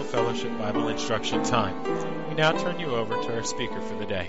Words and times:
Bible 0.00 0.04
Fellowship 0.04 0.58
Bible 0.58 0.88
Instruction 0.88 1.42
Time. 1.42 2.28
We 2.28 2.34
now 2.34 2.52
turn 2.52 2.78
you 2.80 2.94
over 2.94 3.14
to 3.22 3.34
our 3.34 3.42
speaker 3.42 3.80
for 3.80 3.96
the 3.96 4.06
day. 4.06 4.28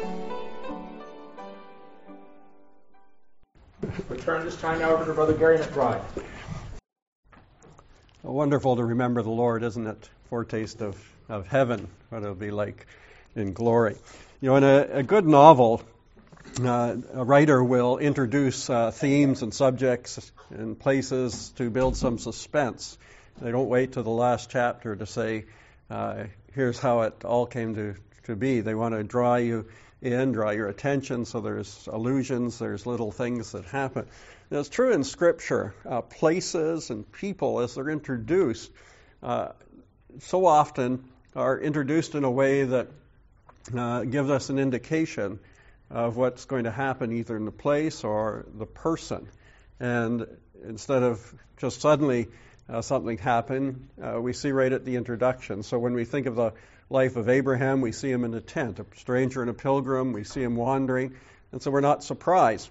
We 4.09 4.17
turn 4.17 4.45
this 4.45 4.55
time 4.57 4.79
now 4.79 4.91
over 4.91 5.05
to 5.05 5.13
Brother 5.13 5.33
Gary 5.33 5.57
McBride. 5.59 6.01
Wonderful 8.23 8.75
to 8.77 8.83
remember 8.83 9.21
the 9.21 9.29
Lord, 9.29 9.63
isn't 9.63 9.87
it? 9.87 10.09
Foretaste 10.29 10.81
of, 10.81 10.97
of 11.29 11.47
heaven, 11.47 11.87
what 12.09 12.21
it'll 12.21 12.35
be 12.35 12.51
like 12.51 12.85
in 13.35 13.53
glory. 13.53 13.95
You 14.41 14.49
know, 14.49 14.55
in 14.57 14.63
a, 14.63 14.87
a 14.99 15.03
good 15.03 15.25
novel, 15.25 15.81
uh, 16.61 16.95
a 17.13 17.23
writer 17.23 17.63
will 17.63 17.97
introduce 17.97 18.69
uh, 18.69 18.91
themes 18.91 19.41
and 19.41 19.53
subjects 19.53 20.31
and 20.49 20.77
places 20.77 21.49
to 21.57 21.69
build 21.69 21.97
some 21.97 22.17
suspense. 22.19 22.97
They 23.41 23.51
don't 23.51 23.69
wait 23.69 23.93
to 23.93 24.03
the 24.03 24.09
last 24.11 24.49
chapter 24.49 24.95
to 24.95 25.05
say, 25.05 25.45
uh, 25.91 26.23
here's 26.53 26.79
how 26.79 27.01
it 27.01 27.25
all 27.25 27.45
came 27.45 27.75
to, 27.75 27.95
to 28.23 28.35
be. 28.35 28.61
They 28.61 28.73
want 28.73 28.95
to 28.95 29.03
draw 29.03 29.35
you 29.35 29.65
in, 30.01 30.31
draw 30.31 30.51
your 30.51 30.69
attention, 30.69 31.25
so 31.25 31.41
there's 31.41 31.87
allusions, 31.91 32.57
there's 32.59 32.85
little 32.85 33.11
things 33.11 33.51
that 33.51 33.65
happen. 33.65 34.07
It's 34.49 34.69
true 34.69 34.93
in 34.93 35.03
Scripture. 35.03 35.75
Uh, 35.85 36.01
places 36.01 36.89
and 36.91 37.09
people, 37.11 37.59
as 37.59 37.75
they're 37.75 37.89
introduced, 37.89 38.71
uh, 39.21 39.49
so 40.19 40.45
often 40.45 41.03
are 41.35 41.59
introduced 41.59 42.15
in 42.15 42.23
a 42.23 42.31
way 42.31 42.63
that 42.63 42.87
uh, 43.77 44.03
gives 44.05 44.29
us 44.29 44.49
an 44.49 44.59
indication 44.59 45.39
of 45.89 46.15
what's 46.15 46.45
going 46.45 46.63
to 46.63 46.71
happen 46.71 47.11
either 47.11 47.35
in 47.35 47.43
the 47.43 47.51
place 47.51 48.05
or 48.05 48.45
the 48.57 48.65
person. 48.65 49.27
And 49.79 50.25
instead 50.65 51.03
of 51.03 51.33
just 51.57 51.81
suddenly 51.81 52.29
uh, 52.71 52.81
something 52.81 53.17
happen, 53.17 53.89
uh, 54.01 54.19
we 54.21 54.33
see 54.33 54.51
right 54.51 54.71
at 54.71 54.85
the 54.85 54.95
introduction. 54.95 55.61
So 55.63 55.77
when 55.77 55.93
we 55.93 56.05
think 56.05 56.25
of 56.25 56.35
the 56.35 56.53
life 56.89 57.17
of 57.17 57.27
Abraham, 57.27 57.81
we 57.81 57.91
see 57.91 58.09
him 58.09 58.23
in 58.23 58.33
a 58.33 58.41
tent, 58.41 58.79
a 58.79 58.85
stranger 58.97 59.41
and 59.41 59.49
a 59.49 59.53
pilgrim, 59.53 60.13
we 60.13 60.23
see 60.23 60.41
him 60.41 60.55
wandering, 60.55 61.15
and 61.51 61.61
so 61.61 61.69
we're 61.69 61.81
not 61.81 62.03
surprised. 62.03 62.69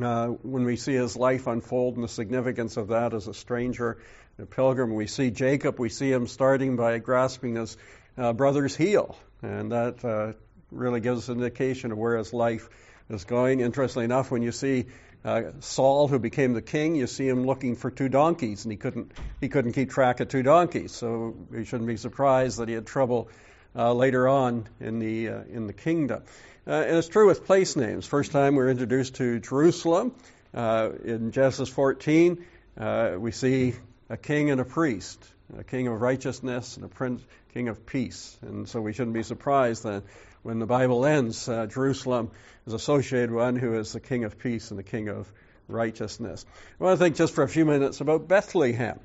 Uh, 0.00 0.28
when 0.28 0.64
we 0.64 0.76
see 0.76 0.94
his 0.94 1.16
life 1.16 1.46
unfold 1.46 1.96
and 1.96 2.04
the 2.04 2.08
significance 2.08 2.78
of 2.78 2.88
that 2.88 3.12
as 3.12 3.28
a 3.28 3.34
stranger, 3.34 3.98
and 4.38 4.44
a 4.44 4.50
pilgrim, 4.50 4.94
we 4.94 5.06
see 5.06 5.30
Jacob, 5.30 5.78
we 5.78 5.90
see 5.90 6.10
him 6.10 6.26
starting 6.26 6.76
by 6.76 6.98
grasping 6.98 7.56
his 7.56 7.76
uh, 8.16 8.32
brother's 8.32 8.74
heel, 8.74 9.14
and 9.42 9.72
that 9.72 10.02
uh, 10.02 10.32
really 10.70 11.00
gives 11.00 11.28
an 11.28 11.36
indication 11.36 11.92
of 11.92 11.98
where 11.98 12.16
his 12.16 12.32
life 12.32 12.70
is 13.10 13.24
going. 13.24 13.60
Interestingly 13.60 14.06
enough, 14.06 14.30
when 14.30 14.40
you 14.40 14.52
see 14.52 14.86
uh, 15.24 15.42
Saul, 15.60 16.08
who 16.08 16.18
became 16.18 16.52
the 16.52 16.62
king, 16.62 16.96
you 16.96 17.06
see 17.06 17.28
him 17.28 17.46
looking 17.46 17.76
for 17.76 17.90
two 17.90 18.08
donkeys, 18.08 18.64
and 18.64 18.72
he 18.72 18.78
couldn't 18.78 19.12
he 19.40 19.48
couldn't 19.48 19.72
keep 19.72 19.90
track 19.90 20.20
of 20.20 20.28
two 20.28 20.42
donkeys. 20.42 20.92
So 20.92 21.34
we 21.50 21.64
shouldn't 21.64 21.88
be 21.88 21.96
surprised 21.96 22.58
that 22.58 22.68
he 22.68 22.74
had 22.74 22.86
trouble 22.86 23.28
uh, 23.76 23.92
later 23.92 24.28
on 24.28 24.66
in 24.80 24.98
the 24.98 25.28
uh, 25.28 25.42
in 25.52 25.66
the 25.66 25.72
kingdom. 25.72 26.22
Uh, 26.66 26.72
and 26.72 26.96
it's 26.96 27.08
true 27.08 27.26
with 27.26 27.44
place 27.46 27.76
names. 27.76 28.06
First 28.06 28.32
time 28.32 28.54
we're 28.54 28.70
introduced 28.70 29.16
to 29.16 29.40
Jerusalem 29.40 30.14
uh, 30.54 30.90
in 31.04 31.32
Genesis 31.32 31.68
14, 31.68 32.44
uh, 32.76 33.14
we 33.18 33.32
see 33.32 33.74
a 34.08 34.16
king 34.16 34.50
and 34.50 34.60
a 34.60 34.64
priest, 34.64 35.24
a 35.58 35.64
king 35.64 35.88
of 35.88 36.00
righteousness 36.00 36.76
and 36.76 36.84
a 36.84 36.88
prince, 36.88 37.22
king 37.54 37.68
of 37.68 37.86
peace. 37.86 38.36
And 38.42 38.68
so 38.68 38.80
we 38.80 38.92
shouldn't 38.92 39.14
be 39.14 39.22
surprised 39.22 39.84
that 39.84 40.02
when 40.42 40.58
the 40.58 40.66
Bible 40.66 41.06
ends, 41.06 41.48
uh, 41.48 41.66
Jerusalem 41.66 42.30
is 42.66 42.72
associated 42.72 43.30
with 43.30 43.44
one 43.44 43.56
who 43.56 43.74
is 43.78 43.92
the 43.92 44.00
King 44.00 44.24
of 44.24 44.38
peace 44.38 44.70
and 44.70 44.78
the 44.78 44.84
King 44.84 45.08
of 45.08 45.32
righteousness. 45.68 46.44
I 46.80 46.84
want 46.84 46.98
to 46.98 47.04
think 47.04 47.16
just 47.16 47.34
for 47.34 47.44
a 47.44 47.48
few 47.48 47.64
minutes 47.64 48.00
about 48.00 48.28
Bethlehem 48.28 48.98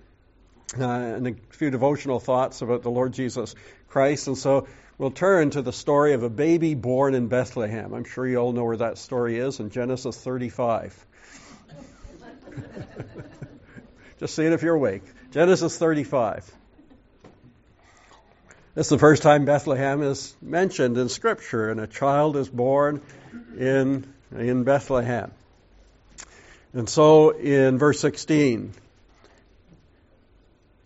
uh, 0.80 0.84
and 0.84 1.28
a 1.28 1.36
few 1.52 1.70
devotional 1.70 2.20
thoughts 2.20 2.62
about 2.62 2.82
the 2.84 2.90
Lord 2.90 3.14
Jesus 3.14 3.56
Christ. 3.88 4.28
And 4.28 4.38
so 4.38 4.68
we'll 4.98 5.12
turn 5.12 5.52
to 5.52 5.62
the 5.62 5.74
story 5.74 6.14
of 6.14 6.24
a 6.24 6.30
baby 6.30 6.74
born 6.74 7.14
in 7.14 7.28
Bethlehem. 7.28 7.94
I'm 7.94 8.04
sure 8.04 8.28
you 8.28 8.38
all 8.38 8.52
know 8.52 8.66
where 8.66 8.78
that 8.78 8.98
story 8.98 9.38
is 9.38 9.60
in 9.60 9.70
Genesis 9.70 10.18
35. 10.18 11.06
just 14.20 14.36
see 14.36 14.46
it 14.46 14.54
if 14.54 14.64
you're 14.64 14.76
awake. 14.76 15.04
Genesis 15.32 15.78
35. 15.78 16.52
This 18.78 18.86
is 18.86 18.90
the 18.92 19.00
first 19.00 19.24
time 19.24 19.46
Bethlehem 19.46 20.04
is 20.04 20.36
mentioned 20.40 21.00
in 21.00 21.10
Scripture, 21.10 21.72
and 21.72 21.80
a 21.80 21.88
child 21.88 22.38
is 22.38 22.48
born 22.48 23.02
in, 23.58 24.06
in 24.32 24.66
Bethlehem. 24.66 25.32
And 26.74 26.88
so 26.88 27.32
in 27.32 27.80
verse 27.80 28.00
16, 28.02 28.72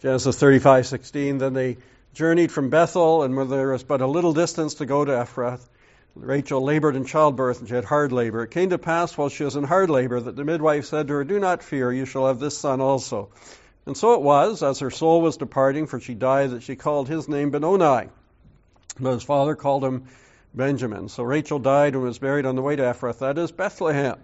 Genesis 0.01 0.39
35, 0.39 0.87
16, 0.87 1.37
then 1.39 1.53
they 1.53 1.79
journeyed 2.13 2.53
from 2.53 2.69
Bethel, 2.69 3.23
and 3.23 3.35
when 3.35 3.49
there 3.49 3.73
was 3.73 3.83
but 3.83 3.99
a 3.99 4.07
little 4.07 4.31
distance 4.31 4.75
to 4.75 4.85
go 4.85 5.03
to 5.03 5.11
Ephrath, 5.11 5.67
Rachel 6.15 6.63
labored 6.63 6.95
in 6.95 7.03
childbirth, 7.03 7.59
and 7.59 7.67
she 7.67 7.75
had 7.75 7.83
hard 7.83 8.13
labor. 8.13 8.43
It 8.43 8.51
came 8.51 8.69
to 8.69 8.77
pass 8.77 9.17
while 9.17 9.27
she 9.27 9.43
was 9.43 9.57
in 9.57 9.65
hard 9.65 9.89
labor 9.89 10.17
that 10.17 10.37
the 10.37 10.45
midwife 10.45 10.85
said 10.85 11.09
to 11.09 11.15
her, 11.15 11.23
Do 11.25 11.41
not 11.41 11.61
fear, 11.61 11.91
you 11.91 12.05
shall 12.05 12.27
have 12.27 12.39
this 12.39 12.57
son 12.57 12.79
also. 12.79 13.27
And 13.85 13.97
so 13.97 14.13
it 14.13 14.21
was, 14.21 14.61
as 14.61 14.79
her 14.79 14.91
soul 14.91 15.21
was 15.21 15.37
departing, 15.37 15.87
for 15.87 15.99
she 15.99 16.13
died, 16.13 16.51
that 16.51 16.63
she 16.63 16.75
called 16.75 17.07
his 17.07 17.27
name 17.27 17.49
Benoni. 17.49 18.09
But 18.99 19.13
his 19.13 19.23
father 19.23 19.55
called 19.55 19.83
him 19.83 20.07
Benjamin. 20.53 21.09
So 21.09 21.23
Rachel 21.23 21.59
died 21.59 21.93
and 21.93 22.03
was 22.03 22.19
buried 22.19 22.45
on 22.45 22.55
the 22.55 22.61
way 22.61 22.75
to 22.75 22.83
Ephrath, 22.83 23.19
that 23.19 23.37
is 23.37 23.51
Bethlehem. 23.51 24.19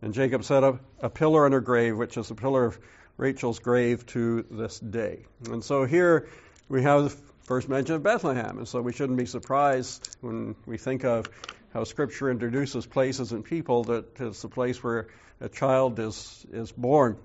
And 0.00 0.14
Jacob 0.14 0.42
set 0.42 0.64
up 0.64 0.80
a 1.00 1.08
pillar 1.08 1.44
on 1.44 1.52
her 1.52 1.60
grave, 1.60 1.96
which 1.96 2.16
is 2.16 2.30
a 2.30 2.34
pillar 2.34 2.64
of 2.64 2.78
Rachel's 3.16 3.60
grave 3.60 4.04
to 4.06 4.44
this 4.50 4.80
day. 4.80 5.26
And 5.48 5.62
so 5.62 5.84
here 5.84 6.28
we 6.68 6.82
have 6.82 7.04
the 7.04 7.16
first 7.42 7.68
mention 7.68 7.94
of 7.94 8.02
Bethlehem. 8.02 8.58
And 8.58 8.66
so 8.66 8.80
we 8.80 8.92
shouldn't 8.92 9.18
be 9.18 9.26
surprised 9.26 10.16
when 10.20 10.56
we 10.66 10.76
think 10.76 11.04
of 11.04 11.30
how 11.72 11.84
Scripture 11.84 12.30
introduces 12.30 12.84
places 12.84 13.30
and 13.30 13.44
people 13.44 13.84
that 13.84 14.20
it's 14.20 14.42
the 14.42 14.48
place 14.48 14.82
where 14.82 15.06
a 15.40 15.48
child 15.48 16.00
is, 16.00 16.44
is 16.52 16.72
born. 16.72 17.16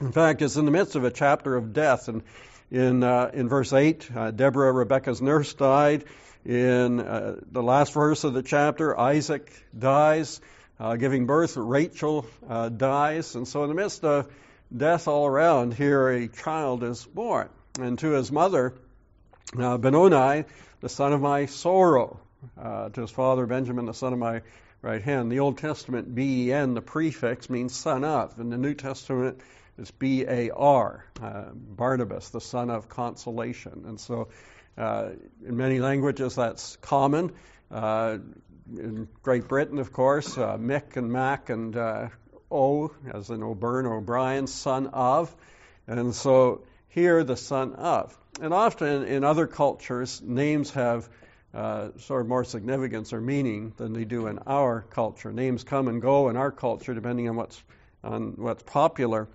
In 0.00 0.12
fact, 0.12 0.42
it's 0.42 0.56
in 0.56 0.64
the 0.64 0.70
midst 0.70 0.94
of 0.94 1.04
a 1.04 1.10
chapter 1.10 1.56
of 1.56 1.72
death. 1.72 2.08
And 2.08 2.22
in, 2.70 3.02
uh, 3.02 3.30
in 3.32 3.48
verse 3.48 3.72
8, 3.72 4.10
uh, 4.14 4.30
Deborah, 4.30 4.72
Rebecca's 4.72 5.22
nurse, 5.22 5.54
died. 5.54 6.04
In 6.44 7.00
uh, 7.00 7.40
the 7.50 7.62
last 7.62 7.92
verse 7.92 8.24
of 8.24 8.34
the 8.34 8.42
chapter, 8.42 8.98
Isaac 8.98 9.50
dies, 9.76 10.40
uh, 10.78 10.96
giving 10.96 11.26
birth. 11.26 11.56
Rachel 11.56 12.26
uh, 12.48 12.68
dies. 12.68 13.34
And 13.34 13.48
so, 13.48 13.62
in 13.62 13.68
the 13.68 13.74
midst 13.74 14.04
of 14.04 14.30
death 14.76 15.08
all 15.08 15.26
around, 15.26 15.74
here 15.74 16.08
a 16.08 16.28
child 16.28 16.84
is 16.84 17.04
born. 17.04 17.48
And 17.80 17.98
to 18.00 18.10
his 18.10 18.30
mother, 18.30 18.74
uh, 19.58 19.78
Benoni, 19.78 20.44
the 20.80 20.88
son 20.88 21.12
of 21.12 21.20
my 21.20 21.46
sorrow. 21.46 22.20
to 22.56 23.00
his 23.00 23.10
father, 23.10 23.46
Benjamin, 23.46 23.86
the 23.86 23.94
son 23.94 24.12
of 24.12 24.18
my 24.18 24.42
right 24.82 25.02
hand. 25.02 25.32
The 25.32 25.40
Old 25.40 25.58
Testament, 25.58 26.14
B 26.14 26.46
E 26.46 26.52
N, 26.52 26.74
the 26.74 26.82
prefix, 26.82 27.50
means 27.50 27.74
son 27.74 28.04
of. 28.04 28.38
In 28.38 28.50
the 28.50 28.58
New 28.58 28.74
Testament, 28.74 29.40
it's 29.78 29.90
B 29.90 30.24
A 30.26 30.50
R, 30.50 31.04
uh, 31.22 31.44
Barnabas, 31.52 32.30
the 32.30 32.40
son 32.40 32.70
of 32.70 32.88
consolation. 32.88 33.84
And 33.86 34.00
so, 34.00 34.28
uh, 34.78 35.10
in 35.46 35.56
many 35.56 35.80
languages, 35.80 36.36
that's 36.36 36.76
common. 36.76 37.32
Uh, 37.70 38.18
in 38.76 39.08
Great 39.22 39.48
Britain, 39.48 39.78
of 39.78 39.92
course, 39.92 40.36
uh, 40.36 40.56
Mick 40.56 40.96
and 40.96 41.12
Mac 41.12 41.50
and 41.50 41.76
uh, 41.76 42.08
O, 42.50 42.92
as 43.12 43.30
in 43.30 43.42
O'Byrne, 43.42 43.86
O'Brien, 43.86 44.46
son 44.46 44.88
of. 44.88 45.34
And 45.86 46.14
so, 46.14 46.62
here, 46.88 47.22
the 47.24 47.36
son 47.36 47.74
of. 47.74 48.16
And 48.40 48.52
often 48.52 49.04
in 49.04 49.24
other 49.24 49.46
cultures, 49.46 50.20
names 50.22 50.70
have 50.72 51.08
uh, 51.54 51.88
sort 51.98 52.22
of 52.22 52.28
more 52.28 52.44
significance 52.44 53.12
or 53.12 53.20
meaning 53.20 53.72
than 53.76 53.92
they 53.92 54.04
do 54.04 54.26
in 54.26 54.38
our 54.46 54.82
culture. 54.82 55.32
Names 55.32 55.64
come 55.64 55.88
and 55.88 56.02
go 56.02 56.28
in 56.28 56.36
our 56.36 56.50
culture 56.50 56.92
depending 56.92 57.28
on 57.28 57.36
what's 57.36 57.62
on 58.04 58.34
what's 58.36 58.62
popular. 58.62 59.26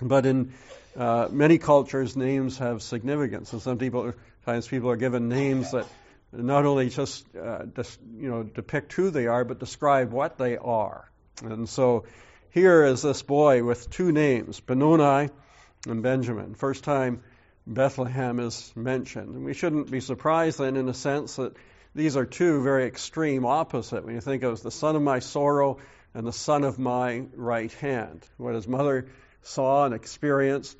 But 0.00 0.26
in 0.26 0.52
uh, 0.96 1.28
many 1.30 1.58
cultures, 1.58 2.16
names 2.16 2.58
have 2.58 2.82
significance, 2.82 3.52
and 3.52 3.62
some 3.62 3.78
people, 3.78 4.12
times 4.44 4.66
people 4.66 4.90
are 4.90 4.96
given 4.96 5.28
names 5.28 5.70
that 5.72 5.86
not 6.32 6.66
only 6.66 6.88
just, 6.88 7.24
uh, 7.36 7.64
just 7.76 8.00
you 8.16 8.28
know 8.28 8.42
depict 8.42 8.92
who 8.92 9.10
they 9.10 9.26
are, 9.26 9.44
but 9.44 9.60
describe 9.60 10.10
what 10.10 10.36
they 10.38 10.56
are. 10.56 11.08
And 11.42 11.68
so, 11.68 12.04
here 12.50 12.84
is 12.84 13.02
this 13.02 13.22
boy 13.22 13.62
with 13.62 13.90
two 13.90 14.12
names, 14.12 14.60
Benoni 14.60 15.30
and 15.86 16.02
Benjamin. 16.02 16.54
First 16.54 16.84
time 16.84 17.22
Bethlehem 17.66 18.40
is 18.40 18.72
mentioned, 18.76 19.34
and 19.34 19.44
we 19.44 19.54
shouldn't 19.54 19.90
be 19.90 20.00
surprised 20.00 20.58
then, 20.58 20.76
in 20.76 20.88
a 20.88 20.94
sense, 20.94 21.36
that 21.36 21.56
these 21.94 22.16
are 22.16 22.26
two 22.26 22.62
very 22.62 22.86
extreme 22.86 23.46
opposite. 23.46 24.04
When 24.04 24.14
you 24.14 24.20
think 24.20 24.42
of 24.42 24.60
the 24.62 24.70
son 24.70 24.96
of 24.96 25.02
my 25.02 25.20
sorrow 25.20 25.78
and 26.12 26.26
the 26.26 26.32
son 26.32 26.64
of 26.64 26.78
my 26.78 27.24
right 27.34 27.72
hand, 27.74 28.26
what 28.36 28.54
his 28.54 28.68
mother 28.68 29.06
saw 29.44 29.86
and 29.86 29.94
experienced 29.94 30.76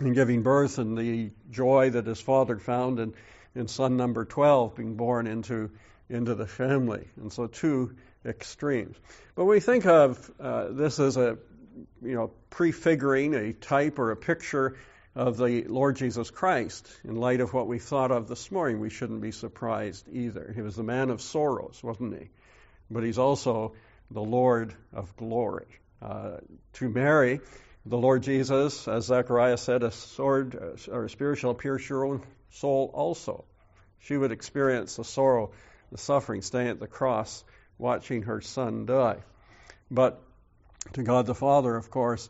in 0.00 0.12
giving 0.12 0.42
birth 0.42 0.78
and 0.78 0.98
the 0.98 1.30
joy 1.50 1.90
that 1.90 2.06
his 2.06 2.20
father 2.20 2.58
found 2.58 2.98
in, 2.98 3.14
in 3.54 3.68
son 3.68 3.96
number 3.96 4.24
12 4.24 4.76
being 4.76 4.94
born 4.96 5.26
into, 5.26 5.70
into 6.08 6.34
the 6.34 6.46
family. 6.46 7.08
And 7.16 7.32
so, 7.32 7.46
two 7.46 7.96
extremes. 8.24 8.96
But 9.34 9.44
we 9.44 9.60
think 9.60 9.86
of 9.86 10.30
uh, 10.40 10.68
this 10.70 10.98
as 10.98 11.16
a 11.16 11.38
you 12.02 12.14
know 12.14 12.30
prefiguring 12.50 13.34
a 13.34 13.52
type 13.52 13.98
or 13.98 14.10
a 14.10 14.16
picture 14.16 14.76
of 15.14 15.36
the 15.36 15.64
Lord 15.64 15.96
Jesus 15.96 16.30
Christ, 16.30 16.88
in 17.04 17.14
light 17.14 17.40
of 17.40 17.52
what 17.52 17.68
we 17.68 17.78
thought 17.78 18.10
of 18.10 18.26
this 18.26 18.50
morning, 18.50 18.80
we 18.80 18.90
shouldn't 18.90 19.20
be 19.20 19.30
surprised 19.30 20.08
either. 20.10 20.52
He 20.54 20.60
was 20.60 20.74
the 20.74 20.82
man 20.82 21.10
of 21.10 21.22
sorrows, 21.22 21.80
wasn't 21.84 22.18
he? 22.18 22.30
But 22.90 23.04
he's 23.04 23.18
also 23.18 23.74
the 24.10 24.22
Lord 24.22 24.74
of 24.92 25.16
glory. 25.16 25.66
Uh, 26.02 26.38
to 26.74 26.88
Mary, 26.88 27.40
the 27.86 27.98
Lord 27.98 28.22
Jesus, 28.22 28.88
as 28.88 29.06
Zechariah 29.06 29.58
said, 29.58 29.82
a 29.82 29.90
sword 29.90 30.78
or 30.90 31.04
a 31.04 31.10
spear 31.10 31.36
shall 31.36 31.54
pierce 31.54 31.86
your 31.88 32.06
own 32.06 32.22
soul 32.50 32.90
also. 32.94 33.44
She 34.00 34.16
would 34.16 34.32
experience 34.32 34.96
the 34.96 35.04
sorrow, 35.04 35.52
the 35.92 35.98
suffering, 35.98 36.42
staying 36.42 36.68
at 36.68 36.80
the 36.80 36.86
cross, 36.86 37.44
watching 37.78 38.22
her 38.22 38.40
son 38.40 38.86
die. 38.86 39.18
But 39.90 40.22
to 40.94 41.02
God 41.02 41.26
the 41.26 41.34
Father, 41.34 41.76
of 41.76 41.90
course, 41.90 42.28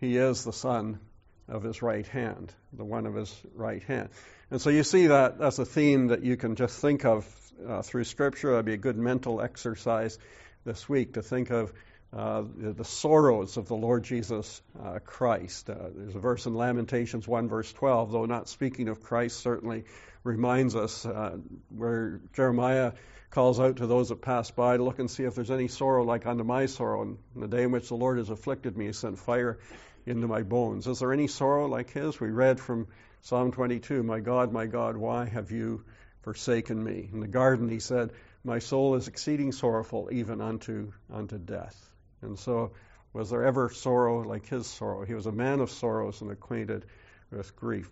He 0.00 0.16
is 0.16 0.44
the 0.44 0.52
Son 0.52 1.00
of 1.48 1.62
His 1.62 1.82
right 1.82 2.06
hand, 2.06 2.52
the 2.72 2.84
one 2.84 3.06
of 3.06 3.14
His 3.14 3.34
right 3.54 3.82
hand. 3.82 4.08
And 4.50 4.60
so 4.60 4.70
you 4.70 4.82
see 4.82 5.08
that 5.08 5.38
that's 5.38 5.58
a 5.58 5.64
theme 5.64 6.08
that 6.08 6.22
you 6.22 6.36
can 6.36 6.56
just 6.56 6.80
think 6.80 7.04
of 7.04 7.26
uh, 7.66 7.82
through 7.82 8.04
Scripture. 8.04 8.52
That'd 8.52 8.66
be 8.66 8.74
a 8.74 8.76
good 8.76 8.96
mental 8.96 9.40
exercise 9.40 10.18
this 10.64 10.88
week 10.88 11.14
to 11.14 11.22
think 11.22 11.50
of 11.50 11.72
uh, 12.16 12.44
the, 12.56 12.72
the, 12.72 12.84
sorrows 12.84 13.58
of 13.58 13.68
the 13.68 13.74
Lord 13.74 14.02
Jesus 14.02 14.62
uh, 14.82 15.00
Christ. 15.04 15.68
Uh, 15.68 15.74
there's 15.94 16.14
a 16.14 16.18
verse 16.18 16.46
in 16.46 16.54
Lamentations 16.54 17.28
1, 17.28 17.48
verse 17.48 17.70
12, 17.74 18.10
though 18.10 18.24
not 18.24 18.48
speaking 18.48 18.88
of 18.88 19.02
Christ, 19.02 19.38
certainly 19.40 19.84
reminds 20.24 20.74
us 20.74 21.04
uh, 21.04 21.36
where 21.68 22.22
Jeremiah 22.32 22.92
calls 23.30 23.60
out 23.60 23.76
to 23.76 23.86
those 23.86 24.08
that 24.08 24.22
pass 24.22 24.50
by 24.50 24.78
to 24.78 24.82
look 24.82 24.98
and 24.98 25.10
see 25.10 25.24
if 25.24 25.34
there's 25.34 25.50
any 25.50 25.68
sorrow 25.68 26.04
like 26.04 26.24
unto 26.24 26.42
my 26.42 26.64
sorrow. 26.64 27.02
And 27.02 27.18
in 27.34 27.42
the 27.42 27.48
day 27.48 27.64
in 27.64 27.70
which 27.70 27.88
the 27.88 27.96
Lord 27.96 28.16
has 28.16 28.30
afflicted 28.30 28.78
me, 28.78 28.86
he 28.86 28.92
sent 28.92 29.18
fire 29.18 29.58
into 30.06 30.26
my 30.26 30.42
bones. 30.42 30.86
Is 30.86 31.00
there 31.00 31.12
any 31.12 31.26
sorrow 31.26 31.66
like 31.66 31.90
his? 31.90 32.18
We 32.18 32.30
read 32.30 32.60
from 32.60 32.86
Psalm 33.20 33.52
22, 33.52 34.02
My 34.02 34.20
God, 34.20 34.52
my 34.52 34.64
God, 34.64 34.96
why 34.96 35.26
have 35.26 35.50
you 35.50 35.84
forsaken 36.22 36.82
me? 36.82 37.10
In 37.12 37.20
the 37.20 37.28
garden, 37.28 37.68
he 37.68 37.80
said, 37.80 38.12
My 38.42 38.60
soul 38.60 38.94
is 38.94 39.06
exceeding 39.06 39.52
sorrowful, 39.52 40.08
even 40.12 40.40
unto, 40.40 40.92
unto 41.12 41.36
death. 41.36 41.85
And 42.22 42.38
so, 42.38 42.72
was 43.12 43.30
there 43.30 43.44
ever 43.44 43.70
sorrow 43.70 44.22
like 44.22 44.46
his 44.46 44.66
sorrow? 44.66 45.04
He 45.04 45.14
was 45.14 45.26
a 45.26 45.32
man 45.32 45.60
of 45.60 45.70
sorrows 45.70 46.20
and 46.20 46.30
acquainted 46.30 46.84
with 47.30 47.56
grief. 47.56 47.90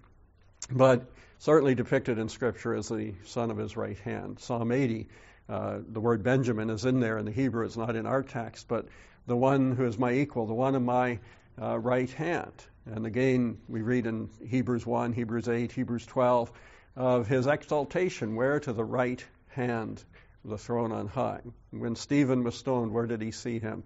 But 0.71 1.07
certainly 1.39 1.75
depicted 1.75 2.19
in 2.19 2.29
Scripture 2.29 2.75
as 2.75 2.89
the 2.89 3.15
son 3.25 3.51
of 3.51 3.57
his 3.57 3.77
right 3.77 3.99
hand. 3.99 4.39
Psalm 4.41 4.73
80, 4.73 5.09
uh, 5.49 5.79
the 5.87 6.01
word 6.01 6.23
Benjamin 6.23 6.71
is 6.71 6.85
in 6.85 7.01
there 7.01 7.19
in 7.19 7.27
the 7.27 7.33
Hebrew, 7.33 7.67
it's 7.67 7.77
not 7.77 7.97
in 7.97 8.07
our 8.07 8.23
text, 8.23 8.67
but 8.69 8.87
the 9.27 9.37
one 9.37 9.73
who 9.73 9.85
is 9.87 9.99
my 9.99 10.13
equal, 10.13 10.47
the 10.47 10.55
one 10.55 10.75
in 10.75 10.85
my 10.85 11.19
uh, 11.61 11.79
right 11.79 12.11
hand. 12.11 12.53
And 12.87 13.07
again, 13.07 13.59
we 13.69 13.83
read 13.83 14.07
in 14.07 14.29
Hebrews 14.47 14.85
1, 14.87 15.13
Hebrews 15.13 15.49
8, 15.49 15.73
Hebrews 15.73 16.07
12 16.07 16.53
of 16.97 17.27
his 17.27 17.47
exaltation, 17.47 18.37
where 18.37 18.61
to 18.61 18.73
the 18.73 18.85
right 18.85 19.25
hand 19.49 20.03
the 20.45 20.59
throne 20.59 20.93
on 20.93 21.09
high. 21.09 21.41
When 21.71 21.97
Stephen 21.97 22.45
was 22.45 22.55
stoned, 22.55 22.93
where 22.93 23.07
did 23.07 23.23
he 23.23 23.31
see 23.31 23.59
him? 23.59 23.85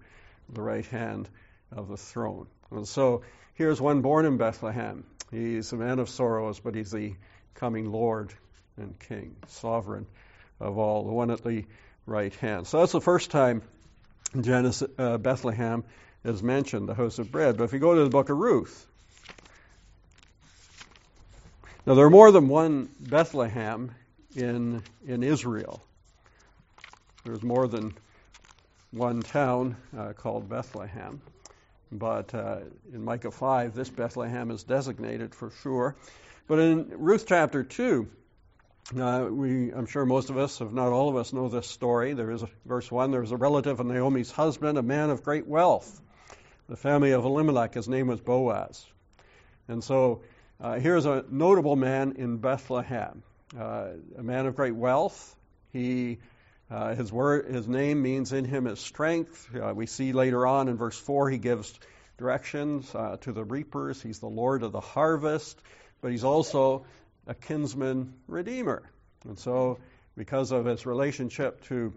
The 0.53 0.63
right 0.63 0.87
hand 0.87 1.29
of 1.73 1.89
the 1.89 1.97
throne. 1.97 2.47
And 2.71 2.87
so 2.87 3.23
here's 3.55 3.81
one 3.81 4.03
born 4.03 4.27
in 4.27 4.37
Bethlehem. 4.37 5.05
He's 5.31 5.73
a 5.73 5.77
man 5.77 5.99
of 5.99 6.09
sorrows, 6.09 6.59
but 6.61 6.75
he's 6.75 6.91
the 6.91 7.15
coming 7.55 7.91
Lord 7.91 8.33
and 8.77 8.99
King, 8.99 9.37
sovereign 9.49 10.07
of 10.61 10.79
all, 10.79 11.05
the 11.05 11.13
one 11.13 11.31
at 11.31 11.45
the 11.45 11.65
right 12.07 12.35
hand. 12.37 12.67
So 12.67 12.81
that's 12.81 12.93
the 12.93 13.01
first 13.01 13.31
time 13.31 13.63
Genesis, 14.39 14.89
uh, 14.99 15.19
Bethlehem 15.19 15.85
is 16.25 16.43
mentioned, 16.43 16.89
the 16.89 16.95
house 16.95 17.19
of 17.19 17.31
bread. 17.31 17.57
But 17.57 17.65
if 17.65 17.73
you 17.73 17.79
go 17.79 17.95
to 17.95 18.05
the 18.05 18.11
book 18.11 18.29
of 18.29 18.37
Ruth, 18.37 18.87
now 21.87 21.95
there 21.95 22.05
are 22.05 22.11
more 22.11 22.31
than 22.31 22.49
one 22.49 22.89
Bethlehem 23.01 23.95
in 24.37 24.83
in 25.07 25.23
Israel. 25.23 25.83
There's 27.25 27.43
more 27.43 27.67
than 27.67 27.95
one 28.91 29.21
town 29.21 29.77
uh, 29.97 30.13
called 30.13 30.49
Bethlehem. 30.49 31.21
But 31.91 32.35
uh, 32.35 32.59
in 32.93 33.05
Micah 33.05 33.31
5, 33.31 33.75
this 33.75 33.89
Bethlehem 33.89 34.51
is 34.51 34.63
designated 34.63 35.35
for 35.35 35.51
sure. 35.63 35.97
But 36.47 36.59
in 36.59 36.91
Ruth 36.99 37.25
chapter 37.27 37.63
2, 37.63 38.09
uh, 38.99 39.27
we, 39.31 39.71
I'm 39.73 39.87
sure 39.87 40.07
most 40.07 40.31
of 40.31 40.39
us, 40.39 40.61
if 40.61 40.71
not 40.71 40.89
all 40.89 41.09
of 41.09 41.17
us, 41.17 41.33
know 41.33 41.49
this 41.49 41.67
story. 41.67 42.15
There 42.15 42.31
is 42.31 42.43
a, 42.43 42.49
verse 42.65 42.91
1 42.91 43.11
there 43.11 43.21
was 43.21 43.33
a 43.33 43.37
relative 43.37 43.81
of 43.81 43.87
Naomi's 43.87 44.31
husband, 44.31 44.79
a 44.79 44.83
man 44.83 45.11
of 45.11 45.23
great 45.23 45.47
wealth. 45.47 46.01
The 46.69 46.77
family 46.77 47.13
of 47.13 47.25
Elimelech, 47.25 47.75
his 47.75 47.89
name 47.89 48.07
was 48.07 48.21
Boaz. 48.21 48.87
And 49.69 49.85
so 49.85 50.23
uh, 50.61 50.79
here's 50.79 51.05
a 51.07 51.25
notable 51.31 51.77
man 51.77 52.15
in 52.17 52.39
Bethlehem, 52.39 53.23
uh, 53.59 53.89
a 54.17 54.23
man 54.23 54.47
of 54.47 54.57
great 54.57 54.75
wealth. 54.75 55.37
He 55.73 56.19
uh, 56.71 56.95
his 56.95 57.11
word, 57.11 57.47
his 57.47 57.67
name 57.67 58.03
means 58.03 58.33
in 58.33 58.45
him 58.45 58.67
is 58.67 58.79
strength. 58.79 59.49
Uh, 59.55 59.73
we 59.75 59.87
see 59.87 60.13
later 60.13 60.47
on 60.47 60.69
in 60.69 60.77
verse 60.77 60.99
four 60.99 61.31
he 61.31 61.39
gives 61.39 61.73
directions 62.19 62.95
uh, 62.95 63.17
to 63.23 63.33
the 63.33 63.45
reapers. 63.45 64.03
He's 64.03 64.19
the 64.19 64.29
Lord 64.29 64.63
of 64.63 64.73
the 64.73 64.81
harvest, 64.81 65.59
but 66.01 66.11
he's 66.11 66.25
also 66.25 66.85
a 67.27 67.35
kinsman 67.35 68.15
redeemer. 68.27 68.83
And 69.25 69.39
so, 69.39 69.79
because 70.17 70.53
of 70.53 70.67
his 70.67 70.85
relationship 70.85 71.65
to 71.65 71.93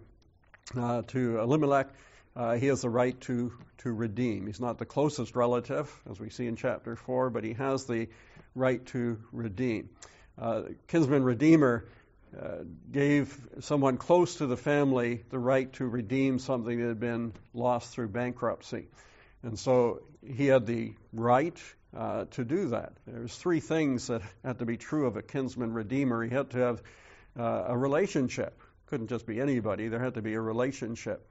uh, 0.76 1.02
to 1.08 1.40
Elimelech, 1.40 1.88
uh, 2.34 2.54
he 2.54 2.66
has 2.66 2.80
the 2.80 2.90
right 2.90 3.20
to 3.22 3.52
to 3.78 3.92
redeem. 3.92 4.46
He's 4.46 4.60
not 4.60 4.78
the 4.78 4.86
closest 4.86 5.36
relative, 5.36 5.92
as 6.10 6.18
we 6.18 6.30
see 6.30 6.46
in 6.46 6.56
chapter 6.56 6.96
four, 6.96 7.30
but 7.30 7.44
he 7.44 7.52
has 7.54 7.84
the 7.84 8.08
right 8.54 8.84
to 8.86 9.18
redeem. 9.32 9.90
Uh, 10.38 10.62
kinsman 10.88 11.24
redeemer 11.24 11.84
uh, 12.40 12.64
gave 12.90 13.38
someone 13.60 13.98
close 13.98 14.36
to 14.36 14.46
the 14.46 14.56
family 14.56 15.22
the 15.30 15.38
right 15.38 15.72
to 15.74 15.86
redeem 15.86 16.38
something 16.38 16.80
that 16.80 16.88
had 16.88 17.00
been 17.00 17.32
lost 17.52 17.92
through 17.92 18.08
bankruptcy. 18.08 18.88
And 19.42 19.58
so 19.58 20.02
he 20.26 20.46
had 20.46 20.66
the 20.66 20.94
right 21.12 21.58
uh, 21.94 22.24
to 22.32 22.44
do 22.44 22.68
that. 22.68 22.92
There's 23.06 23.34
three 23.34 23.60
things 23.60 24.06
that 24.06 24.22
had 24.44 24.60
to 24.60 24.64
be 24.64 24.76
true 24.76 25.06
of 25.06 25.16
a 25.16 25.22
kinsman 25.22 25.72
redeemer. 25.74 26.24
He 26.24 26.30
had 26.30 26.50
to 26.50 26.58
have 26.58 26.82
uh, 27.38 27.64
a 27.68 27.76
relationship. 27.76 28.58
Couldn't 28.86 29.08
just 29.08 29.26
be 29.26 29.40
anybody. 29.40 29.88
There 29.88 30.00
had 30.00 30.14
to 30.14 30.22
be 30.22 30.34
a 30.34 30.40
relationship. 30.40 31.28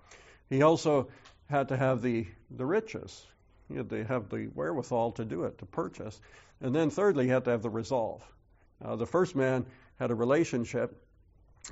He 0.49 0.61
also 0.61 1.07
had 1.49 1.69
to 1.69 1.77
have 1.77 2.01
the, 2.01 2.27
the 2.49 2.65
riches. 2.65 3.25
He 3.69 3.75
had 3.75 3.89
to 3.89 4.03
have 4.03 4.29
the 4.29 4.49
wherewithal 4.53 5.13
to 5.13 5.25
do 5.25 5.45
it, 5.45 5.57
to 5.59 5.65
purchase. 5.65 6.19
And 6.59 6.75
then 6.75 6.89
thirdly, 6.89 7.25
he 7.25 7.31
had 7.31 7.45
to 7.45 7.51
have 7.51 7.61
the 7.61 7.69
resolve. 7.69 8.21
Uh, 8.83 8.95
the 8.95 9.05
first 9.05 9.35
man 9.35 9.65
had 10.01 10.09
a 10.09 10.15
relationship, 10.15 10.99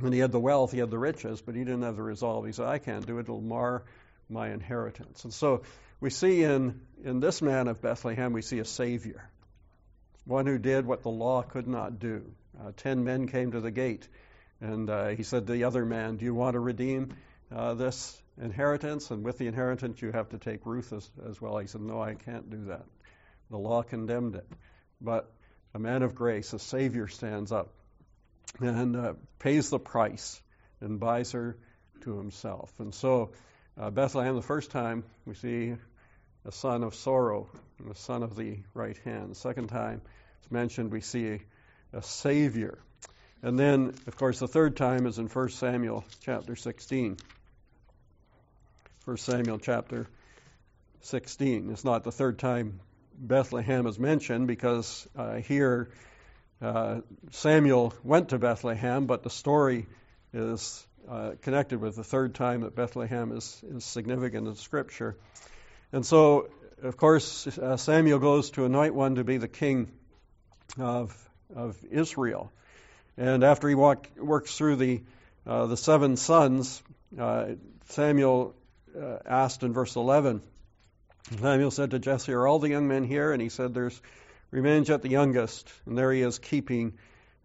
and 0.03 0.13
he 0.13 0.19
had 0.19 0.31
the 0.31 0.39
wealth, 0.39 0.71
he 0.71 0.77
had 0.77 0.91
the 0.91 1.00
riches, 1.00 1.41
but 1.41 1.55
he 1.55 1.63
didn't 1.63 1.81
have 1.81 1.95
the 1.95 2.03
resolve. 2.03 2.45
He 2.45 2.51
said, 2.51 2.67
I 2.67 2.77
can't 2.77 3.03
do 3.03 3.17
it, 3.17 3.21
it'll 3.21 3.41
mar 3.41 3.83
my 4.29 4.51
inheritance. 4.51 5.24
And 5.24 5.33
so 5.33 5.63
we 6.00 6.12
see 6.12 6.43
in, 6.43 6.79
in 7.03 7.21
this 7.21 7.41
man 7.41 7.67
of 7.67 7.81
Bethlehem, 7.81 8.31
we 8.31 8.43
see 8.43 8.59
a 8.59 8.65
Savior, 8.65 9.27
one 10.25 10.45
who 10.45 10.59
did 10.59 10.86
what 10.86 11.01
the 11.01 11.09
law 11.09 11.41
could 11.41 11.67
not 11.67 11.98
do. 11.98 12.21
Uh, 12.62 12.71
ten 12.77 13.03
men 13.03 13.27
came 13.27 13.53
to 13.53 13.62
the 13.62 13.71
gate, 13.71 14.07
and 14.62 14.88
uh, 14.91 15.07
he 15.07 15.24
said 15.24 15.48
to 15.48 15.53
the 15.53 15.63
other 15.63 15.83
man, 15.83 16.17
Do 16.17 16.25
you 16.25 16.36
want 16.36 16.53
to 16.53 16.59
redeem 16.59 17.15
uh, 17.51 17.74
this 17.74 18.15
inheritance? 18.39 19.09
And 19.09 19.24
with 19.24 19.39
the 19.39 19.48
inheritance, 19.48 20.03
you 20.03 20.12
have 20.12 20.29
to 20.29 20.38
take 20.38 20.67
Ruth 20.67 20.93
as, 20.93 21.09
as 21.27 21.41
well. 21.41 21.57
He 21.57 21.65
said, 21.65 21.81
No, 21.81 22.00
I 22.00 22.13
can't 22.13 22.48
do 22.48 22.65
that. 22.65 22.86
The 23.50 23.57
law 23.57 23.81
condemned 23.81 24.36
it. 24.36 24.45
But 25.01 25.31
a 25.74 25.79
man 25.79 26.03
of 26.03 26.13
grace, 26.13 26.53
a 26.53 26.59
Savior, 26.59 27.07
stands 27.07 27.51
up 27.51 27.69
and 28.60 28.96
uh, 28.96 29.13
pays 29.39 29.70
the 29.70 29.79
price 29.79 30.41
and 30.82 31.00
buys 31.00 31.32
her 31.32 31.58
to 32.01 32.18
himself. 32.18 32.72
And 32.79 32.94
so, 32.94 33.32
uh, 33.79 33.89
Bethlehem, 33.89 34.36
the 34.36 34.41
first 34.41 34.72
time 34.72 35.03
we 35.25 35.36
see 35.36 35.75
a 36.46 36.51
son 36.51 36.84
of 36.84 36.96
sorrow, 36.96 37.50
the 37.86 37.96
son 37.96 38.24
of 38.24 38.36
the 38.36 38.60
right 38.74 38.98
hand. 39.00 39.32
The 39.32 39.36
second 39.36 39.68
time 39.68 40.01
it's 40.41 40.51
mentioned, 40.51 40.91
we 40.91 41.01
see 41.01 41.27
a, 41.27 41.39
a 41.98 42.01
Savior. 42.01 42.79
And 43.41 43.58
then, 43.58 43.94
of 44.08 44.15
course, 44.18 44.39
the 44.39 44.48
third 44.48 44.75
time 44.75 45.06
is 45.06 45.18
in 45.18 45.27
1 45.27 45.50
Samuel 45.50 46.03
chapter 46.22 46.56
16. 46.56 47.18
1 49.06 49.18
Samuel 49.18 49.60
chapter 49.60 50.08
16. 51.01 51.70
It's 51.72 51.86
not 51.86 52.03
the 52.03 52.12
third 52.12 52.39
time 52.39 52.82
Bethlehem 53.18 53.88
is 53.88 54.00
mentioned 54.00 54.48
because 54.48 55.08
uh, 55.15 55.36
here 55.36 55.89
uh, 56.62 57.01
Samuel 57.32 57.94
went 58.04 58.30
to 58.30 58.38
Bethlehem, 58.38 59.06
but 59.06 59.24
the 59.24 59.30
story 59.30 59.88
is 60.34 60.86
uh, 61.10 61.32
connected 61.42 61.80
with 61.80 61.96
the 61.96 62.04
third 62.04 62.36
time 62.36 62.62
that 62.62 62.75
Bethlehem 62.75 63.32
is, 63.32 63.63
is 63.63 63.86
significant 63.86 64.48
in 64.48 64.56
Scripture. 64.56 65.16
And 65.92 66.06
so, 66.06 66.50
of 66.84 66.98
course, 66.98 67.48
uh, 67.58 67.78
Samuel 67.78 68.20
goes 68.20 68.51
to 68.51 68.66
anoint 68.66 68.94
one 68.94 69.16
to 69.16 69.24
be 69.24 69.38
the 69.38 69.48
king 69.48 69.89
of, 70.78 71.16
of 71.56 71.78
Israel. 71.89 72.51
And 73.18 73.44
after 73.44 73.70
he 73.70 73.75
walk, 73.75 74.08
works 74.18 74.56
through 74.58 74.75
the, 74.75 75.01
uh, 75.48 75.68
the 75.68 75.78
seven 75.78 76.18
sons, 76.18 76.84
uh, 77.18 77.48
Samuel 77.89 78.54
asked 79.25 79.63
in 79.63 79.72
verse 79.72 79.96
11, 79.96 80.42
Samuel 81.39 81.72
said 81.72 81.92
to 81.92 82.00
Jesse, 82.00 82.34
Are 82.34 82.48
all 82.48 82.60
the 82.60 82.70
young 82.70 82.88
men 82.88 83.04
here? 83.04 83.32
And 83.32 83.42
he 83.42 83.50
said, 83.50 83.74
There's 83.74 84.00
remains 84.51 84.89
at 84.89 85.01
the 85.01 85.10
youngest, 85.10 85.72
and 85.86 85.98
there 85.98 86.12
he 86.12 86.22
is 86.22 86.39
keeping 86.39 86.94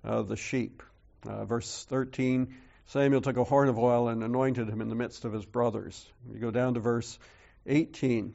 uh, 0.05 0.23
the 0.23 0.37
sheep. 0.37 0.83
Uh, 1.27 1.45
verse 1.45 1.87
13 1.89 2.55
Samuel 2.87 3.23
took 3.23 3.37
a 3.37 3.45
horn 3.45 3.69
of 3.69 3.79
oil 3.79 4.09
and 4.09 4.23
anointed 4.23 4.69
him 4.69 4.81
in 4.81 4.89
the 4.89 4.95
midst 4.95 5.25
of 5.25 5.33
his 5.33 5.45
brothers. 5.45 6.07
You 6.31 6.39
go 6.39 6.51
down 6.51 6.75
to 6.75 6.81
verse 6.81 7.19
18. 7.67 8.35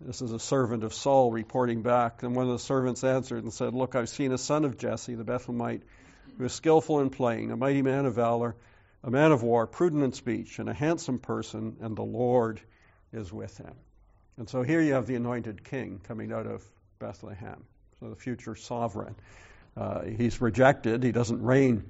This 0.00 0.22
is 0.22 0.32
a 0.32 0.38
servant 0.38 0.84
of 0.84 0.94
Saul 0.94 1.30
reporting 1.30 1.82
back. 1.82 2.22
And 2.22 2.34
one 2.34 2.46
of 2.46 2.52
the 2.52 2.58
servants 2.58 3.04
answered 3.04 3.44
and 3.44 3.52
said, 3.52 3.74
Look, 3.74 3.94
I've 3.94 4.08
seen 4.08 4.32
a 4.32 4.38
son 4.38 4.64
of 4.64 4.78
Jesse, 4.78 5.14
the 5.14 5.24
Bethlehemite, 5.24 5.82
who 6.38 6.44
is 6.44 6.52
skillful 6.52 7.00
in 7.00 7.10
playing, 7.10 7.50
a 7.50 7.56
mighty 7.56 7.82
man 7.82 8.06
of 8.06 8.14
valor, 8.14 8.56
a 9.04 9.10
man 9.10 9.32
of 9.32 9.42
war, 9.42 9.66
prudent 9.66 10.02
in 10.02 10.12
speech, 10.12 10.58
and 10.58 10.68
a 10.68 10.74
handsome 10.74 11.18
person, 11.18 11.76
and 11.82 11.94
the 11.94 12.02
Lord 12.02 12.60
is 13.12 13.32
with 13.32 13.56
him. 13.58 13.74
And 14.38 14.48
so 14.48 14.62
here 14.62 14.80
you 14.80 14.94
have 14.94 15.06
the 15.06 15.16
anointed 15.16 15.62
king 15.62 16.00
coming 16.02 16.32
out 16.32 16.46
of 16.46 16.64
Bethlehem, 17.02 17.64
so 17.98 18.10
the 18.10 18.14
future 18.14 18.54
sovereign. 18.54 19.16
Uh, 19.76 20.02
he's 20.02 20.40
rejected, 20.40 21.02
he 21.02 21.10
doesn't 21.10 21.42
reign 21.42 21.82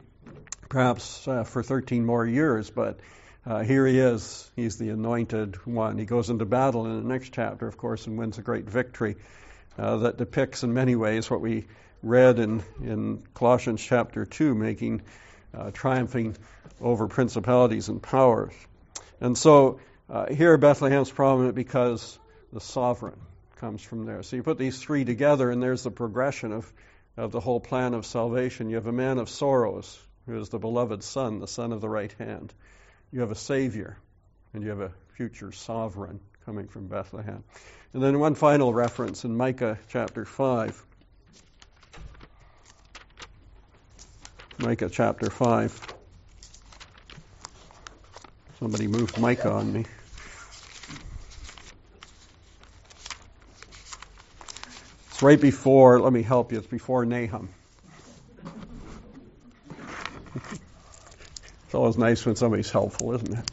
perhaps 0.71 1.29
uh, 1.29 1.45
for 1.45 1.63
13 1.63 2.07
more 2.07 2.25
years, 2.25 2.71
but 2.71 2.99
uh, 3.45 3.61
here 3.63 3.87
he 3.87 3.99
is. 3.99 4.51
He's 4.57 4.79
the 4.79 4.89
anointed 4.89 5.67
one. 5.67 5.99
He 5.99 6.07
goes 6.07 6.31
into 6.31 6.47
battle 6.47 6.87
in 6.87 7.03
the 7.03 7.07
next 7.13 7.35
chapter, 7.35 7.67
of 7.67 7.77
course, 7.77 8.07
and 8.07 8.17
wins 8.17 8.39
a 8.39 8.43
great 8.43 8.65
victory 8.65 9.17
uh, 9.79 9.99
that 9.99 10.17
depicts 10.17 10.63
in 10.63 10.73
many 10.73 10.97
ways 10.97 11.31
what 11.31 11.43
we 11.43 11.67
read 12.03 12.39
in, 12.39 12.63
in 12.81 13.23
Colossians 13.35 13.85
chapter 13.85 14.25
2, 14.25 14.55
making 14.55 15.03
uh, 15.53 15.73
triumphing 15.73 16.39
over 16.81 17.07
principalities 17.07 17.91
and 17.91 18.03
powers. 18.03 18.55
And 19.21 19.37
so 19.37 19.79
uh, 20.09 20.33
here 20.33 20.57
Bethlehem's 20.57 21.11
prominent 21.11 21.55
because 21.55 22.19
the 22.51 22.63
sovereign 22.63 23.21
comes 23.63 23.81
from 23.81 24.07
there. 24.07 24.25
So 24.25 24.35
you 24.35 24.43
put 24.43 24.59
these 24.59 24.77
three 24.77 25.05
together, 25.05 25.49
and 25.49 25.63
there's 25.63 25.85
the 25.85 25.93
progression 25.93 26.51
of, 26.51 26.73
of 27.17 27.31
the 27.31 27.39
whole 27.39 27.61
plan 27.61 27.95
of 27.95 28.05
salvation. 28.05 28.69
You 28.69 28.75
have 28.75 28.89
a 28.89 28.93
man 28.93 29.19
of 29.19 29.31
sorrows, 29.31 29.97
who 30.27 30.37
is 30.41 30.49
the 30.49 30.59
beloved 30.59 31.05
Son, 31.05 31.39
the 31.39 31.47
Son 31.47 31.71
of 31.73 31.81
the 31.81 31.89
right 31.89 32.13
hand. 32.19 32.53
You 33.13 33.21
have 33.21 33.31
a 33.31 33.37
Savior, 33.37 33.97
and 34.53 34.65
you 34.65 34.71
have 34.71 34.81
a 34.81 34.91
future 35.17 35.53
sovereign 35.53 36.19
coming 36.45 36.67
from 36.67 36.89
Bethlehem. 36.89 37.45
And 37.93 38.03
then 38.03 38.19
one 38.19 38.35
final 38.35 38.75
reference 38.75 39.25
in 39.25 39.37
Micah 39.37 39.79
chapter 39.91 40.25
5. 40.25 40.85
Micah 44.59 44.91
chapter 44.91 45.31
5. 45.31 45.87
Somebody 48.59 48.89
moved 48.89 49.21
Micah 49.21 49.53
on 49.53 49.73
me. 49.73 49.85
Right 55.23 55.41
before, 55.41 56.01
let 56.01 56.13
me 56.13 56.23
help 56.23 56.51
you, 56.51 56.59
it's 56.59 56.67
before 56.67 57.05
Nahum. 57.07 57.49
It's 61.65 61.75
always 61.75 61.97
nice 61.97 62.27
when 62.27 62.37
somebody's 62.37 62.71
helpful, 62.71 63.15
isn't 63.15 63.33
it? 63.33 63.51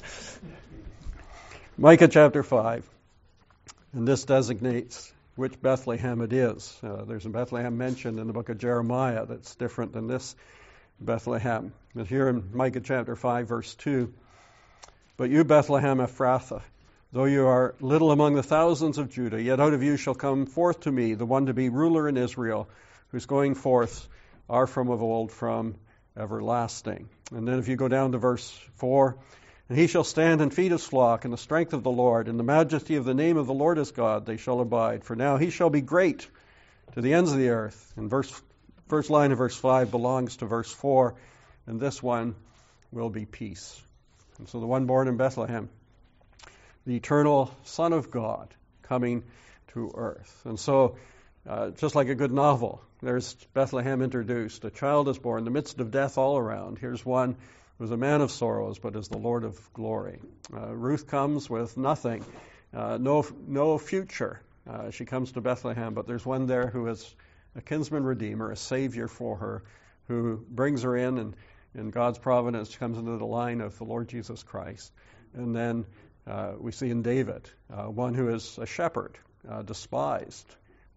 Micah 1.78 2.10
chapter 2.10 2.44
5. 2.44 2.86
And 3.94 4.06
this 4.06 4.26
designates 4.26 5.14
which 5.38 5.62
Bethlehem 5.62 6.20
it 6.20 6.34
is. 6.34 6.78
Uh, 6.84 7.06
there's 7.06 7.26
a 7.26 7.30
Bethlehem 7.30 7.78
mentioned 7.78 8.20
in 8.20 8.28
the 8.28 8.34
book 8.34 8.50
of 8.50 8.58
Jeremiah 8.58 9.26
that's 9.26 9.56
different 9.56 9.94
than 9.94 10.08
this 10.08 10.36
Bethlehem. 11.00 11.72
But 11.96 12.08
here 12.08 12.28
in 12.28 12.50
Micah 12.52 12.82
chapter 12.82 13.16
5, 13.16 13.48
verse 13.48 13.74
2 13.76 14.12
But 15.16 15.30
you, 15.30 15.46
Bethlehem 15.46 16.00
Ephrathah, 16.00 16.64
though 17.12 17.26
you 17.26 17.48
are 17.48 17.76
little 17.80 18.12
among 18.12 18.36
the 18.36 18.44
thousands 18.44 18.98
of 18.98 19.10
Judah, 19.10 19.42
yet 19.42 19.60
out 19.60 19.74
of 19.74 19.84
you 19.84 19.98
shall 19.98 20.16
come 20.16 20.46
forth 20.46 20.82
to 20.82 20.92
me 20.92 21.14
the 21.14 21.26
one 21.26 21.48
to 21.48 21.54
be 21.54 21.70
ruler 21.70 22.08
in 22.08 22.18
Israel, 22.18 22.70
whose 23.10 23.26
going 23.26 23.56
forth 23.56 24.08
are 24.50 24.68
from 24.68 24.90
of 24.90 25.02
old, 25.02 25.32
from 25.32 25.76
everlasting. 26.18 27.10
And 27.32 27.48
then 27.48 27.60
if 27.60 27.68
you 27.68 27.76
go 27.76 27.88
down 27.88 28.12
to 28.12 28.18
verse 28.18 28.50
4, 28.76 29.18
and 29.70 29.78
he 29.78 29.88
shall 29.88 30.04
stand 30.04 30.42
and 30.42 30.54
feed 30.54 30.72
his 30.72 30.86
flock 30.86 31.26
in 31.26 31.32
the 31.32 31.38
strength 31.38 31.74
of 31.74 31.84
the 31.84 31.92
Lord, 31.92 32.28
in 32.28 32.38
the 32.38 32.44
majesty 32.44 32.96
of 32.96 33.06
the 33.06 33.14
name 33.14 33.38
of 33.38 33.46
the 33.46 33.54
Lord 33.54 33.78
his 33.78 33.92
God, 33.92 34.26
they 34.26 34.38
shall 34.38 34.60
abide. 34.62 35.04
For 35.04 35.16
now 35.16 35.38
he 35.38 35.52
shall 35.52 35.70
be 35.70 35.82
great 35.82 36.28
to 36.94 37.02
the 37.02 37.14
ends 37.14 37.32
of 37.32 37.38
the 37.38 37.50
earth. 37.50 37.94
And 37.96 38.10
verse 38.10 38.42
first 38.88 39.12
line 39.12 39.32
of 39.32 39.38
verse 39.38 39.56
5 39.56 39.92
belongs 39.92 40.38
to 40.38 40.48
verse 40.48 40.72
4, 40.72 41.14
and 41.68 41.80
this 41.80 42.02
one 42.02 42.36
will 42.92 43.12
be 43.12 43.26
peace. 43.26 43.80
And 44.40 44.50
so 44.50 44.60
the 44.60 44.66
one 44.66 44.88
born 44.88 45.08
in 45.08 45.18
Bethlehem, 45.18 45.70
the 46.86 46.96
eternal 46.96 47.54
Son 47.64 47.94
of 47.94 48.12
God, 48.12 48.54
coming 48.84 49.24
to 49.74 49.92
earth. 49.96 50.42
And 50.46 50.60
so, 50.60 50.98
uh, 51.48 51.70
just 51.72 51.96
like 51.96 52.10
a 52.10 52.16
good 52.16 52.32
novel, 52.32 52.82
there's 53.02 53.34
Bethlehem 53.54 54.02
introduced. 54.02 54.66
A 54.66 54.72
child 54.72 55.08
is 55.08 55.18
born 55.18 55.40
in 55.40 55.46
the 55.46 55.52
midst 55.52 55.80
of 55.80 55.92
death 55.92 56.18
all 56.18 56.38
around. 56.38 56.78
Here's 56.80 57.06
one 57.06 57.38
who 57.78 57.86
is 57.86 57.92
a 57.92 57.98
man 57.98 58.22
of 58.22 58.32
sorrows, 58.32 58.80
but 58.80 58.96
is 58.96 59.08
the 59.08 59.18
Lord 59.18 59.44
of 59.44 59.74
glory. 59.74 60.20
Uh, 60.54 60.74
Ruth 60.74 61.08
comes 61.08 61.50
with 61.50 61.78
nothing, 61.78 62.26
uh, 62.74 62.98
no, 63.00 63.26
no 63.48 63.78
future. 63.78 64.42
Uh, 64.70 64.92
she 64.92 65.06
comes 65.06 65.32
to 65.32 65.42
Bethlehem, 65.42 65.94
but 65.94 66.08
there's 66.08 66.26
one 66.26 66.46
there 66.46 66.68
who 66.68 66.88
is 66.88 67.16
a 67.56 67.62
kinsman 67.62 68.04
redeemer, 68.04 68.52
a 68.52 68.58
savior 68.58 69.08
for 69.08 69.38
her, 69.38 69.64
who 70.08 70.44
brings 70.50 70.84
her 70.84 70.96
in, 70.98 71.18
and 71.18 71.36
in 71.76 71.90
God's 71.92 72.20
providence 72.20 72.76
comes 72.76 72.98
into 72.98 73.18
the 73.18 73.26
line 73.26 73.62
of 73.62 73.78
the 73.78 73.84
Lord 73.86 74.10
Jesus 74.10 74.44
Christ. 74.44 74.92
And 75.34 75.56
then 75.56 75.86
uh, 76.30 76.54
we 76.60 76.72
see 76.72 76.90
in 76.90 77.02
David 77.02 77.50
uh, 77.74 77.84
one 77.84 78.14
who 78.14 78.30
is 78.30 78.58
a 78.58 78.66
shepherd, 78.66 79.18
uh, 79.50 79.64
despised, 79.64 80.46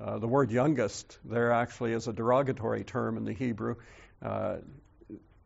uh, 0.00 0.18
the 0.18 0.26
word 0.26 0.50
youngest 0.50 1.18
there 1.24 1.52
actually 1.52 1.92
is 1.92 2.08
a 2.08 2.12
derogatory 2.12 2.82
term 2.84 3.16
in 3.16 3.24
the 3.24 3.32
Hebrew, 3.32 3.76
uh, 4.20 4.56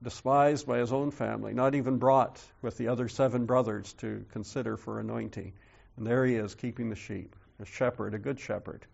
despised 0.03 0.67
by 0.67 0.79
his 0.79 0.93
own 0.93 1.11
family, 1.11 1.53
not 1.53 1.75
even 1.75 1.99
brought 1.99 2.41
with 2.63 2.79
the 2.79 2.89
other 2.89 3.09
seven 3.09 3.47
brothers 3.47 3.93
to 3.95 4.25
consider 4.33 4.77
for 4.77 4.99
anointing. 4.99 5.53
And 5.97 6.07
there 6.07 6.25
he 6.25 6.35
is 6.35 6.55
keeping 6.55 6.89
the 6.89 6.97
sheep, 6.97 7.37
a 7.61 7.67
shepherd, 7.67 8.15
a 8.15 8.19
good 8.19 8.41
shepherd. 8.41 8.85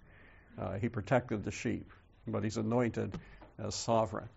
Uh, 0.61 0.75
he 0.75 0.89
protected 0.89 1.45
the 1.45 1.51
sheep, 1.51 1.91
but 2.27 2.43
he's 2.45 2.57
anointed 2.57 3.17
as 3.59 3.75
sovereign. 3.75 4.29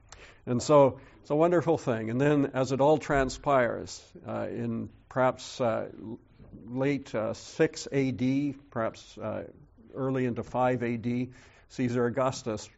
And 0.45 0.61
so 0.61 0.99
it's 1.21 1.31
a 1.31 1.35
wonderful 1.35 1.77
thing. 1.77 2.09
And 2.09 2.21
then 2.21 2.51
as 2.53 2.71
it 2.71 2.81
all 2.81 2.97
transpires, 2.97 4.01
uh, 4.27 4.47
in 4.49 4.89
perhaps 5.09 5.59
uh, 5.59 5.87
late 6.67 7.13
6 7.33 7.87
AD, 7.91 8.55
perhaps 8.71 9.17
early 9.93 10.25
into 10.25 10.43
5 10.43 10.83
AD, 10.83 11.27
Caesar 11.69 12.05
Augustus 12.05 12.69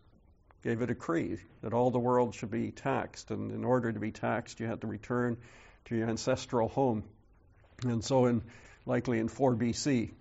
gave 0.64 0.82
a 0.82 0.88
decree 0.88 1.38
that 1.62 1.74
all 1.74 1.92
the 1.92 2.00
world 2.00 2.36
should 2.36 2.52
be 2.52 2.72
taxed. 2.72 3.32
And 3.32 3.52
in 3.52 3.64
order 3.64 3.92
to 3.92 4.00
be 4.00 4.12
taxed, 4.12 4.60
you 4.60 4.68
had 4.68 4.82
to 4.82 4.88
return 4.88 5.38
to 5.86 5.96
your 5.96 6.10
ancestral 6.10 6.68
home. 6.68 7.04
And 7.84 8.04
so, 8.04 8.26
in 8.26 8.42
likely 8.86 9.20
in 9.20 9.28
4 9.28 9.56
BC, 9.56 10.12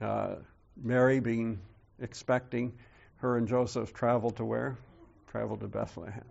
uh, 0.00 0.36
Mary, 0.76 1.20
being 1.20 1.60
expecting, 2.00 2.72
her 3.16 3.36
and 3.36 3.48
Joseph 3.48 3.92
traveled 3.92 4.36
to 4.36 4.44
where? 4.44 4.76
Traveled 5.28 5.60
to 5.60 5.68
Bethlehem. 5.68 6.24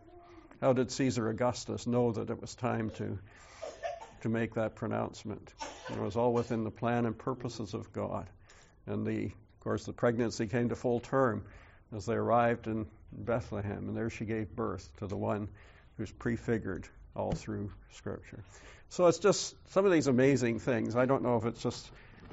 How 0.62 0.74
did 0.74 0.92
Caesar 0.92 1.30
Augustus 1.30 1.88
know 1.88 2.12
that 2.14 2.30
it 2.30 2.40
was 2.40 2.56
time 2.56 2.90
to 2.92 3.20
to 4.24 4.30
make 4.30 4.56
that 4.56 4.76
pronouncement? 4.76 5.54
It 5.90 6.00
was 6.00 6.18
all 6.18 6.34
within 6.34 6.64
the 6.64 6.72
plan 6.72 7.06
and 7.06 7.18
purposes 7.18 7.74
of 7.74 7.94
God. 7.94 8.28
And 8.86 9.06
the 9.06 9.26
of 9.26 9.60
course, 9.64 9.86
the 9.86 9.94
pregnancy 9.94 10.48
came 10.48 10.68
to 10.70 10.76
full 10.76 11.00
term 11.00 11.46
as 11.96 12.06
they 12.06 12.16
arrived 12.16 12.68
in 12.68 12.86
Bethlehem, 13.14 13.88
and 13.88 13.96
there 13.96 14.10
she 14.10 14.26
gave 14.26 14.54
birth 14.54 14.90
to 14.98 15.08
the 15.08 15.16
one 15.16 15.48
who's 15.96 16.12
prefigured 16.12 16.86
all 17.16 17.32
through 17.32 17.72
Scripture. 17.94 18.44
So 18.90 19.08
it's 19.08 19.20
just 19.20 19.56
some 19.72 19.86
of 19.86 19.92
these 19.94 20.08
amazing 20.08 20.60
things. 20.60 20.98
I 20.98 21.06
don't 21.06 21.24
know 21.24 21.38
if 21.38 21.46
it's 21.46 21.64
just 21.64 21.90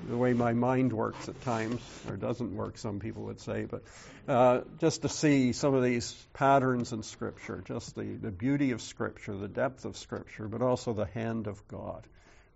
the 0.09 0.17
way 0.17 0.33
my 0.33 0.53
mind 0.53 0.93
works 0.93 1.29
at 1.29 1.41
times, 1.43 1.81
or 2.09 2.17
doesn't 2.17 2.55
work, 2.55 2.79
some 2.79 3.01
people 3.01 3.25
would 3.25 3.41
say, 3.41 3.65
but 3.65 3.83
uh, 4.29 4.61
just 4.79 5.03
to 5.03 5.09
see 5.09 5.53
some 5.53 5.75
of 5.75 5.83
these 5.83 6.15
patterns 6.33 6.93
in 6.93 7.03
Scripture, 7.03 7.63
just 7.67 7.95
the, 7.95 8.05
the 8.05 8.31
beauty 8.31 8.71
of 8.73 8.81
Scripture, 8.83 9.37
the 9.37 9.49
depth 9.49 9.85
of 9.85 9.97
Scripture, 9.97 10.49
but 10.49 10.63
also 10.63 10.93
the 10.93 11.07
hand 11.07 11.47
of 11.47 11.67
God. 11.69 12.07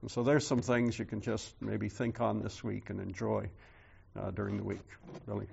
And 0.03 0.11
so 0.11 0.23
there's 0.23 0.47
some 0.47 0.61
things 0.61 0.99
you 0.99 1.05
can 1.05 1.21
just 1.21 1.55
maybe 1.61 1.89
think 1.89 2.21
on 2.21 2.43
this 2.43 2.63
week 2.63 2.91
and 2.91 3.01
enjoy 3.01 3.49
uh, 4.19 4.31
during 4.31 4.57
the 4.59 4.65
week, 4.65 4.87
really. 5.27 5.47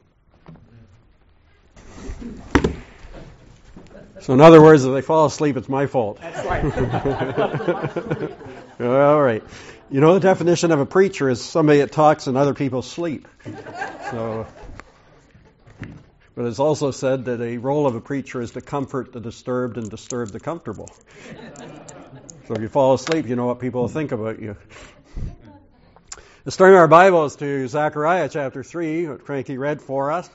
So, 4.20 4.34
in 4.34 4.42
other 4.42 4.62
words, 4.62 4.86
if 4.86 4.94
they 4.94 5.02
fall 5.02 5.26
asleep, 5.26 5.58
it's 5.58 5.70
my 5.70 5.88
fault. 5.88 6.20
That's 6.22 6.46
right. 6.46 8.32
All 8.80 9.22
right. 9.22 9.44
You 9.90 10.00
know, 10.00 10.14
the 10.14 10.20
definition 10.20 10.72
of 10.72 10.80
a 10.80 10.86
preacher 10.86 11.30
is 11.30 11.42
somebody 11.42 11.80
that 11.80 11.92
talks 11.92 12.28
and 12.28 12.38
other 12.38 12.54
people 12.54 12.82
sleep. 12.82 13.28
So, 14.10 14.48
but 16.36 16.46
it's 16.46 16.60
also 16.60 16.92
said 16.92 17.26
that 17.26 17.42
a 17.42 17.58
role 17.58 17.86
of 17.86 17.96
a 17.96 18.02
preacher 18.02 18.42
is 18.42 18.52
to 18.52 18.62
comfort 18.62 19.12
the 19.12 19.20
disturbed 19.20 19.78
and 19.78 19.90
disturb 19.90 20.30
the 20.30 20.40
comfortable. 20.40 20.90
So 22.48 22.56
if 22.56 22.62
you 22.62 22.70
fall 22.70 22.94
asleep, 22.94 23.28
you 23.28 23.36
know 23.36 23.46
what 23.46 23.60
people 23.60 23.88
think 23.88 24.12
about 24.14 24.40
you. 24.42 24.56
Let's 26.46 26.58
turn 26.58 26.74
our 26.74 26.88
Bibles 26.88 27.36
to 27.36 27.68
Zechariah 27.68 28.30
chapter 28.30 28.64
3, 28.64 29.08
what 29.10 29.26
Frankie 29.26 29.58
read 29.58 29.82
for 29.82 30.12
us. 30.12 30.30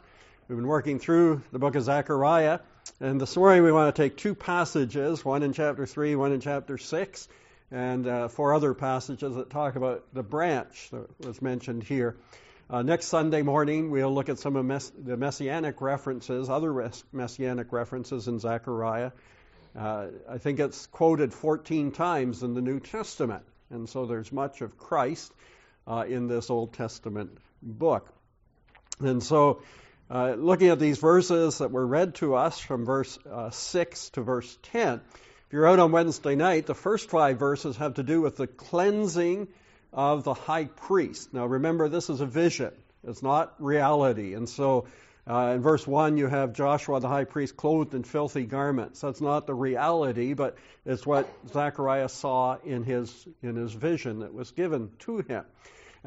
We've 0.49 0.57
been 0.57 0.69
working 0.69 1.01
through 1.01 1.43
the 1.51 1.59
book 1.59 1.75
of 1.75 1.83
Zechariah, 1.83 2.61
and 3.01 3.21
this 3.21 3.37
morning 3.37 3.65
we 3.65 3.73
want 3.73 3.93
to 3.95 4.03
take 4.03 4.17
two 4.17 4.37
passages, 4.37 5.25
one 5.25 5.43
in 5.43 5.53
chapter 5.53 5.85
3, 5.85 6.15
one 6.15 6.31
in 6.33 6.41
chapter 6.41 6.79
6, 6.79 7.29
and 7.71 8.07
uh, 8.07 8.29
four 8.29 8.55
other 8.55 8.75
passages 8.75 9.35
that 9.35 9.51
talk 9.51 9.77
about 9.77 10.05
the 10.13 10.23
branch 10.23 10.89
that 10.91 11.27
was 11.27 11.43
mentioned 11.43 11.83
here. 11.83 12.17
Uh, 12.69 12.83
next 12.83 13.07
Sunday 13.07 13.43
morning, 13.43 13.91
we'll 13.91 14.13
look 14.13 14.29
at 14.29 14.39
some 14.39 14.57
of 14.57 14.65
mess- 14.65 14.91
the 14.99 15.17
messianic 15.17 15.81
references, 15.81 16.49
other 16.49 16.73
res- 16.73 17.05
messianic 17.13 17.73
references 17.73 18.27
in 18.29 18.39
Zechariah. 18.39 19.13
Uh, 19.77 20.09
I 20.29 20.39
think 20.39 20.59
it's 20.59 20.87
quoted 20.87 21.33
14 21.33 21.93
times 21.93 22.43
in 22.43 22.55
the 22.55 22.63
New 22.63 22.81
Testament, 22.81 23.45
and 23.71 23.89
so 23.89 24.07
there's 24.07 24.33
much 24.33 24.63
of 24.63 24.79
Christ 24.79 25.33
uh, 25.87 26.05
in 26.09 26.29
this 26.29 26.51
Old 26.51 26.73
Testament 26.73 27.37
book. 27.63 28.09
And 29.01 29.23
so 29.23 29.63
uh, 30.11 30.35
looking 30.37 30.69
at 30.69 30.79
these 30.79 30.99
verses 30.99 31.59
that 31.59 31.71
were 31.71 31.87
read 31.87 32.15
to 32.17 32.35
us 32.35 32.59
from 32.59 32.85
verse 32.85 33.19
uh, 33.31 33.51
6 33.51 34.11
to 34.11 34.23
verse 34.23 34.59
10. 34.63 35.01
If 35.47 35.53
you're 35.53 35.69
out 35.69 35.79
on 35.79 35.93
Wednesday 35.93 36.35
night, 36.35 36.67
the 36.67 36.75
first 36.75 37.09
five 37.09 37.39
verses 37.39 37.77
have 37.77 37.95
to 37.95 38.03
do 38.03 38.21
with 38.21 38.37
the 38.37 38.49
cleansing 38.49 39.47
of 39.93 40.25
the 40.25 40.35
high 40.35 40.65
priest. 40.65 41.33
Now 41.33 41.47
remember, 41.47 41.89
this 41.89 42.11
is 42.11 42.21
a 42.21 42.27
vision, 42.27 42.73
it's 43.05 43.23
not 43.23 43.55
reality. 43.61 44.35
And 44.35 44.49
so 44.49 44.89
uh, 45.25 45.53
in 45.55 45.63
verse 45.63 45.87
1, 45.87 46.17
you 46.17 46.27
have 46.27 46.53
Joshua 46.53 46.99
the 46.99 47.07
high 47.07 47.27
priest 47.27 47.57
clothed 47.57 47.95
in 47.95 48.03
filthy 48.03 48.45
garments. 48.45 49.03
That's 49.03 49.21
not 49.21 49.47
the 49.47 49.55
reality, 49.55 50.35
but 50.35 50.57
it's 50.85 51.07
what 51.07 51.33
Zechariah 51.53 52.09
saw 52.09 52.57
in 52.65 52.83
his, 52.83 53.29
in 53.41 53.55
his 53.55 53.73
vision 53.73 54.21
that 54.21 54.35
was 54.35 54.51
given 54.51 54.91
to 55.01 55.19
him. 55.19 55.45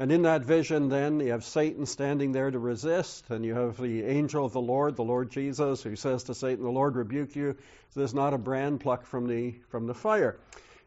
And 0.00 0.10
in 0.10 0.22
that 0.22 0.46
vision, 0.46 0.88
then, 0.88 1.20
you 1.20 1.32
have 1.32 1.44
Satan 1.44 1.84
standing 1.84 2.32
there 2.32 2.50
to 2.50 2.58
resist, 2.58 3.28
and 3.28 3.44
you 3.44 3.54
have 3.54 3.76
the 3.76 4.02
angel 4.04 4.46
of 4.46 4.54
the 4.54 4.60
Lord, 4.60 4.96
the 4.96 5.04
Lord 5.04 5.30
Jesus, 5.30 5.82
who 5.82 5.94
says 5.94 6.24
to 6.24 6.34
Satan, 6.34 6.64
The 6.64 6.70
Lord 6.70 6.96
rebuke 6.96 7.36
you. 7.36 7.54
This 7.94 8.08
is 8.08 8.14
not 8.14 8.32
a 8.32 8.38
brand 8.38 8.80
plucked 8.80 9.06
from 9.06 9.26
the, 9.26 9.56
from 9.68 9.86
the 9.86 9.92
fire. 9.92 10.40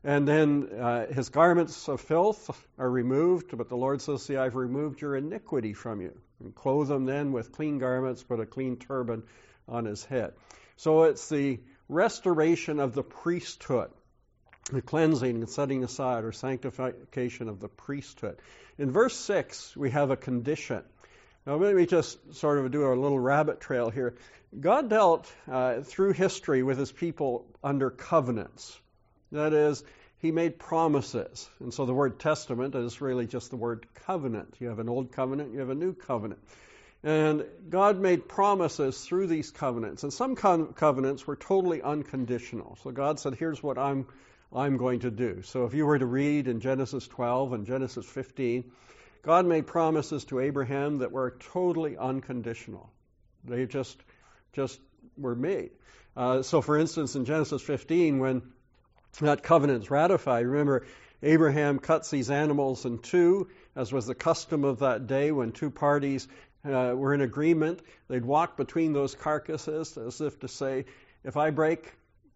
And 0.04 0.28
then 0.28 0.68
uh, 0.82 1.06
his 1.06 1.30
garments 1.30 1.88
of 1.88 2.02
filth 2.02 2.50
are 2.80 2.90
removed, 2.90 3.56
but 3.56 3.70
the 3.70 3.78
Lord 3.78 4.02
says, 4.02 4.24
See, 4.24 4.36
I've 4.36 4.56
removed 4.56 5.00
your 5.00 5.16
iniquity 5.16 5.74
from 5.74 6.02
you. 6.02 6.18
And 6.40 6.56
clothe 6.56 6.90
him 6.90 7.06
then 7.06 7.34
with 7.34 7.52
clean 7.52 7.78
garments, 7.78 8.24
put 8.24 8.40
a 8.40 8.48
clean 8.48 8.78
turban 8.78 9.22
on 9.68 9.86
his 9.86 10.04
head. 10.04 10.34
So 10.78 11.04
it's 11.04 11.30
the 11.30 11.60
restoration 11.88 12.80
of 12.80 12.96
the 12.96 13.04
priesthood 13.04 13.92
the 14.72 14.82
cleansing 14.82 15.36
and 15.36 15.50
setting 15.50 15.84
aside 15.84 16.24
or 16.24 16.32
sanctification 16.32 17.50
of 17.50 17.60
the 17.60 17.68
priesthood. 17.68 18.38
In 18.78 18.92
verse 18.92 19.16
6, 19.16 19.76
we 19.76 19.92
have 19.92 20.10
a 20.12 20.18
condition. 20.18 20.84
Now, 21.46 21.56
let 21.56 21.76
me 21.76 21.86
just 21.86 22.36
sort 22.36 22.60
of 22.60 22.72
do 22.72 22.86
a 22.86 22.96
little 22.96 23.20
rabbit 23.20 23.60
trail 23.60 23.90
here. 23.90 24.16
God 24.58 24.90
dealt 24.90 25.32
uh, 25.52 25.82
through 25.82 26.14
history 26.14 26.64
with 26.64 26.78
his 26.78 26.92
people 26.92 27.46
under 27.64 27.90
covenants. 27.90 28.78
That 29.32 29.54
is, 29.54 29.84
he 30.20 30.32
made 30.32 30.58
promises. 30.58 31.50
And 31.60 31.74
so 31.74 31.86
the 31.86 31.94
word 31.94 32.20
testament 32.20 32.76
is 32.76 33.02
really 33.02 33.28
just 33.28 33.50
the 33.50 33.58
word 33.58 33.86
covenant. 34.06 34.56
You 34.60 34.70
have 34.70 34.80
an 34.80 34.88
old 34.88 35.12
covenant, 35.12 35.54
you 35.54 35.60
have 35.60 35.70
a 35.70 35.76
new 35.76 35.94
covenant. 35.94 36.40
And 37.04 37.46
God 37.70 38.00
made 38.00 38.30
promises 38.30 39.04
through 39.04 39.28
these 39.28 39.52
covenants. 39.52 40.04
And 40.04 40.14
some 40.14 40.36
covenants 40.38 41.28
were 41.28 41.36
totally 41.36 41.82
unconditional. 41.82 42.78
So 42.84 42.92
God 42.92 43.20
said, 43.20 43.36
Here's 43.36 43.62
what 43.62 43.78
I'm 43.78 44.08
I'm 44.56 44.78
going 44.78 45.00
to 45.00 45.12
do. 45.12 45.42
So 45.44 45.66
if 45.66 45.74
you 45.74 45.86
were 45.86 45.98
to 45.98 46.06
read 46.06 46.48
in 46.48 46.60
Genesis 46.60 47.08
12 47.08 47.54
and 47.54 47.66
Genesis 47.66 48.06
15, 48.06 48.72
God 49.24 49.46
made 49.46 49.66
promises 49.68 50.26
to 50.26 50.40
Abraham 50.40 51.00
that 51.00 51.12
were 51.12 51.38
totally 51.52 51.98
unconditional. 51.98 52.92
They 53.46 53.66
just 53.66 53.98
just 54.54 54.80
were 55.18 55.36
made. 55.36 55.72
Uh, 56.16 56.44
so, 56.44 56.62
for 56.62 56.78
instance, 56.78 57.16
in 57.16 57.26
Genesis 57.26 57.62
15, 57.62 58.20
when 58.20 58.42
that 59.22 59.42
covenant 59.42 59.84
is 59.84 59.90
ratified, 59.90 60.46
remember 60.46 60.86
Abraham 61.24 61.80
cuts 61.80 62.12
these 62.12 62.30
animals 62.30 62.86
in 62.86 63.00
two, 63.00 63.50
as 63.76 63.92
was 63.92 64.06
the 64.06 64.14
custom 64.14 64.64
of 64.64 64.80
that 64.80 65.08
day 65.08 65.32
when 65.32 65.52
two 65.52 65.72
parties 65.72 66.28
uh, 66.66 66.94
were 66.96 67.14
in 67.14 67.22
agreement. 67.22 67.82
They'd 68.08 68.26
walk 68.26 68.58
between 68.58 68.94
those 68.94 69.16
carcasses 69.16 69.98
as 69.98 70.22
if 70.22 70.40
to 70.42 70.48
say, 70.48 70.86
if 71.24 71.38
I 71.38 71.50
break 71.50 71.92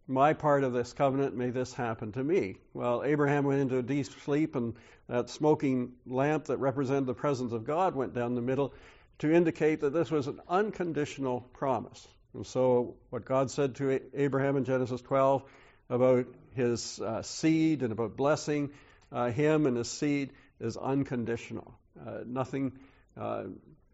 my 0.07 0.33
part 0.33 0.63
of 0.63 0.73
this 0.73 0.93
covenant, 0.93 1.35
may 1.35 1.49
this 1.49 1.73
happen 1.73 2.11
to 2.13 2.23
me. 2.23 2.57
Well, 2.73 3.03
Abraham 3.03 3.43
went 3.43 3.61
into 3.61 3.77
a 3.77 3.83
deep 3.83 4.05
sleep, 4.23 4.55
and 4.55 4.75
that 5.07 5.29
smoking 5.29 5.93
lamp 6.05 6.45
that 6.45 6.57
represented 6.57 7.05
the 7.05 7.13
presence 7.13 7.51
of 7.51 7.65
God 7.65 7.95
went 7.95 8.13
down 8.13 8.35
the 8.35 8.41
middle 8.41 8.73
to 9.19 9.31
indicate 9.31 9.81
that 9.81 9.93
this 9.93 10.09
was 10.09 10.27
an 10.27 10.39
unconditional 10.47 11.41
promise. 11.53 12.07
And 12.33 12.45
so, 12.45 12.95
what 13.09 13.25
God 13.25 13.51
said 13.51 13.75
to 13.75 13.99
Abraham 14.13 14.57
in 14.57 14.65
Genesis 14.65 15.01
12 15.01 15.43
about 15.89 16.27
his 16.55 16.99
uh, 16.99 17.21
seed 17.21 17.83
and 17.83 17.91
about 17.91 18.15
blessing 18.15 18.71
uh, 19.11 19.31
him 19.31 19.65
and 19.65 19.77
his 19.77 19.89
seed 19.89 20.31
is 20.59 20.77
unconditional. 20.77 21.73
Uh, 21.99 22.19
nothing 22.25 22.73
uh, 23.19 23.43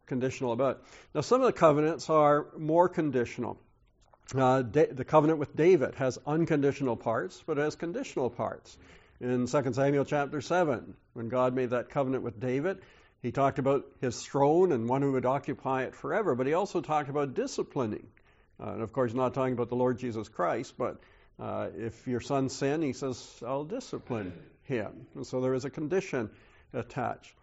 conditional 0.06 0.52
about 0.52 0.78
it. 0.78 0.84
Now, 1.14 1.22
some 1.22 1.42
of 1.42 1.48
the 1.48 1.54
covenants 1.54 2.10
are 2.10 2.48
more 2.58 2.90
conditional. 2.90 3.60
Uh, 4.36 4.64
the 4.64 5.06
covenant 5.06 5.40
with 5.40 5.56
David 5.56 5.96
has 5.96 6.18
unconditional 6.26 6.96
parts, 6.96 7.44
but 7.46 7.58
it 7.58 7.62
has 7.62 7.76
conditional 7.76 8.30
parts. 8.30 8.78
In 9.20 9.48
2 9.48 9.74
Samuel 9.74 10.06
chapter 10.06 10.42
7, 10.42 10.96
when 11.14 11.30
God 11.30 11.54
made 11.54 11.70
that 11.70 11.90
covenant 11.90 12.24
with 12.24 12.40
David, 12.40 12.80
he 13.22 13.32
talked 13.32 13.60
about 13.60 13.86
his 14.02 14.22
throne 14.22 14.72
and 14.72 14.90
one 14.90 15.02
who 15.02 15.14
would 15.14 15.26
occupy 15.26 15.84
it 15.84 15.96
forever, 15.96 16.36
but 16.36 16.48
he 16.48 16.54
also 16.54 16.82
talked 16.82 17.10
about 17.10 17.36
disciplining. 17.36 18.08
Uh, 18.60 18.72
and 18.72 18.82
of 18.82 18.92
course, 18.92 19.14
not 19.14 19.34
talking 19.34 19.54
about 19.54 19.70
the 19.70 19.76
Lord 19.76 20.00
Jesus 20.00 20.28
Christ, 20.30 20.74
but 20.78 21.00
uh, 21.40 21.70
if 21.78 22.08
your 22.08 22.22
son 22.22 22.50
sin, 22.50 22.82
he 22.82 22.94
says, 22.94 23.42
I'll 23.46 23.64
discipline 23.64 24.34
him. 24.64 25.08
And 25.16 25.26
so 25.26 25.42
there 25.42 25.54
is 25.54 25.66
a 25.66 25.70
condition 25.70 26.30
attached. 26.74 27.34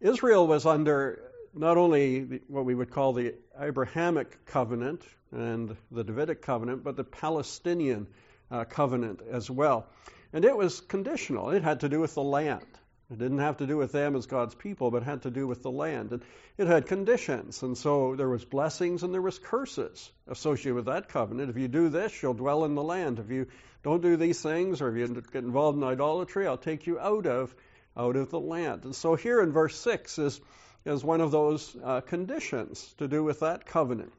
Israel 0.00 0.46
was 0.46 0.66
under 0.66 1.20
not 1.54 1.76
only 1.76 2.20
the, 2.24 2.42
what 2.48 2.64
we 2.64 2.74
would 2.74 2.90
call 2.90 3.12
the 3.12 3.34
Abrahamic 3.58 4.46
covenant 4.46 5.02
and 5.32 5.76
the 5.90 6.04
Davidic 6.04 6.42
covenant, 6.42 6.84
but 6.84 6.96
the 6.96 7.04
Palestinian 7.04 8.06
uh, 8.50 8.64
covenant 8.64 9.20
as 9.30 9.50
well. 9.50 9.86
And 10.32 10.44
it 10.44 10.56
was 10.56 10.80
conditional. 10.80 11.50
It 11.50 11.62
had 11.62 11.80
to 11.80 11.88
do 11.88 12.00
with 12.00 12.14
the 12.14 12.22
land. 12.22 12.66
It 13.10 13.18
didn't 13.18 13.38
have 13.38 13.58
to 13.58 13.66
do 13.66 13.78
with 13.78 13.92
them 13.92 14.16
as 14.16 14.26
God's 14.26 14.54
people, 14.54 14.90
but 14.90 15.02
had 15.02 15.22
to 15.22 15.30
do 15.30 15.46
with 15.46 15.62
the 15.62 15.70
land. 15.70 16.12
And 16.12 16.22
it 16.58 16.66
had 16.66 16.86
conditions. 16.86 17.62
And 17.62 17.76
so 17.76 18.14
there 18.16 18.28
was 18.28 18.44
blessings 18.44 19.02
and 19.02 19.14
there 19.14 19.22
was 19.22 19.38
curses 19.38 20.10
associated 20.26 20.74
with 20.74 20.86
that 20.86 21.08
covenant. 21.08 21.48
If 21.48 21.56
you 21.56 21.68
do 21.68 21.88
this, 21.88 22.22
you'll 22.22 22.34
dwell 22.34 22.64
in 22.64 22.74
the 22.74 22.82
land. 22.82 23.18
If 23.18 23.30
you 23.30 23.46
don't 23.82 24.02
do 24.02 24.16
these 24.16 24.42
things 24.42 24.82
or 24.82 24.90
if 24.90 24.96
you 24.96 25.22
get 25.32 25.42
involved 25.42 25.78
in 25.78 25.84
idolatry, 25.84 26.46
I'll 26.46 26.58
take 26.58 26.86
you 26.86 26.98
out 26.98 27.26
of 27.26 27.54
out 27.96 28.16
of 28.16 28.30
the 28.30 28.38
land. 28.40 28.84
And 28.84 28.94
so 28.94 29.14
here 29.14 29.40
in 29.40 29.52
verse 29.52 29.76
6 29.80 30.18
is 30.18 30.40
is 30.84 31.02
one 31.02 31.20
of 31.20 31.30
those 31.30 31.76
uh, 31.82 32.00
conditions 32.02 32.94
to 32.98 33.08
do 33.08 33.24
with 33.24 33.40
that 33.40 33.66
covenant. 33.66 34.12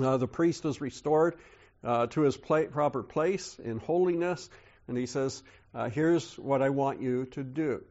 Uh, 0.00 0.16
the 0.16 0.26
priest 0.26 0.64
is 0.64 0.80
restored 0.80 1.36
uh, 1.84 2.06
to 2.08 2.22
his 2.22 2.36
pla- 2.36 2.66
proper 2.66 3.02
place 3.02 3.58
in 3.62 3.78
holiness, 3.78 4.48
and 4.88 4.96
he 4.96 5.06
says, 5.06 5.42
uh, 5.74 5.88
Here's 5.88 6.36
what 6.38 6.62
I 6.62 6.70
want 6.70 7.00
you 7.00 7.26
to 7.32 7.42
do. 7.42 7.82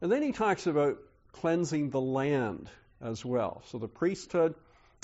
And 0.00 0.10
then 0.10 0.22
he 0.22 0.32
talks 0.32 0.66
about 0.66 0.98
cleansing 1.32 1.90
the 1.90 2.00
land 2.00 2.68
as 3.00 3.24
well. 3.24 3.62
So 3.66 3.78
the 3.78 3.88
priesthood 3.88 4.54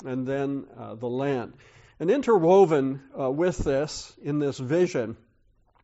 and 0.05 0.25
then 0.25 0.65
uh, 0.77 0.95
the 0.95 1.07
land. 1.07 1.53
And 1.99 2.09
interwoven 2.09 3.01
uh, 3.19 3.29
with 3.29 3.57
this, 3.57 4.13
in 4.21 4.39
this 4.39 4.57
vision, 4.57 5.17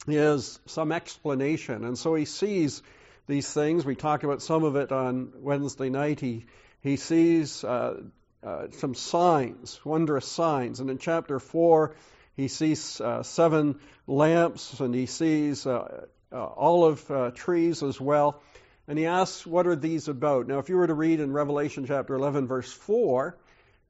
is 0.08 0.60
some 0.66 0.92
explanation. 0.92 1.84
And 1.84 1.98
so 1.98 2.16
he 2.16 2.26
sees 2.26 2.82
these 3.28 3.52
things. 3.52 3.86
We 3.86 3.96
talked 3.96 4.24
about 4.24 4.42
some 4.42 4.64
of 4.64 4.76
it 4.76 4.92
on 4.92 5.34
Wednesday 5.40 5.90
night. 5.90 6.20
He 6.20 6.46
he 6.82 6.98
sees 6.98 7.64
uh, 8.44 8.48
uh, 8.48 8.68
some 8.72 8.94
signs, 8.94 9.80
wondrous 9.84 10.28
signs. 10.28 10.80
And 10.80 10.90
in 10.90 10.98
chapter 10.98 11.40
4, 11.40 11.96
he 12.36 12.48
sees 12.48 13.00
uh, 13.02 13.24
seven 13.24 13.80
lamps 14.08 14.80
and 14.80 14.94
he 14.94 15.06
sees 15.06 15.66
uh, 15.66 16.06
uh, 16.32 16.36
olive 16.36 17.10
uh, 17.10 17.32
trees 17.32 17.82
as 17.82 18.00
well. 18.00 18.42
And 18.88 19.00
he 19.00 19.08
asks, 19.08 19.46
What 19.46 19.68
are 19.68 19.76
these 19.76 20.08
about? 20.08 20.48
Now, 20.48 20.60
if 20.60 20.70
you 20.70 20.78
were 20.78 20.88
to 20.88 20.94
read 20.94 21.20
in 21.20 21.32
Revelation 21.34 21.86
chapter 21.88 22.14
11, 22.14 22.48
verse 22.48 22.72
4, 22.72 23.38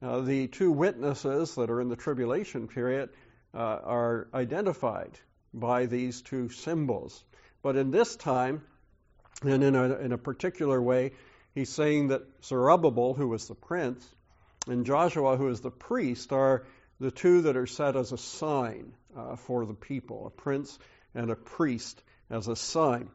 the 0.01 0.47
two 0.47 0.71
witnesses 0.71 1.55
that 1.55 1.69
are 1.69 1.81
in 1.81 1.89
the 1.89 1.95
tribulation 1.95 2.67
period 2.67 3.10
are 3.53 4.27
identified 4.34 5.17
by 5.53 5.88
these 5.88 6.21
two 6.21 6.49
symbols. 6.49 7.23
But 7.62 7.75
in 7.75 7.91
this 7.91 8.15
time, 8.15 8.62
and 9.41 9.63
in 9.63 9.75
a, 9.75 9.95
in 9.97 10.12
a 10.12 10.17
particular 10.17 10.81
way, 10.81 11.12
he's 11.53 11.69
saying 11.69 12.10
that 12.10 12.21
Zerubbabel, 12.43 13.13
who 13.13 13.27
was 13.27 13.47
the 13.47 13.55
prince, 13.55 14.08
and 14.67 14.86
Joshua, 14.86 15.38
who 15.38 15.49
is 15.49 15.62
the 15.62 15.71
priest, 15.71 16.32
are 16.32 16.65
the 16.99 17.12
two 17.12 17.41
that 17.41 17.58
are 17.58 17.67
set 17.67 17.95
as 17.95 18.12
a 18.12 18.17
sign 18.17 18.93
uh, 19.15 19.36
for 19.36 19.65
the 19.65 19.73
people, 19.73 20.28
a 20.28 20.30
prince 20.30 20.78
and 21.13 21.30
a 21.30 21.36
priest 21.36 22.01
as 22.30 22.47
a 22.47 22.56
sign. 22.56 23.10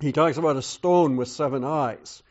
He 0.00 0.12
talks 0.12 0.36
about 0.36 0.56
a 0.56 0.62
stone 0.62 1.16
with 1.16 1.28
seven 1.28 1.64
eyes. 1.64 2.22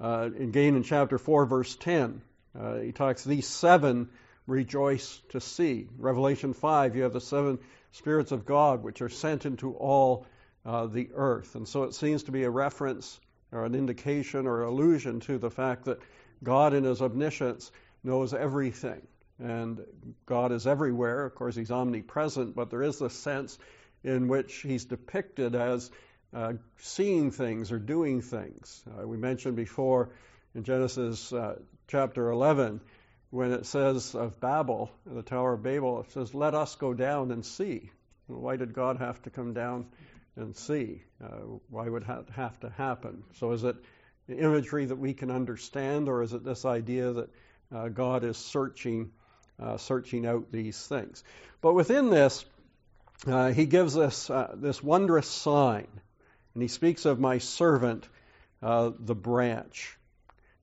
Uh, 0.00 0.30
again, 0.38 0.76
in 0.76 0.82
chapter 0.82 1.18
4, 1.18 1.46
verse 1.46 1.76
10, 1.76 2.22
uh, 2.58 2.76
he 2.76 2.92
talks, 2.92 3.22
these 3.22 3.46
seven 3.46 4.08
rejoice 4.46 5.20
to 5.30 5.40
see. 5.40 5.86
Revelation 5.98 6.54
5, 6.54 6.96
you 6.96 7.02
have 7.02 7.12
the 7.12 7.20
seven 7.20 7.58
spirits 7.92 8.32
of 8.32 8.46
God 8.46 8.82
which 8.82 9.02
are 9.02 9.08
sent 9.08 9.44
into 9.44 9.74
all 9.74 10.26
uh, 10.64 10.86
the 10.86 11.10
earth. 11.14 11.54
And 11.54 11.68
so 11.68 11.84
it 11.84 11.94
seems 11.94 12.24
to 12.24 12.32
be 12.32 12.44
a 12.44 12.50
reference 12.50 13.20
or 13.52 13.64
an 13.64 13.74
indication 13.74 14.46
or 14.46 14.62
allusion 14.62 15.20
to 15.20 15.38
the 15.38 15.50
fact 15.50 15.84
that 15.84 16.00
God, 16.42 16.72
in 16.72 16.84
His 16.84 17.02
omniscience, 17.02 17.70
knows 18.02 18.34
everything. 18.34 19.06
And 19.38 19.80
God 20.26 20.52
is 20.52 20.66
everywhere. 20.66 21.24
Of 21.24 21.34
course, 21.34 21.56
He's 21.56 21.70
omnipresent, 21.70 22.54
but 22.54 22.70
there 22.70 22.82
is 22.82 22.98
this 22.98 23.14
sense 23.14 23.58
in 24.04 24.28
which 24.28 24.54
He's 24.56 24.84
depicted 24.84 25.54
as 25.54 25.90
uh, 26.34 26.54
seeing 26.78 27.30
things 27.30 27.72
or 27.72 27.78
doing 27.78 28.20
things. 28.20 28.82
Uh, 28.86 29.06
we 29.06 29.16
mentioned 29.16 29.56
before 29.56 30.10
in 30.54 30.64
Genesis 30.64 31.32
uh, 31.32 31.56
chapter 31.88 32.30
11 32.30 32.80
when 33.30 33.52
it 33.52 33.66
says 33.66 34.14
of 34.14 34.40
Babel, 34.40 34.90
the 35.06 35.22
Tower 35.22 35.54
of 35.54 35.62
Babel, 35.62 36.00
it 36.00 36.10
says, 36.12 36.34
Let 36.34 36.54
us 36.54 36.74
go 36.74 36.94
down 36.94 37.30
and 37.30 37.44
see. 37.44 37.90
Why 38.26 38.56
did 38.56 38.74
God 38.74 38.98
have 38.98 39.22
to 39.22 39.30
come 39.30 39.54
down 39.54 39.86
and 40.36 40.56
see? 40.56 41.02
Uh, 41.22 41.58
why 41.68 41.88
would 41.88 42.06
that 42.06 42.26
have 42.34 42.58
to 42.60 42.70
happen? 42.70 43.22
So 43.34 43.52
is 43.52 43.64
it 43.64 43.76
imagery 44.28 44.86
that 44.86 44.98
we 44.98 45.14
can 45.14 45.30
understand, 45.30 46.08
or 46.08 46.22
is 46.22 46.32
it 46.32 46.44
this 46.44 46.64
idea 46.64 47.12
that 47.12 47.30
uh, 47.74 47.88
God 47.88 48.24
is 48.24 48.36
searching, 48.36 49.10
uh, 49.60 49.76
searching 49.76 50.26
out 50.26 50.50
these 50.50 50.78
things? 50.86 51.22
But 51.60 51.74
within 51.74 52.10
this, 52.10 52.44
uh, 53.26 53.52
he 53.52 53.66
gives 53.66 53.96
us 53.96 54.30
uh, 54.30 54.54
this 54.56 54.82
wondrous 54.82 55.28
sign, 55.28 55.88
and 56.54 56.62
he 56.62 56.68
speaks 56.68 57.04
of 57.04 57.20
my 57.20 57.38
servant, 57.38 58.08
uh, 58.62 58.90
the 58.98 59.14
branch. 59.14 59.96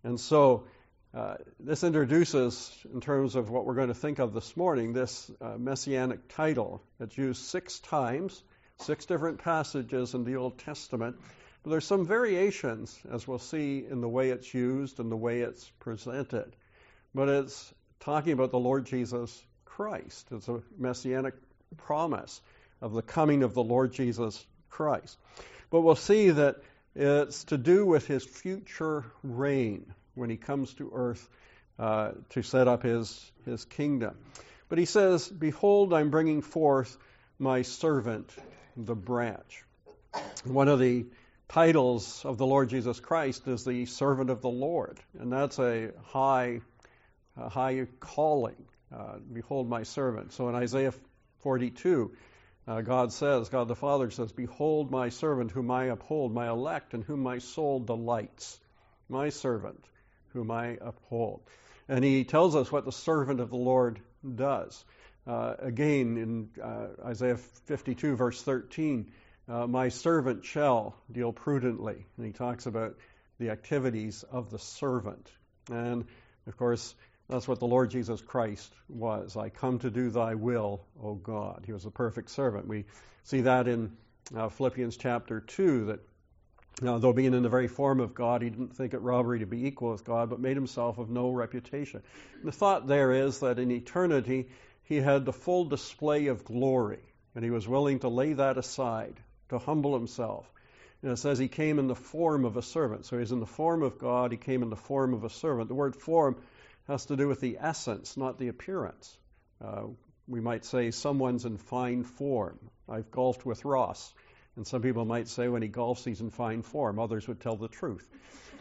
And 0.04 0.20
so 0.20 0.66
uh, 1.14 1.36
this 1.60 1.84
introduces, 1.84 2.72
in 2.94 3.02
terms 3.02 3.36
of 3.36 3.50
what 3.50 3.66
we're 3.66 3.76
going 3.76 3.88
to 3.88 3.94
think 3.94 4.20
of 4.20 4.34
this 4.34 4.58
morning, 4.58 4.94
this 4.94 5.32
messianic 5.58 6.28
title. 6.30 6.82
It's 7.00 7.18
used 7.18 7.44
six 7.44 7.80
times, 7.80 8.44
six 8.80 9.06
different 9.06 9.40
passages 9.40 10.14
in 10.14 10.24
the 10.24 10.36
Old 10.36 10.58
Testament. 10.60 11.16
But 11.64 11.72
there's 11.72 11.86
some 11.86 12.06
variations, 12.06 12.98
as 13.12 13.28
we'll 13.28 13.40
see, 13.40 13.86
in 13.90 14.02
the 14.02 14.08
way 14.08 14.30
it's 14.30 14.54
used 14.54 15.00
and 15.00 15.12
the 15.12 15.18
way 15.18 15.42
it's 15.42 15.70
presented. 15.80 16.56
But 17.18 17.30
it's 17.30 17.74
talking 18.02 18.34
about 18.34 18.52
the 18.52 18.60
Lord 18.60 18.86
Jesus 18.86 19.44
Christ. 19.66 20.28
It's 20.30 20.48
a 20.48 20.62
messianic 20.78 21.34
promise 21.76 22.40
of 22.80 22.94
the 22.94 23.02
coming 23.02 23.42
of 23.42 23.56
the 23.56 23.64
Lord 23.64 23.92
Jesus 23.92 24.46
Christ. 24.70 25.18
But 25.72 25.82
we'll 25.82 25.96
see 25.96 26.30
that 26.30 26.58
it's 26.96 27.46
to 27.46 27.58
do 27.58 27.88
with 27.88 28.06
his 28.06 28.24
future 28.24 29.04
reign 29.24 29.92
when 30.14 30.30
he 30.30 30.38
comes 30.38 30.76
to 30.76 30.92
earth 30.94 31.28
uh, 31.80 32.12
to 32.30 32.44
set 32.44 32.68
up 32.68 32.84
his, 32.84 33.32
his 33.46 33.66
kingdom. 33.66 34.16
But 34.70 34.78
he 34.78 34.86
says, 34.86 35.28
Behold, 35.28 35.96
I'm 35.96 36.12
bringing 36.12 36.44
forth 36.44 36.96
my 37.40 37.64
servant, 37.64 38.32
the 38.76 38.96
branch. 38.96 39.64
One 40.44 40.68
of 40.68 40.78
the 40.78 41.08
titles 41.50 42.24
of 42.26 42.38
the 42.38 42.46
Lord 42.46 42.70
Jesus 42.70 43.00
Christ 43.00 43.48
is 43.48 43.66
the 43.66 43.88
servant 43.88 44.30
of 44.30 44.42
the 44.42 44.50
Lord, 44.50 45.00
and 45.20 45.34
that's 45.34 45.58
a 45.58 45.94
high, 46.06 46.62
a 47.38 47.50
high 47.50 47.88
calling. 48.00 48.66
Uh, 48.94 49.18
Behold, 49.32 49.70
my 49.70 49.84
servant. 49.84 50.34
So 50.34 50.50
in 50.50 50.56
Isaiah 50.56 50.94
42, 51.40 52.12
uh, 52.68 52.82
God 52.82 53.14
says, 53.14 53.50
God 53.50 53.68
the 53.68 53.76
Father 53.76 54.12
says, 54.12 54.32
Behold 54.32 54.92
my 54.92 55.10
servant 55.10 55.52
whom 55.52 55.72
I 55.72 55.86
uphold, 55.86 56.34
my 56.34 56.50
elect, 56.50 56.94
and 56.94 57.04
whom 57.04 57.22
my 57.22 57.40
soul 57.40 57.80
delights. 57.80 58.60
My 59.10 59.30
servant 59.30 59.84
whom 60.34 60.52
I 60.52 60.78
uphold. 60.82 61.42
And 61.88 62.04
he 62.04 62.26
tells 62.26 62.56
us 62.56 62.72
what 62.72 62.84
the 62.84 62.92
servant 62.92 63.40
of 63.40 63.50
the 63.50 63.58
Lord 63.58 64.02
does. 64.36 64.84
Uh, 65.26 65.56
again, 65.60 66.18
in 66.18 66.50
uh, 66.62 66.88
Isaiah 67.06 67.38
52, 67.38 68.16
verse 68.16 68.42
13, 68.42 69.12
uh, 69.50 69.68
my 69.68 69.90
servant 69.90 70.44
shall 70.44 70.96
deal 71.10 71.32
prudently. 71.32 72.06
And 72.18 72.26
he 72.26 72.34
talks 72.34 72.66
about 72.66 72.96
the 73.40 73.50
activities 73.52 74.24
of 74.24 74.50
the 74.50 74.60
servant. 74.60 75.32
And 75.72 76.06
of 76.48 76.58
course, 76.58 76.96
that's 77.30 77.48
what 77.48 77.60
the 77.60 77.68
Lord 77.68 77.92
Jesus 77.92 78.22
Christ 78.22 78.74
was. 78.88 79.36
I 79.36 79.50
come 79.50 79.80
to 79.80 79.90
do 79.90 80.10
thy 80.10 80.36
will, 80.36 80.86
O 81.02 81.16
God. 81.16 81.64
He 81.66 81.74
was 81.74 81.86
a 81.86 81.92
perfect 81.92 82.30
servant. 82.32 82.68
We 82.68 82.86
see 83.24 83.42
that 83.42 83.68
in 83.68 83.92
uh, 84.36 84.50
Philippians 84.50 84.98
chapter 84.98 85.42
2 85.42 85.86
that 85.86 86.00
now, 86.80 87.00
though 87.00 87.14
being 87.14 87.34
in 87.34 87.42
the 87.42 87.50
very 87.50 87.68
form 87.68 88.00
of 88.00 88.14
God, 88.14 88.44
he 88.44 88.52
didn't 88.52 88.76
think 88.76 88.94
it 88.94 89.00
robbery 89.00 89.40
to 89.40 89.48
be 89.48 89.66
equal 89.66 89.92
with 89.92 90.06
God, 90.06 90.30
but 90.30 90.40
made 90.40 90.56
himself 90.56 91.00
of 91.00 91.10
no 91.10 91.32
reputation. 91.32 92.04
the 92.44 92.52
thought 92.52 92.86
there 92.86 93.12
is 93.12 93.40
that 93.40 93.58
in 93.58 93.72
eternity, 93.72 94.50
he 94.84 94.98
had 94.98 95.26
the 95.26 95.34
full 95.34 95.66
display 95.66 96.28
of 96.28 96.46
glory, 96.46 97.02
and 97.34 97.44
he 97.44 97.50
was 97.50 97.68
willing 97.68 98.00
to 98.00 98.10
lay 98.10 98.34
that 98.34 98.60
aside, 98.60 99.20
to 99.50 99.58
humble 99.58 99.96
himself. 99.96 100.46
And 101.02 101.12
it 101.12 101.18
says 101.18 101.40
he 101.40 101.48
came 101.48 101.80
in 101.80 101.88
the 101.88 101.96
form 101.96 102.46
of 102.46 102.58
a 102.58 102.62
servant. 102.62 103.06
So 103.06 103.18
he's 103.18 103.32
in 103.32 103.40
the 103.40 103.48
form 103.48 103.82
of 103.82 103.98
God, 103.98 104.32
he 104.32 104.38
came 104.38 104.62
in 104.62 104.70
the 104.70 104.76
form 104.76 105.16
of 105.16 105.24
a 105.24 105.30
servant. 105.32 105.70
The 105.70 105.76
word 105.76 105.96
form 105.96 106.36
has 106.88 107.06
to 107.08 107.16
do 107.16 107.28
with 107.28 107.40
the 107.42 107.58
essence, 107.60 108.18
not 108.18 108.40
the 108.40 108.48
appearance. 108.48 109.18
Uh, 109.64 109.84
we 110.28 110.42
might 110.42 110.66
say 110.66 110.92
someone's 110.92 111.46
in 111.46 111.58
fine 111.58 112.04
form. 112.04 112.60
I've 112.90 113.12
golfed 113.12 113.46
with 113.46 113.66
Ross. 113.66 114.14
And 114.56 114.66
some 114.66 114.82
people 114.82 115.06
might 115.06 115.28
say 115.28 115.48
when 115.48 115.62
he 115.62 115.70
golfs, 115.70 116.04
he's 116.04 116.22
in 116.22 116.32
fine 116.32 116.64
form. 116.64 117.00
Others 117.00 117.28
would 117.28 117.40
tell 117.40 117.56
the 117.56 117.68
truth. 117.68 118.08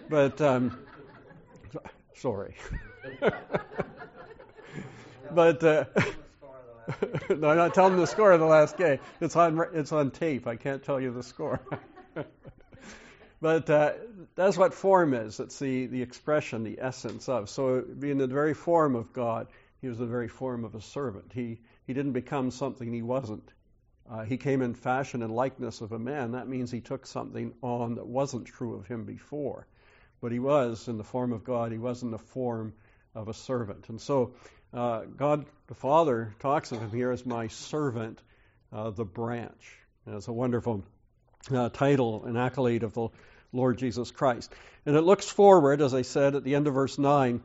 But, 0.09 0.41
um, 0.41 0.79
sorry. 2.17 2.55
but, 5.31 5.65
uh, 5.65 5.85
no, 7.31 7.49
I'm 7.49 7.57
not 7.57 7.75
telling 7.75 7.97
the 7.97 8.07
score 8.07 8.33
of 8.33 8.41
the 8.41 8.47
last 8.47 8.77
game. 8.77 8.99
It's 9.21 9.37
on, 9.37 9.61
it's 9.73 9.93
on 9.93 10.11
tape. 10.11 10.47
I 10.47 10.57
can't 10.57 10.83
tell 10.83 11.01
you 11.01 11.13
the 11.13 11.23
score. 11.23 11.61
But 13.41 13.69
uh, 13.69 13.93
that's 14.35 14.57
what 14.57 14.75
form 14.75 15.15
is. 15.15 15.41
It's 15.41 15.59
the, 15.59 15.87
the 15.87 16.03
expression, 16.03 16.65
the 16.65 16.79
essence 16.81 17.29
of. 17.29 17.51
So, 17.51 17.83
being 17.83 18.19
the 18.19 18.27
very 18.27 18.55
form 18.55 18.95
of 18.95 19.13
God, 19.13 19.49
he 19.81 19.89
was 19.89 19.99
the 19.99 20.07
very 20.07 20.29
form 20.29 20.65
of 20.65 20.75
a 20.75 20.81
servant. 20.81 21.33
He, 21.35 21.59
he 21.87 21.93
didn't 21.93 22.13
become 22.13 22.51
something 22.51 22.93
he 22.93 23.03
wasn't. 23.03 23.49
Uh, 24.11 24.23
he 24.23 24.37
came 24.37 24.63
in 24.63 24.75
fashion 24.75 25.23
and 25.23 25.35
likeness 25.35 25.81
of 25.81 25.93
a 25.93 25.99
man. 25.99 26.33
That 26.33 26.49
means 26.49 26.71
he 26.71 26.81
took 26.81 27.07
something 27.07 27.53
on 27.61 27.97
that 27.97 28.07
wasn't 28.07 28.47
true 28.47 28.75
of 28.75 28.87
him 28.87 29.05
before. 29.05 29.67
But 30.21 30.33
he 30.33 30.39
was 30.39 30.89
in 30.89 30.97
the 30.97 31.05
form 31.05 31.33
of 31.33 31.45
God, 31.45 31.73
he 31.73 31.79
was 31.79 32.03
in 32.03 32.11
the 32.11 32.19
form 32.19 32.73
of 33.15 33.29
a 33.29 33.35
servant. 33.35 33.89
And 33.89 34.01
so 34.01 34.35
uh, 34.73 35.03
God 35.17 35.47
the 35.67 35.75
Father 35.75 36.35
talks 36.39 36.73
of 36.73 36.81
him 36.81 36.91
here 36.91 37.11
as 37.11 37.27
my 37.27 37.49
servant, 37.49 38.21
uh, 38.73 38.91
the 38.91 39.05
branch. 39.05 39.79
And 40.07 40.15
it's 40.15 40.29
a 40.29 40.33
wonderful 40.33 40.85
uh, 41.53 41.69
title 41.69 42.25
and 42.25 42.37
accolade 42.37 42.83
of 42.83 42.95
the 42.95 43.09
Lord 43.53 43.79
Jesus 43.79 44.11
Christ. 44.11 44.53
And 44.85 44.97
it 44.97 45.03
looks 45.03 45.29
forward, 45.29 45.81
as 45.81 45.95
I 45.95 46.03
said 46.03 46.35
at 46.35 46.45
the 46.45 46.55
end 46.55 46.67
of 46.67 46.75
verse 46.75 46.99
9, 46.99 47.43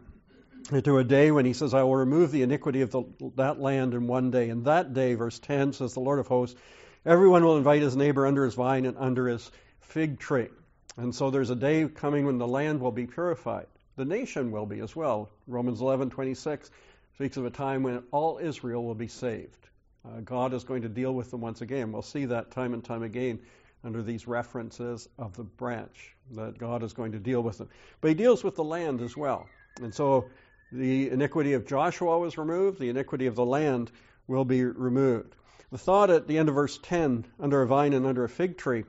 to 0.83 0.97
a 0.97 1.03
day 1.03 1.31
when 1.31 1.45
he 1.45 1.53
says, 1.53 1.73
I 1.73 1.83
will 1.83 1.95
remove 1.95 2.31
the 2.31 2.43
iniquity 2.43 2.81
of 2.81 2.91
the, 2.91 3.03
that 3.35 3.59
land 3.59 3.93
in 3.93 4.07
one 4.07 4.31
day. 4.31 4.49
And 4.49 4.65
that 4.65 4.93
day, 4.93 5.15
verse 5.15 5.39
10 5.39 5.73
says, 5.73 5.93
The 5.93 5.99
Lord 5.99 6.19
of 6.19 6.27
hosts, 6.27 6.59
everyone 7.05 7.43
will 7.43 7.57
invite 7.57 7.81
his 7.81 7.95
neighbor 7.95 8.27
under 8.27 8.45
his 8.45 8.53
vine 8.53 8.85
and 8.85 8.97
under 8.97 9.27
his 9.27 9.49
fig 9.79 10.19
tree. 10.19 10.49
And 10.97 11.15
so 11.15 11.31
there's 11.31 11.49
a 11.49 11.55
day 11.55 11.87
coming 11.87 12.25
when 12.25 12.37
the 12.37 12.47
land 12.47 12.79
will 12.79 12.91
be 12.91 13.07
purified. 13.07 13.67
The 13.95 14.05
nation 14.05 14.51
will 14.51 14.65
be 14.65 14.79
as 14.79 14.95
well. 14.95 15.29
Romans 15.47 15.81
11:26 15.81 16.69
speaks 17.15 17.37
of 17.37 17.45
a 17.45 17.49
time 17.49 17.83
when 17.83 18.03
all 18.11 18.39
Israel 18.41 18.83
will 18.83 18.95
be 18.95 19.07
saved. 19.07 19.67
Uh, 20.05 20.21
God 20.21 20.53
is 20.53 20.63
going 20.63 20.81
to 20.83 20.89
deal 20.89 21.13
with 21.13 21.31
them 21.31 21.41
once 21.41 21.61
again. 21.61 21.91
We'll 21.91 22.01
see 22.01 22.25
that 22.25 22.51
time 22.51 22.73
and 22.73 22.83
time 22.83 23.03
again 23.03 23.39
under 23.83 24.03
these 24.03 24.27
references 24.27 25.07
of 25.17 25.35
the 25.35 25.43
branch 25.43 26.15
that 26.31 26.57
God 26.57 26.83
is 26.83 26.93
going 26.93 27.13
to 27.13 27.19
deal 27.19 27.41
with 27.41 27.57
them. 27.57 27.69
But 27.99 28.09
he 28.09 28.13
deals 28.13 28.43
with 28.43 28.55
the 28.55 28.63
land 28.63 29.01
as 29.01 29.17
well. 29.17 29.47
And 29.81 29.93
so 29.93 30.29
the 30.71 31.09
iniquity 31.09 31.53
of 31.53 31.65
Joshua 31.67 32.19
was 32.19 32.37
removed, 32.37 32.79
the 32.79 32.89
iniquity 32.89 33.27
of 33.27 33.35
the 33.35 33.45
land 33.45 33.91
will 34.27 34.45
be 34.45 34.63
removed. 34.63 35.35
The 35.71 35.77
thought 35.77 36.09
at 36.09 36.27
the 36.27 36.37
end 36.37 36.49
of 36.49 36.55
verse 36.55 36.77
10, 36.83 37.25
under 37.39 37.61
a 37.61 37.67
vine 37.67 37.93
and 37.93 38.05
under 38.05 38.23
a 38.23 38.29
fig 38.29 38.57
tree, 38.57 38.83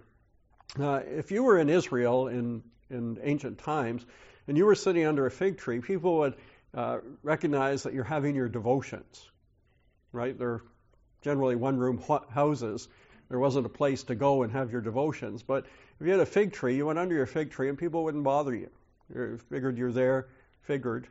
uh, 0.79 1.01
if 1.05 1.31
you 1.31 1.43
were 1.43 1.59
in 1.59 1.69
Israel 1.69 2.29
in, 2.29 2.63
in 2.91 3.19
ancient 3.23 3.59
times 3.59 4.05
and 4.49 4.57
you 4.57 4.67
were 4.67 4.75
sitting 4.75 5.05
under 5.05 5.27
a 5.27 5.31
fig 5.31 5.59
tree, 5.59 5.81
people 5.81 6.19
would 6.19 6.35
uh, 6.75 6.99
recognize 7.23 7.85
that 7.85 7.95
you're 7.95 8.05
having 8.05 8.35
your 8.35 8.49
devotions, 8.49 9.31
right? 10.13 10.37
They're 10.37 10.63
generally 11.23 11.57
one 11.57 11.79
room 11.79 12.03
houses. 12.31 12.89
There 13.33 13.39
wasn't 13.39 13.65
a 13.65 13.71
place 13.71 14.03
to 14.05 14.15
go 14.15 14.43
and 14.43 14.53
have 14.53 14.73
your 14.73 14.83
devotions. 14.83 15.43
But 15.43 15.65
if 15.99 16.07
you 16.07 16.13
had 16.13 16.21
a 16.21 16.27
fig 16.27 16.53
tree, 16.53 16.77
you 16.77 16.85
went 16.85 16.99
under 16.99 17.15
your 17.15 17.25
fig 17.25 17.51
tree 17.51 17.71
and 17.71 17.79
people 17.79 18.05
wouldn't 18.05 18.25
bother 18.25 18.55
you. 18.55 18.69
You 19.09 19.39
figured 19.49 19.79
you're 19.79 19.91
there, 19.91 20.29
figured 20.65 21.07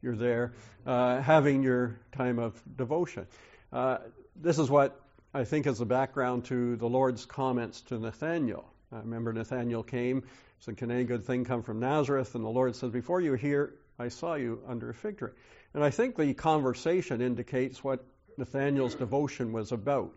you're 0.00 0.16
there 0.16 0.54
uh, 0.86 1.20
having 1.20 1.62
your 1.62 1.98
time 2.12 2.38
of 2.38 2.58
devotion. 2.78 3.26
Uh, 3.70 3.98
this 4.36 4.58
is 4.58 4.70
what 4.70 4.98
I 5.34 5.44
think 5.44 5.66
is 5.66 5.76
the 5.76 5.84
background 5.84 6.46
to 6.46 6.76
the 6.76 6.88
Lord's 6.88 7.26
comments 7.26 7.82
to 7.88 7.98
Nathanael. 7.98 8.64
I 8.90 9.00
remember 9.00 9.34
Nathanael 9.34 9.82
came, 9.82 10.22
said, 10.60 10.78
Can 10.78 10.90
any 10.90 11.04
good 11.04 11.26
thing 11.26 11.44
come 11.44 11.62
from 11.62 11.80
Nazareth? 11.80 12.34
And 12.34 12.42
the 12.42 12.48
Lord 12.48 12.74
says, 12.74 12.90
Before 12.90 13.20
you 13.20 13.34
hear 13.34 13.74
I 13.98 14.08
saw 14.08 14.36
you 14.36 14.62
under 14.66 14.88
a 14.88 14.94
fig 14.94 15.18
tree. 15.18 15.32
And 15.74 15.84
I 15.84 15.90
think 15.90 16.16
the 16.16 16.32
conversation 16.32 17.20
indicates 17.20 17.84
what 17.84 18.02
Nathanael's 18.38 18.94
devotion 18.94 19.52
was 19.52 19.72
about. 19.72 20.16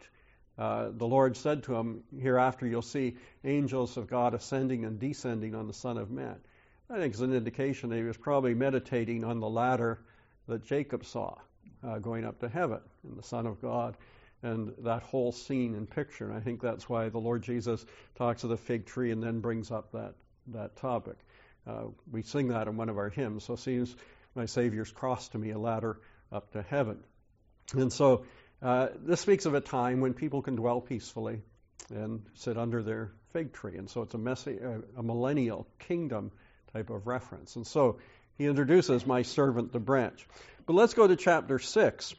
Uh, 0.59 0.89
the 0.91 1.07
Lord 1.07 1.37
said 1.37 1.63
to 1.63 1.75
him, 1.75 2.03
Hereafter 2.19 2.67
you'll 2.67 2.81
see 2.81 3.15
angels 3.45 3.95
of 3.95 4.07
God 4.07 4.33
ascending 4.33 4.83
and 4.83 4.99
descending 4.99 5.55
on 5.55 5.67
the 5.67 5.73
Son 5.73 5.97
of 5.97 6.11
Man. 6.11 6.35
I 6.89 6.97
think 6.97 7.13
it's 7.13 7.21
an 7.21 7.33
indication 7.33 7.89
that 7.91 7.95
he 7.95 8.03
was 8.03 8.17
probably 8.17 8.53
meditating 8.55 9.23
on 9.23 9.39
the 9.39 9.47
ladder 9.47 9.99
that 10.49 10.65
Jacob 10.65 11.05
saw 11.05 11.35
uh, 11.81 11.99
going 11.99 12.25
up 12.25 12.39
to 12.39 12.49
heaven 12.49 12.81
and 13.03 13.17
the 13.17 13.23
Son 13.23 13.45
of 13.45 13.61
God 13.61 13.95
and 14.43 14.73
that 14.79 15.03
whole 15.03 15.31
scene 15.31 15.75
and 15.75 15.89
picture. 15.89 16.25
And 16.25 16.35
I 16.35 16.41
think 16.41 16.61
that's 16.61 16.89
why 16.89 17.07
the 17.07 17.19
Lord 17.19 17.43
Jesus 17.43 17.85
talks 18.15 18.43
of 18.43 18.49
the 18.49 18.57
fig 18.57 18.85
tree 18.85 19.11
and 19.11 19.23
then 19.23 19.39
brings 19.39 19.71
up 19.71 19.93
that, 19.93 20.15
that 20.47 20.75
topic. 20.75 21.17
Uh, 21.65 21.85
we 22.11 22.21
sing 22.21 22.49
that 22.49 22.67
in 22.67 22.75
one 22.75 22.89
of 22.89 22.97
our 22.97 23.09
hymns. 23.09 23.45
So 23.45 23.53
it 23.53 23.59
seems 23.59 23.95
my 24.35 24.45
Savior's 24.45 24.91
cross 24.91 25.29
to 25.29 25.37
me 25.37 25.51
a 25.51 25.59
ladder 25.59 26.01
up 26.33 26.51
to 26.51 26.61
heaven. 26.61 26.99
And 27.73 27.93
so 27.93 28.25
uh, 28.61 28.87
this 29.05 29.21
speaks 29.21 29.45
of 29.45 29.53
a 29.53 29.61
time 29.61 30.01
when 30.01 30.13
people 30.13 30.41
can 30.41 30.55
dwell 30.55 30.81
peacefully 30.81 31.41
and 31.89 32.23
sit 32.35 32.57
under 32.57 32.83
their 32.83 33.11
fig 33.31 33.53
tree. 33.53 33.77
And 33.77 33.89
so 33.89 34.01
it's 34.01 34.13
a, 34.13 34.17
messy, 34.17 34.59
uh, 34.63 34.79
a 34.97 35.03
millennial 35.03 35.67
kingdom 35.79 36.31
type 36.73 36.89
of 36.89 37.07
reference. 37.07 37.55
And 37.55 37.65
so 37.65 37.99
he 38.37 38.45
introduces 38.45 39.05
my 39.05 39.21
servant, 39.21 39.71
the 39.71 39.79
branch. 39.79 40.27
But 40.65 40.73
let's 40.73 40.93
go 40.93 41.07
to 41.07 41.15
chapter 41.15 41.59
6 41.59 42.13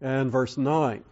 and 0.00 0.30
verse 0.30 0.56
9. 0.56 1.04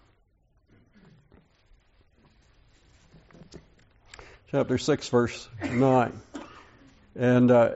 Chapter 4.51 4.79
6, 4.79 5.09
verse 5.09 5.49
9. 5.65 6.21
And 7.17 7.51
uh, 7.51 7.71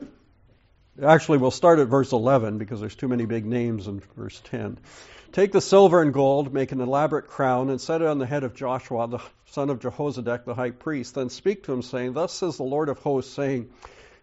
actually, 1.02 1.38
we'll 1.38 1.50
start 1.50 1.78
at 1.80 1.88
verse 1.88 2.12
11 2.12 2.58
because 2.58 2.80
there's 2.80 2.94
too 2.94 3.08
many 3.08 3.24
big 3.24 3.44
names 3.46 3.88
in 3.88 4.00
verse 4.16 4.40
10. 4.44 4.78
Take 5.32 5.52
the 5.52 5.60
silver 5.60 6.00
and 6.00 6.12
gold, 6.12 6.54
make 6.54 6.72
an 6.72 6.80
elaborate 6.80 7.28
crown, 7.28 7.68
and 7.68 7.78
set 7.78 8.00
it 8.00 8.08
on 8.08 8.18
the 8.18 8.26
head 8.26 8.44
of 8.44 8.54
Joshua, 8.54 9.06
the 9.08 9.20
son 9.46 9.68
of 9.68 9.78
Jehozadak, 9.78 10.46
the 10.46 10.54
high 10.54 10.70
priest. 10.70 11.14
Then 11.14 11.28
speak 11.28 11.64
to 11.64 11.72
him, 11.72 11.82
saying, 11.82 12.14
Thus 12.14 12.32
says 12.32 12.56
the 12.56 12.62
Lord 12.62 12.88
of 12.88 12.98
hosts, 12.98 13.34
saying, 13.34 13.68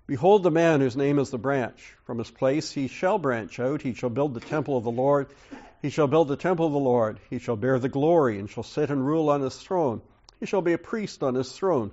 Behold 0.07 0.41
the 0.41 0.51
man 0.51 0.81
whose 0.81 0.97
name 0.97 1.19
is 1.19 1.29
the 1.29 1.37
branch. 1.37 1.95
From 2.05 2.17
his 2.17 2.31
place 2.31 2.71
he 2.71 2.87
shall 2.87 3.19
branch 3.19 3.59
out. 3.59 3.83
He 3.83 3.93
shall 3.93 4.09
build 4.09 4.33
the 4.33 4.39
temple 4.39 4.77
of 4.77 4.83
the 4.83 4.91
Lord. 4.91 5.27
He 5.81 5.91
shall 5.91 6.07
build 6.07 6.27
the 6.27 6.35
temple 6.35 6.65
of 6.65 6.73
the 6.73 6.79
Lord. 6.79 7.19
He 7.29 7.37
shall 7.37 7.55
bear 7.55 7.77
the 7.77 7.87
glory, 7.87 8.39
and 8.39 8.49
shall 8.49 8.63
sit 8.63 8.89
and 8.89 9.05
rule 9.05 9.29
on 9.29 9.41
his 9.41 9.55
throne. 9.55 10.01
He 10.39 10.47
shall 10.47 10.63
be 10.63 10.73
a 10.73 10.79
priest 10.79 11.21
on 11.21 11.35
his 11.35 11.51
throne. 11.51 11.91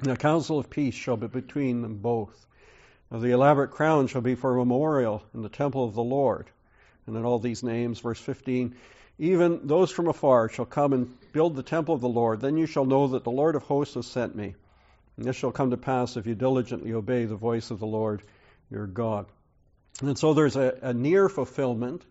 And 0.00 0.10
a 0.10 0.16
council 0.16 0.58
of 0.58 0.70
peace 0.70 0.94
shall 0.94 1.18
be 1.18 1.26
between 1.26 1.82
them 1.82 1.98
both. 1.98 2.46
The 3.10 3.32
elaborate 3.32 3.70
crown 3.70 4.06
shall 4.06 4.22
be 4.22 4.34
for 4.34 4.54
a 4.54 4.56
memorial 4.56 5.22
in 5.34 5.42
the 5.42 5.50
temple 5.50 5.84
of 5.84 5.94
the 5.94 6.02
Lord. 6.02 6.48
And 7.06 7.14
then 7.14 7.24
all 7.24 7.38
these 7.38 7.62
names, 7.62 8.00
verse 8.00 8.20
15, 8.20 8.74
even 9.18 9.66
those 9.66 9.90
from 9.90 10.08
afar 10.08 10.48
shall 10.48 10.64
come 10.64 10.92
and 10.92 11.14
build 11.32 11.54
the 11.54 11.62
temple 11.62 11.94
of 11.94 12.00
the 12.00 12.08
Lord. 12.08 12.40
Then 12.40 12.56
you 12.56 12.66
shall 12.66 12.84
know 12.84 13.08
that 13.08 13.24
the 13.24 13.30
Lord 13.30 13.54
of 13.54 13.62
hosts 13.62 13.94
has 13.94 14.06
sent 14.06 14.34
me. 14.34 14.54
And 15.16 15.24
this 15.24 15.36
shall 15.36 15.52
come 15.52 15.70
to 15.70 15.76
pass 15.76 16.16
if 16.16 16.26
you 16.26 16.34
diligently 16.34 16.92
obey 16.92 17.24
the 17.24 17.36
voice 17.36 17.70
of 17.70 17.78
the 17.78 17.86
Lord 17.86 18.22
your 18.70 18.86
God. 18.86 19.26
And 20.00 20.18
so 20.18 20.34
there's 20.34 20.56
a, 20.56 20.76
a 20.82 20.94
near 20.94 21.28
fulfillment. 21.28 22.04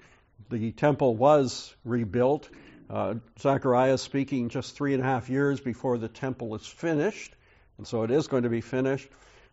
The 0.50 0.72
temple 0.72 1.16
was 1.16 1.74
rebuilt. 1.84 2.50
Uh, 2.90 3.16
Zechariah 3.40 3.98
speaking 3.98 4.50
just 4.50 4.76
three 4.76 4.94
and 4.94 5.02
a 5.02 5.06
half 5.06 5.30
years 5.30 5.60
before 5.60 5.98
the 5.98 6.08
temple 6.08 6.56
is 6.56 6.66
finished. 6.66 7.36
And 7.78 7.88
so 7.88 8.04
it 8.04 8.12
is 8.12 8.28
going 8.28 8.44
to 8.44 8.50
be 8.50 8.62
finished. 8.62 9.10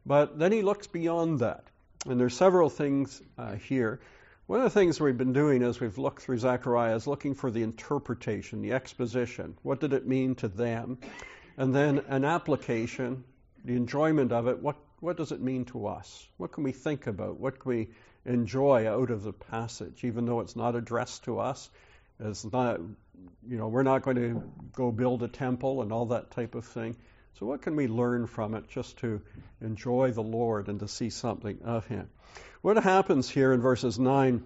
But 0.07 0.39
then 0.39 0.53
he 0.53 0.63
looks 0.63 0.87
beyond 0.87 1.41
that. 1.41 1.65
And 2.07 2.21
there's 2.21 2.37
several 2.37 2.71
things 2.71 3.21
uh, 3.37 3.55
here. 3.55 4.01
One 4.51 4.59
of 4.59 4.65
the 4.65 4.81
things 4.81 4.99
we've 4.99 5.17
been 5.17 5.33
doing 5.33 5.63
as 5.63 5.79
we've 5.79 5.97
looked 5.97 6.23
through 6.23 6.39
Zechariah 6.39 6.97
is 6.97 7.07
looking 7.07 7.37
for 7.37 7.53
the 7.53 7.63
interpretation, 7.63 8.63
the 8.63 8.73
exposition. 8.73 9.57
What 9.63 9.79
did 9.79 9.93
it 9.93 10.09
mean 10.09 10.35
to 10.35 10.49
them? 10.49 10.99
And 11.57 11.73
then 11.73 12.01
an 12.09 12.25
application 12.25 13.23
the 13.65 13.77
enjoyment 13.77 14.33
of 14.33 14.49
it, 14.49 14.61
what, 14.61 14.75
what 14.99 15.17
does 15.17 15.31
it 15.31 15.41
mean 15.41 15.67
to 15.67 15.87
us? 15.87 16.27
What 16.37 16.51
can 16.51 16.65
we 16.65 16.73
think 16.73 17.07
about? 17.07 17.39
What 17.39 17.61
can 17.61 17.69
we 17.69 17.91
enjoy 18.25 18.89
out 18.89 19.13
of 19.13 19.23
the 19.23 19.33
passage, 19.33 20.03
even 20.03 20.27
though 20.27 20.41
it's 20.41 20.57
not 20.57 20.75
addressed 20.75 21.23
to 21.27 21.39
us? 21.39 21.71
It's 22.19 22.45
not, 22.45 22.81
you 23.49 23.57
know, 23.57 23.69
we're 23.69 23.85
not 23.85 24.03
going 24.03 24.17
to 24.17 24.43
go 24.73 24.91
build 24.91 25.23
a 25.23 25.29
temple 25.29 25.81
and 25.81 25.93
all 25.93 26.07
that 26.07 26.33
type 26.33 26.57
of 26.57 26.65
thing. 26.65 26.97
So, 27.39 27.47
what 27.47 27.63
can 27.63 27.77
we 27.77 27.87
learn 27.87 28.27
from 28.27 28.57
it 28.57 28.69
just 28.69 28.99
to 28.99 29.23
enjoy 29.61 30.11
the 30.11 30.25
Lord 30.25 30.67
and 30.67 30.81
to 30.81 30.89
see 30.89 31.11
something 31.11 31.61
of 31.63 31.87
Him? 31.87 32.09
What 32.63 32.77
happens 32.77 33.29
here 33.29 33.53
in 33.53 33.61
verses 33.61 33.99
9 33.99 34.43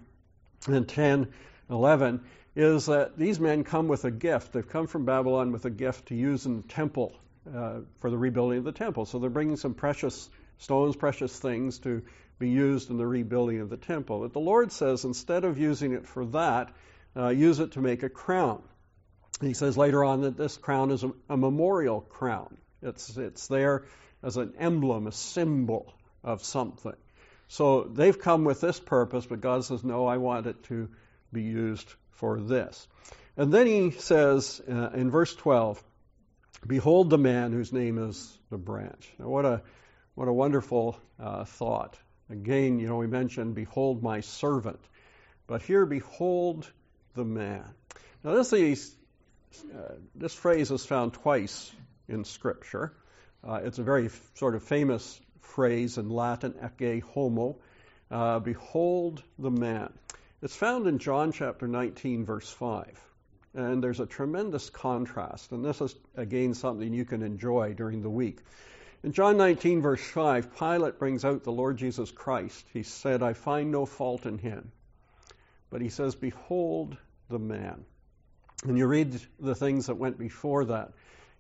and 0.69 0.89
10, 0.89 1.33
11 1.69 2.21
is 2.57 2.87
that 2.87 3.19
these 3.19 3.41
men 3.41 3.65
come 3.65 3.89
with 3.89 4.05
a 4.05 4.11
gift. 4.11 4.53
They've 4.53 4.69
come 4.69 4.87
from 4.87 5.05
Babylon 5.05 5.53
with 5.53 5.65
a 5.65 5.71
gift 5.71 6.07
to 6.09 6.15
use 6.15 6.47
in 6.47 6.57
the 6.59 6.69
temple 6.69 7.13
uh, 7.53 7.81
for 7.99 8.11
the 8.11 8.19
rebuilding 8.19 8.59
of 8.59 8.65
the 8.65 8.73
temple. 8.73 9.05
So 9.07 9.19
they're 9.19 9.31
bringing 9.31 9.57
some 9.57 9.75
precious 9.75 10.31
stones, 10.59 10.97
precious 10.97 11.37
things 11.39 11.79
to 11.81 12.03
be 12.39 12.49
used 12.49 12.91
in 12.91 12.97
the 12.97 13.07
rebuilding 13.07 13.61
of 13.61 13.71
the 13.71 13.77
temple. 13.77 14.21
But 14.21 14.33
the 14.33 14.41
Lord 14.41 14.73
says 14.73 15.05
instead 15.05 15.45
of 15.45 15.59
using 15.59 15.93
it 15.93 16.07
for 16.07 16.25
that, 16.27 16.73
uh, 17.17 17.29
use 17.29 17.59
it 17.61 17.73
to 17.73 17.81
make 17.81 18.03
a 18.03 18.09
crown. 18.09 18.63
He 19.41 19.55
says 19.55 19.77
later 19.77 20.05
on 20.05 20.23
that 20.23 20.37
this 20.37 20.57
crown 20.57 20.91
is 20.91 21.03
a, 21.03 21.13
a 21.29 21.37
memorial 21.37 22.01
crown. 22.01 22.57
It's 22.83 23.17
it's 23.17 23.49
there 23.49 23.85
as 24.23 24.37
an 24.37 24.55
emblem, 24.59 25.07
a 25.07 25.13
symbol 25.13 25.93
of 26.23 26.45
something. 26.45 26.95
So 27.55 27.85
they've 27.85 28.19
come 28.19 28.43
with 28.43 28.61
this 28.61 28.81
purpose, 28.81 29.27
but 29.27 29.41
God 29.41 29.65
says, 29.65 29.85
no, 29.85 30.07
I 30.07 30.17
want 30.17 30.49
it 30.49 30.65
to 30.65 30.89
be 31.33 31.43
used 31.43 31.89
for 32.11 32.41
this. 32.41 32.89
And 33.37 33.55
then 33.55 33.69
he 33.69 33.93
says 33.93 34.61
uh, 34.69 34.91
in 34.93 35.09
verse 35.09 35.33
12, 35.37 35.81
Behold 36.67 37.11
the 37.11 37.19
man 37.19 37.53
whose 37.53 37.73
name 37.73 37.99
is 37.99 38.37
the 38.51 38.59
branch. 38.59 39.09
Now, 39.21 39.29
what 39.29 39.45
a 39.45 39.63
what 40.17 40.27
a 40.27 40.33
wonderful 40.33 40.99
uh, 41.21 41.45
thought. 41.45 41.97
Again, 42.29 42.81
you 42.81 42.89
know, 42.89 42.97
we 42.97 43.07
mentioned, 43.07 43.55
"Behold 43.55 44.03
my 44.03 44.21
servant," 44.21 44.81
but 45.47 45.61
here, 45.61 45.85
"Behold 45.85 46.67
the 47.15 47.25
man." 47.25 47.69
Now, 48.23 48.35
this 48.35 48.53
is 48.53 48.97
uh, 49.75 49.95
this 50.15 50.35
phrase 50.35 50.71
is 50.71 50.87
found 50.87 51.13
twice 51.13 51.71
in 52.09 52.25
Scripture. 52.25 52.95
Uh, 53.47 53.61
it's 53.63 53.79
a 53.79 53.83
very 53.83 54.07
f- 54.07 54.31
sort 54.35 54.55
of 54.55 54.63
famous 54.63 55.21
phrase 55.45 55.99
in 55.99 56.11
Latin, 56.11 56.55
"ecce 56.55 57.03
homo." 57.03 57.57
Uh, 58.11 58.39
behold 58.39 59.23
the 59.39 59.51
man. 59.51 59.93
It's 60.43 60.55
found 60.55 60.87
in 60.87 60.99
John 60.99 61.33
chapter 61.33 61.67
19, 61.67 62.25
verse 62.25 62.51
5. 62.51 63.01
And 63.55 63.83
there's 63.83 64.01
a 64.01 64.07
tremendous 64.07 64.69
contrast. 64.69 65.53
And 65.53 65.65
this 65.65 65.81
is, 65.81 65.95
again, 66.17 66.55
something 66.55 66.93
you 66.93 67.05
can 67.05 67.23
enjoy 67.23 67.73
during 67.75 68.03
the 68.03 68.11
week. 68.11 68.41
In 69.03 69.13
John 69.13 69.37
19, 69.37 69.81
verse 69.81 70.03
5, 70.03 70.57
Pilate 70.57 70.99
brings 70.99 71.25
out 71.25 71.45
the 71.45 71.53
Lord 71.53 71.77
Jesus 71.77 72.11
Christ. 72.11 72.67
He 72.73 72.83
said, 72.83 73.23
I 73.23 73.33
find 73.33 73.71
no 73.71 73.87
fault 73.87 74.27
in 74.27 74.39
him. 74.39 74.73
But 75.71 75.81
he 75.81 75.89
says, 75.89 76.15
Behold 76.15 76.97
the 77.29 77.39
man. 77.39 77.85
And 78.65 78.79
you 78.79 78.87
read 78.87 79.21
the 79.41 79.55
things 79.55 79.87
that 79.87 79.97
went 79.97 80.19
before 80.19 80.67
that. 80.67 80.93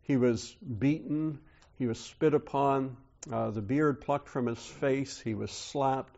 He 0.02 0.16
was 0.16 0.54
beaten, 0.54 1.38
he 1.78 1.86
was 1.86 1.98
spit 1.98 2.34
upon, 2.34 2.96
uh, 3.32 3.50
the 3.50 3.62
beard 3.62 4.00
plucked 4.00 4.28
from 4.28 4.46
his 4.46 4.58
face, 4.58 5.20
he 5.20 5.34
was 5.34 5.50
slapped, 5.50 6.16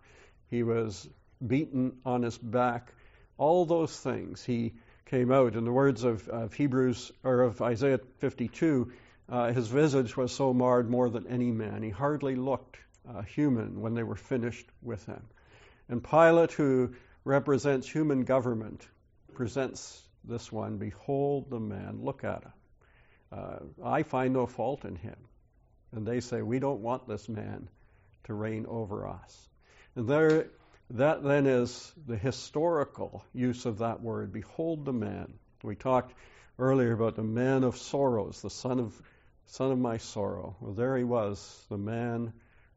he 0.48 0.62
was 0.62 1.08
beaten 1.44 1.98
on 2.04 2.22
his 2.22 2.38
back. 2.38 2.92
All 3.38 3.66
those 3.66 3.98
things. 3.98 4.42
He 4.44 4.74
came 5.06 5.30
out. 5.30 5.54
In 5.54 5.64
the 5.64 5.72
words 5.72 6.04
of, 6.04 6.28
of 6.28 6.52
Hebrews 6.52 7.12
or 7.22 7.42
of 7.42 7.62
Isaiah 7.62 8.00
52, 8.18 8.92
uh, 9.28 9.52
his 9.52 9.68
visage 9.68 10.16
was 10.16 10.32
so 10.32 10.52
marred 10.52 10.90
more 10.90 11.08
than 11.08 11.26
any 11.26 11.50
man. 11.50 11.82
He 11.82 11.90
hardly 11.90 12.34
looked 12.34 12.76
uh, 13.08 13.22
human 13.22 13.80
when 13.80 13.94
they 13.94 14.02
were 14.02 14.16
finished 14.16 14.66
with 14.82 15.04
him. 15.06 15.22
And 15.88 16.02
Pilate, 16.02 16.52
who 16.52 16.94
represents 17.24 17.88
human 17.88 18.24
government, 18.24 18.86
presents 19.34 20.02
this 20.24 20.50
one 20.50 20.78
Behold 20.78 21.50
the 21.50 21.60
man, 21.60 22.00
look 22.02 22.24
at 22.24 22.42
him. 22.42 22.52
Uh, 23.32 23.58
I 23.84 24.02
find 24.02 24.32
no 24.32 24.46
fault 24.46 24.84
in 24.84 24.96
him. 24.96 25.16
And 25.92 26.07
they 26.07 26.20
say, 26.20 26.42
We 26.42 26.59
don't 26.59 26.81
want 26.81 27.09
this 27.09 27.29
man 27.29 27.68
to 28.25 28.35
reign 28.35 28.66
over 28.68 29.07
us. 29.07 29.49
And 29.94 30.09
there 30.09 30.46
that 30.90 31.25
then 31.25 31.46
is 31.46 31.92
the 32.07 32.16
historical 32.16 33.25
use 33.33 33.66
of 33.66 33.79
that 33.79 34.01
word. 34.01 34.33
Behold 34.33 34.85
the 34.85 34.92
man. 34.92 35.33
We 35.62 35.75
talked 35.75 36.14
earlier 36.59 36.92
about 36.92 37.16
the 37.16 37.25
man 37.25 37.64
of 37.64 37.77
sorrows, 37.77 38.40
the 38.40 38.51
son 38.51 38.79
of 38.79 39.03
son 39.46 39.72
of 39.72 39.79
my 39.79 39.96
sorrow. 39.96 40.57
Well, 40.61 40.75
there 40.75 40.96
he 40.96 41.05
was, 41.05 41.64
the 41.68 41.79
man 41.79 42.33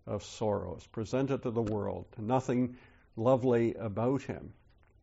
of 0.06 0.24
sorrows, 0.24 0.86
presented 0.92 1.44
to 1.44 1.52
the 1.52 1.62
world. 1.62 2.08
Nothing 2.18 2.78
lovely 3.16 3.76
about 3.76 4.22
him. 4.24 4.54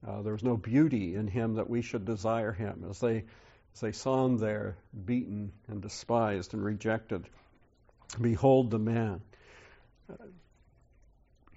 Uh, 0.06 0.22
there 0.22 0.32
was 0.32 0.44
no 0.44 0.56
beauty 0.56 1.14
in 1.14 1.26
him 1.26 1.54
that 1.54 1.70
we 1.70 1.82
should 1.82 2.04
desire 2.04 2.52
him. 2.52 2.84
As 2.88 3.00
they, 3.00 3.24
as 3.74 3.80
they 3.80 3.92
saw 3.92 4.24
him 4.26 4.38
there, 4.38 4.76
beaten 5.04 5.52
and 5.68 5.80
despised 5.82 6.54
and 6.54 6.64
rejected, 6.64 7.28
behold 8.20 8.70
the 8.70 8.78
man. 8.78 9.20
Uh, 10.10 10.24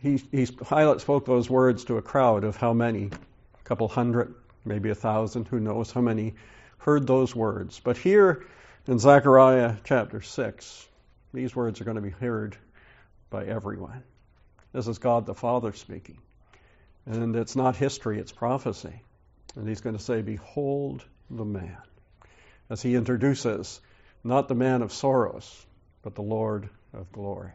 he, 0.01 0.17
he, 0.31 0.45
Pilate 0.45 1.01
spoke 1.01 1.25
those 1.25 1.49
words 1.49 1.85
to 1.85 1.97
a 1.97 2.01
crowd 2.01 2.43
of 2.43 2.55
how 2.55 2.73
many? 2.73 3.05
A 3.05 3.63
couple 3.63 3.87
hundred, 3.87 4.33
maybe 4.65 4.89
a 4.89 4.95
thousand, 4.95 5.47
who 5.47 5.59
knows 5.59 5.91
how 5.91 6.01
many 6.01 6.35
heard 6.79 7.05
those 7.05 7.35
words. 7.35 7.79
But 7.79 7.97
here 7.97 8.45
in 8.87 8.99
Zechariah 8.99 9.75
chapter 9.83 10.21
6, 10.21 10.87
these 11.33 11.55
words 11.55 11.81
are 11.81 11.83
going 11.83 11.95
to 11.95 12.01
be 12.01 12.09
heard 12.09 12.57
by 13.29 13.45
everyone. 13.45 14.03
This 14.71 14.87
is 14.87 14.97
God 14.97 15.25
the 15.25 15.35
Father 15.35 15.73
speaking. 15.73 16.17
And 17.05 17.35
it's 17.35 17.55
not 17.55 17.75
history, 17.75 18.19
it's 18.19 18.31
prophecy. 18.31 19.01
And 19.55 19.67
he's 19.67 19.81
going 19.81 19.97
to 19.97 20.01
say, 20.01 20.21
Behold 20.21 21.03
the 21.29 21.45
man. 21.45 21.77
As 22.69 22.81
he 22.81 22.95
introduces 22.95 23.81
not 24.23 24.47
the 24.47 24.55
man 24.55 24.81
of 24.81 24.93
sorrows, 24.93 25.65
but 26.09 26.15
the 26.15 26.23
Lord 26.23 26.69
of 26.91 27.11
glory. 27.11 27.51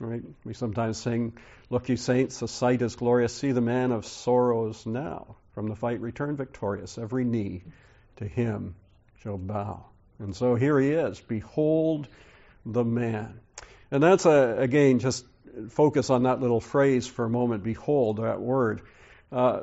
Right? 0.00 0.22
We 0.44 0.54
sometimes 0.54 0.96
sing, 0.96 1.34
Look, 1.68 1.90
you 1.90 1.98
saints, 1.98 2.40
the 2.40 2.48
sight 2.48 2.80
is 2.80 2.96
glorious. 2.96 3.34
See 3.34 3.52
the 3.52 3.60
man 3.60 3.92
of 3.92 4.06
sorrows 4.06 4.86
now. 4.86 5.36
From 5.52 5.68
the 5.68 5.76
fight 5.76 6.00
return 6.00 6.36
victorious. 6.36 6.96
Every 6.96 7.26
knee 7.26 7.64
to 8.16 8.24
him 8.24 8.76
shall 9.22 9.36
bow. 9.36 9.84
And 10.18 10.34
so 10.34 10.54
here 10.54 10.80
he 10.80 10.88
is. 10.88 11.20
Behold 11.20 12.08
the 12.64 12.82
man. 12.82 13.38
And 13.90 14.02
that's, 14.02 14.24
a, 14.24 14.56
again, 14.56 14.98
just 14.98 15.26
focus 15.68 16.08
on 16.08 16.22
that 16.22 16.40
little 16.40 16.60
phrase 16.60 17.06
for 17.06 17.26
a 17.26 17.30
moment. 17.30 17.62
Behold, 17.62 18.22
that 18.22 18.40
word. 18.40 18.80
Uh, 19.30 19.60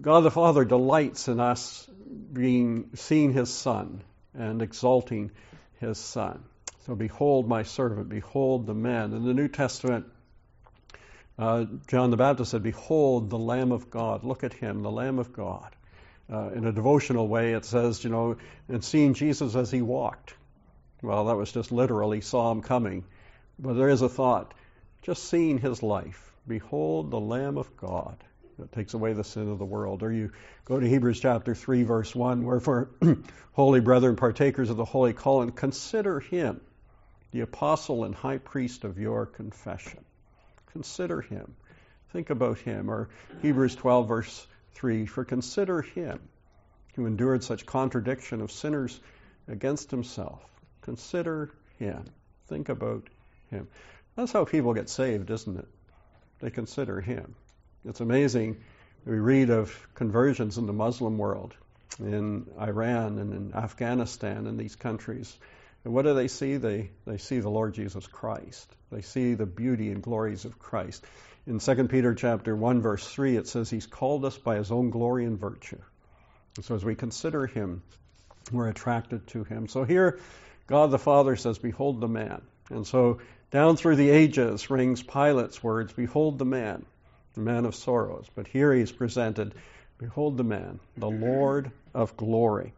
God 0.00 0.20
the 0.20 0.30
Father 0.30 0.64
delights 0.64 1.28
in 1.28 1.40
us 1.40 1.86
being 2.32 2.88
seeing 2.94 3.34
his 3.34 3.52
Son 3.52 4.02
and 4.32 4.62
exalting 4.62 5.30
his 5.80 5.98
Son. 5.98 6.42
So 6.86 6.94
behold 6.94 7.48
my 7.48 7.62
servant, 7.62 8.10
behold 8.10 8.66
the 8.66 8.74
man. 8.74 9.14
In 9.14 9.24
the 9.24 9.32
New 9.32 9.48
Testament, 9.48 10.04
uh, 11.38 11.64
John 11.88 12.10
the 12.10 12.18
Baptist 12.18 12.50
said, 12.50 12.62
Behold 12.62 13.30
the 13.30 13.38
Lamb 13.38 13.72
of 13.72 13.90
God. 13.90 14.22
Look 14.22 14.44
at 14.44 14.52
him, 14.52 14.82
the 14.82 14.90
Lamb 14.90 15.18
of 15.18 15.32
God. 15.32 15.74
Uh, 16.30 16.50
in 16.54 16.66
a 16.66 16.72
devotional 16.72 17.26
way, 17.26 17.54
it 17.54 17.64
says, 17.64 18.04
you 18.04 18.10
know, 18.10 18.36
and 18.68 18.84
seeing 18.84 19.14
Jesus 19.14 19.54
as 19.54 19.70
he 19.70 19.80
walked. 19.80 20.34
Well, 21.00 21.26
that 21.26 21.36
was 21.36 21.52
just 21.52 21.72
literally 21.72 22.20
saw 22.20 22.52
him 22.52 22.60
coming. 22.60 23.04
But 23.58 23.74
there 23.74 23.88
is 23.88 24.02
a 24.02 24.08
thought, 24.08 24.52
just 25.02 25.24
seeing 25.24 25.58
his 25.58 25.82
life. 25.82 26.32
Behold 26.46 27.10
the 27.10 27.20
Lamb 27.20 27.56
of 27.56 27.74
God 27.78 28.16
that 28.58 28.72
takes 28.72 28.92
away 28.92 29.14
the 29.14 29.24
sin 29.24 29.50
of 29.50 29.58
the 29.58 29.64
world. 29.64 30.02
Or 30.02 30.12
you 30.12 30.32
go 30.66 30.78
to 30.78 30.86
Hebrews 30.86 31.20
chapter 31.20 31.54
3, 31.54 31.82
verse 31.84 32.14
1, 32.14 32.44
wherefore, 32.44 32.90
holy 33.52 33.80
brethren, 33.80 34.16
partakers 34.16 34.68
of 34.68 34.76
the 34.76 34.84
holy 34.84 35.14
calling, 35.14 35.50
consider 35.50 36.20
him 36.20 36.60
the 37.34 37.40
apostle 37.40 38.04
and 38.04 38.14
high 38.14 38.38
priest 38.38 38.84
of 38.84 38.96
your 38.96 39.26
confession. 39.26 40.04
Consider 40.72 41.20
him. 41.20 41.56
Think 42.12 42.30
about 42.30 42.58
him. 42.58 42.88
Or 42.88 43.08
Hebrews 43.42 43.74
12, 43.74 44.06
verse 44.06 44.46
3 44.74 45.06
For 45.06 45.24
consider 45.24 45.82
him 45.82 46.20
who 46.94 47.06
endured 47.06 47.42
such 47.42 47.66
contradiction 47.66 48.40
of 48.40 48.52
sinners 48.52 49.00
against 49.48 49.90
himself. 49.90 50.40
Consider 50.82 51.50
him. 51.80 52.04
Think 52.46 52.68
about 52.68 53.08
him. 53.50 53.66
That's 54.14 54.30
how 54.30 54.44
people 54.44 54.72
get 54.72 54.88
saved, 54.88 55.28
isn't 55.28 55.58
it? 55.58 55.68
They 56.38 56.50
consider 56.50 57.00
him. 57.00 57.34
It's 57.84 58.00
amazing. 58.00 58.58
We 59.04 59.18
read 59.18 59.50
of 59.50 59.76
conversions 59.94 60.56
in 60.56 60.66
the 60.66 60.72
Muslim 60.72 61.18
world, 61.18 61.52
in 61.98 62.46
Iran 62.60 63.18
and 63.18 63.34
in 63.34 63.54
Afghanistan 63.54 64.46
and 64.46 64.56
these 64.56 64.76
countries 64.76 65.36
and 65.84 65.92
what 65.92 66.02
do 66.02 66.14
they 66.14 66.28
see? 66.28 66.56
They, 66.56 66.90
they 67.06 67.18
see 67.18 67.40
the 67.40 67.50
Lord 67.50 67.74
Jesus 67.74 68.06
Christ. 68.06 68.74
They 68.90 69.02
see 69.02 69.34
the 69.34 69.46
beauty 69.46 69.90
and 69.90 70.02
glories 70.02 70.44
of 70.44 70.58
Christ. 70.58 71.04
In 71.46 71.58
2 71.58 71.88
Peter 71.88 72.14
chapter 72.14 72.56
1 72.56 72.80
verse 72.80 73.06
3 73.06 73.36
it 73.36 73.46
says 73.46 73.68
he's 73.68 73.86
called 73.86 74.24
us 74.24 74.38
by 74.38 74.56
his 74.56 74.72
own 74.72 74.90
glory 74.90 75.26
and 75.26 75.38
virtue. 75.38 75.80
And 76.56 76.64
so 76.64 76.74
as 76.74 76.84
we 76.84 76.94
consider 76.94 77.46
him, 77.46 77.82
we're 78.50 78.68
attracted 78.68 79.26
to 79.28 79.44
him. 79.44 79.68
So 79.68 79.84
here 79.84 80.20
God 80.66 80.90
the 80.90 80.98
Father 80.98 81.36
says, 81.36 81.58
Behold 81.58 82.00
the 82.00 82.08
man. 82.08 82.40
And 82.70 82.86
so 82.86 83.18
down 83.50 83.76
through 83.76 83.96
the 83.96 84.08
ages 84.08 84.70
rings 84.70 85.02
Pilate's 85.02 85.62
words, 85.62 85.92
Behold 85.92 86.38
the 86.38 86.46
man, 86.46 86.86
the 87.34 87.42
man 87.42 87.66
of 87.66 87.74
sorrows. 87.74 88.26
But 88.34 88.46
here 88.46 88.72
he's 88.72 88.92
presented, 88.92 89.54
Behold 89.98 90.38
the 90.38 90.44
man, 90.44 90.80
the 90.96 91.10
Lord 91.10 91.70
of 91.92 92.16
glory, 92.16 92.72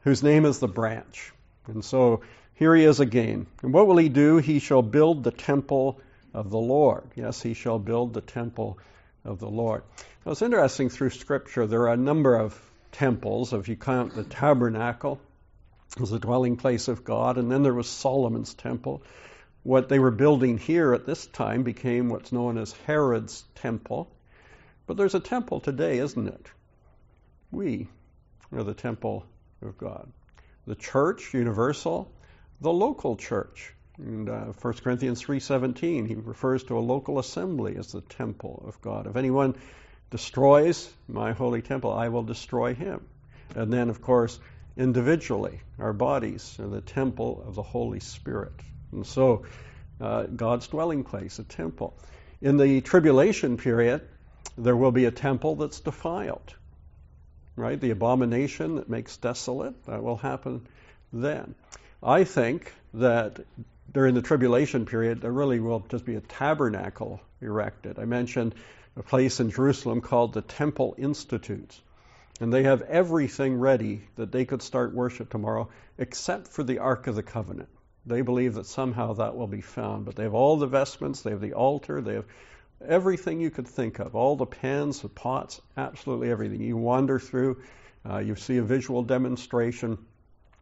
whose 0.00 0.22
name 0.22 0.46
is 0.46 0.58
the 0.58 0.68
branch. 0.68 1.32
And 1.68 1.84
so 1.84 2.22
here 2.54 2.74
he 2.74 2.84
is 2.84 3.00
again. 3.00 3.46
And 3.62 3.72
what 3.72 3.86
will 3.86 3.98
he 3.98 4.08
do? 4.08 4.38
He 4.38 4.58
shall 4.58 4.82
build 4.82 5.22
the 5.22 5.30
temple 5.30 6.00
of 6.34 6.50
the 6.50 6.58
Lord. 6.58 7.04
Yes, 7.14 7.40
he 7.40 7.54
shall 7.54 7.78
build 7.78 8.14
the 8.14 8.20
temple 8.20 8.78
of 9.24 9.38
the 9.38 9.48
Lord. 9.48 9.82
Now, 10.24 10.32
it's 10.32 10.42
interesting 10.42 10.88
through 10.88 11.10
Scripture, 11.10 11.66
there 11.66 11.82
are 11.82 11.92
a 11.92 11.96
number 11.96 12.34
of 12.34 12.60
temples, 12.92 13.52
if 13.52 13.68
you 13.68 13.76
count 13.76 14.14
the 14.14 14.24
tabernacle 14.24 15.20
as 16.00 16.10
the 16.10 16.18
dwelling 16.18 16.56
place 16.56 16.88
of 16.88 17.04
God, 17.04 17.38
and 17.38 17.50
then 17.50 17.62
there 17.62 17.74
was 17.74 17.88
Solomon's 17.88 18.54
temple. 18.54 19.02
What 19.62 19.88
they 19.88 19.98
were 19.98 20.10
building 20.10 20.58
here 20.58 20.94
at 20.94 21.06
this 21.06 21.26
time 21.26 21.62
became 21.62 22.08
what's 22.08 22.32
known 22.32 22.58
as 22.58 22.72
Herod's 22.86 23.44
temple. 23.56 24.10
But 24.86 24.96
there's 24.96 25.14
a 25.14 25.20
temple 25.20 25.60
today, 25.60 25.98
isn't 25.98 26.28
it? 26.28 26.46
We 27.50 27.88
are 28.52 28.62
the 28.62 28.74
temple 28.74 29.26
of 29.62 29.76
God. 29.76 30.10
The 30.68 30.74
church, 30.74 31.32
universal, 31.32 32.12
the 32.60 32.70
local 32.70 33.16
church. 33.16 33.72
In 33.98 34.28
uh, 34.28 34.52
1 34.52 34.74
Corinthians 34.74 35.22
3:17, 35.22 36.06
he 36.06 36.14
refers 36.14 36.62
to 36.64 36.76
a 36.76 36.80
local 36.80 37.18
assembly 37.18 37.76
as 37.76 37.92
the 37.92 38.02
temple 38.02 38.64
of 38.68 38.78
God. 38.82 39.06
If 39.06 39.16
anyone 39.16 39.56
destroys 40.10 40.92
my 41.08 41.32
holy 41.32 41.62
temple, 41.62 41.90
I 41.94 42.10
will 42.10 42.22
destroy 42.22 42.74
him. 42.74 43.00
And 43.56 43.72
then, 43.72 43.88
of 43.88 44.02
course, 44.02 44.38
individually, 44.76 45.58
our 45.78 45.94
bodies 45.94 46.60
are 46.60 46.68
the 46.68 46.82
temple 46.82 47.44
of 47.46 47.54
the 47.54 47.62
Holy 47.62 48.00
Spirit. 48.00 48.52
And 48.92 49.06
so, 49.06 49.46
uh, 50.02 50.24
God's 50.24 50.68
dwelling 50.68 51.02
place, 51.02 51.38
a 51.38 51.44
temple. 51.44 51.96
In 52.42 52.58
the 52.58 52.82
tribulation 52.82 53.56
period, 53.56 54.02
there 54.58 54.76
will 54.76 54.92
be 54.92 55.06
a 55.06 55.10
temple 55.10 55.56
that's 55.56 55.80
defiled. 55.80 56.54
Right? 57.58 57.80
The 57.80 57.90
abomination 57.90 58.76
that 58.76 58.88
makes 58.88 59.16
desolate, 59.16 59.84
that 59.86 60.02
will 60.02 60.16
happen 60.16 60.66
then. 61.12 61.56
I 62.00 62.22
think 62.22 62.72
that 62.94 63.40
during 63.92 64.14
the 64.14 64.22
tribulation 64.22 64.86
period, 64.86 65.20
there 65.20 65.32
really 65.32 65.58
will 65.58 65.80
just 65.88 66.04
be 66.04 66.14
a 66.14 66.20
tabernacle 66.20 67.20
erected. 67.40 67.98
I 67.98 68.04
mentioned 68.04 68.54
a 68.96 69.02
place 69.02 69.40
in 69.40 69.50
Jerusalem 69.50 70.00
called 70.02 70.34
the 70.34 70.42
Temple 70.42 70.94
Institute. 70.98 71.80
And 72.40 72.52
they 72.52 72.62
have 72.62 72.82
everything 72.82 73.58
ready 73.58 74.02
that 74.14 74.30
they 74.30 74.44
could 74.44 74.62
start 74.62 74.94
worship 74.94 75.28
tomorrow, 75.28 75.68
except 75.98 76.48
for 76.48 76.62
the 76.62 76.78
Ark 76.78 77.08
of 77.08 77.16
the 77.16 77.24
Covenant. 77.24 77.68
They 78.06 78.20
believe 78.20 78.54
that 78.54 78.66
somehow 78.66 79.14
that 79.14 79.36
will 79.36 79.48
be 79.48 79.62
found. 79.62 80.04
But 80.04 80.14
they 80.14 80.22
have 80.22 80.34
all 80.34 80.56
the 80.56 80.68
vestments, 80.68 81.22
they 81.22 81.30
have 81.30 81.40
the 81.40 81.54
altar, 81.54 82.00
they 82.00 82.14
have 82.14 82.26
everything 82.86 83.40
you 83.40 83.50
could 83.50 83.68
think 83.68 83.98
of 83.98 84.14
all 84.14 84.36
the 84.36 84.46
pans, 84.46 85.00
the 85.00 85.08
pots, 85.08 85.60
absolutely 85.76 86.30
everything. 86.30 86.62
You 86.62 86.76
wander 86.76 87.18
through, 87.18 87.62
uh, 88.08 88.18
you 88.18 88.36
see 88.36 88.58
a 88.58 88.62
visual 88.62 89.02
demonstration. 89.02 89.98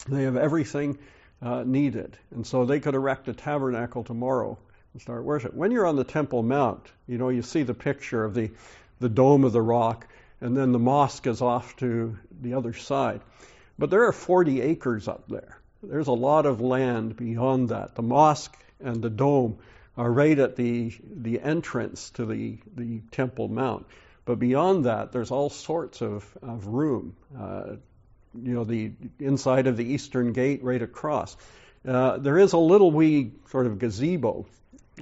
They 0.09 0.25
have 0.25 0.37
everything 0.37 0.99
uh, 1.43 1.65
needed. 1.65 2.17
And 2.35 2.47
so 2.47 2.65
they 2.65 2.81
could 2.81 2.95
erect 2.95 3.29
a 3.29 3.35
tabernacle 3.35 4.05
tomorrow 4.05 4.59
and 4.93 5.03
start 5.03 5.25
worship. 5.25 5.55
When 5.55 5.71
you're 5.71 5.87
on 5.87 5.97
the 5.97 6.05
Temple 6.05 6.43
Mount, 6.43 6.91
you 7.07 7.19
know, 7.19 7.29
you 7.29 7.43
see 7.43 7.63
the 7.63 7.75
picture 7.75 8.25
of 8.25 8.35
the, 8.35 8.51
the 9.01 9.09
dome 9.09 9.45
of 9.45 9.53
the 9.53 9.63
rock, 9.63 10.07
and 10.41 10.57
then 10.57 10.73
the 10.73 10.79
mosque 10.79 11.27
is 11.27 11.43
off 11.43 11.77
to 11.77 12.17
the 12.41 12.55
other 12.55 12.73
side. 12.73 13.21
But 13.79 13.91
there 13.91 14.05
are 14.07 14.13
40 14.13 14.63
acres 14.63 15.07
up 15.07 15.29
there. 15.29 15.59
There's 15.83 16.09
a 16.09 16.13
lot 16.13 16.47
of 16.47 16.61
land 16.61 17.17
beyond 17.17 17.69
that. 17.69 17.95
The 17.95 18.03
mosque 18.03 18.57
and 18.81 19.03
the 19.03 19.11
dome 19.11 19.59
are 19.97 20.11
right 20.11 20.39
at 20.39 20.57
the, 20.57 20.93
the 21.03 21.41
entrance 21.41 22.11
to 22.11 22.27
the, 22.27 22.59
the 22.75 23.01
Temple 23.11 23.49
Mount. 23.49 23.87
But 24.25 24.39
beyond 24.39 24.85
that, 24.85 25.13
there's 25.13 25.31
all 25.31 25.51
sorts 25.51 26.03
of, 26.03 26.27
of 26.43 26.67
room. 26.67 27.17
Uh, 27.39 27.77
you 28.35 28.53
know, 28.53 28.65
the 28.65 28.93
inside 29.19 29.67
of 29.67 29.77
the 29.77 29.85
eastern 29.85 30.33
gate 30.33 30.63
right 30.63 30.83
across. 30.83 31.37
Uh, 31.87 32.19
there 32.19 32.39
is 32.39 32.53
a 32.53 32.59
little 32.59 32.91
wee 32.91 33.33
sort 33.51 33.67
of 33.67 33.79
gazebo 33.79 34.47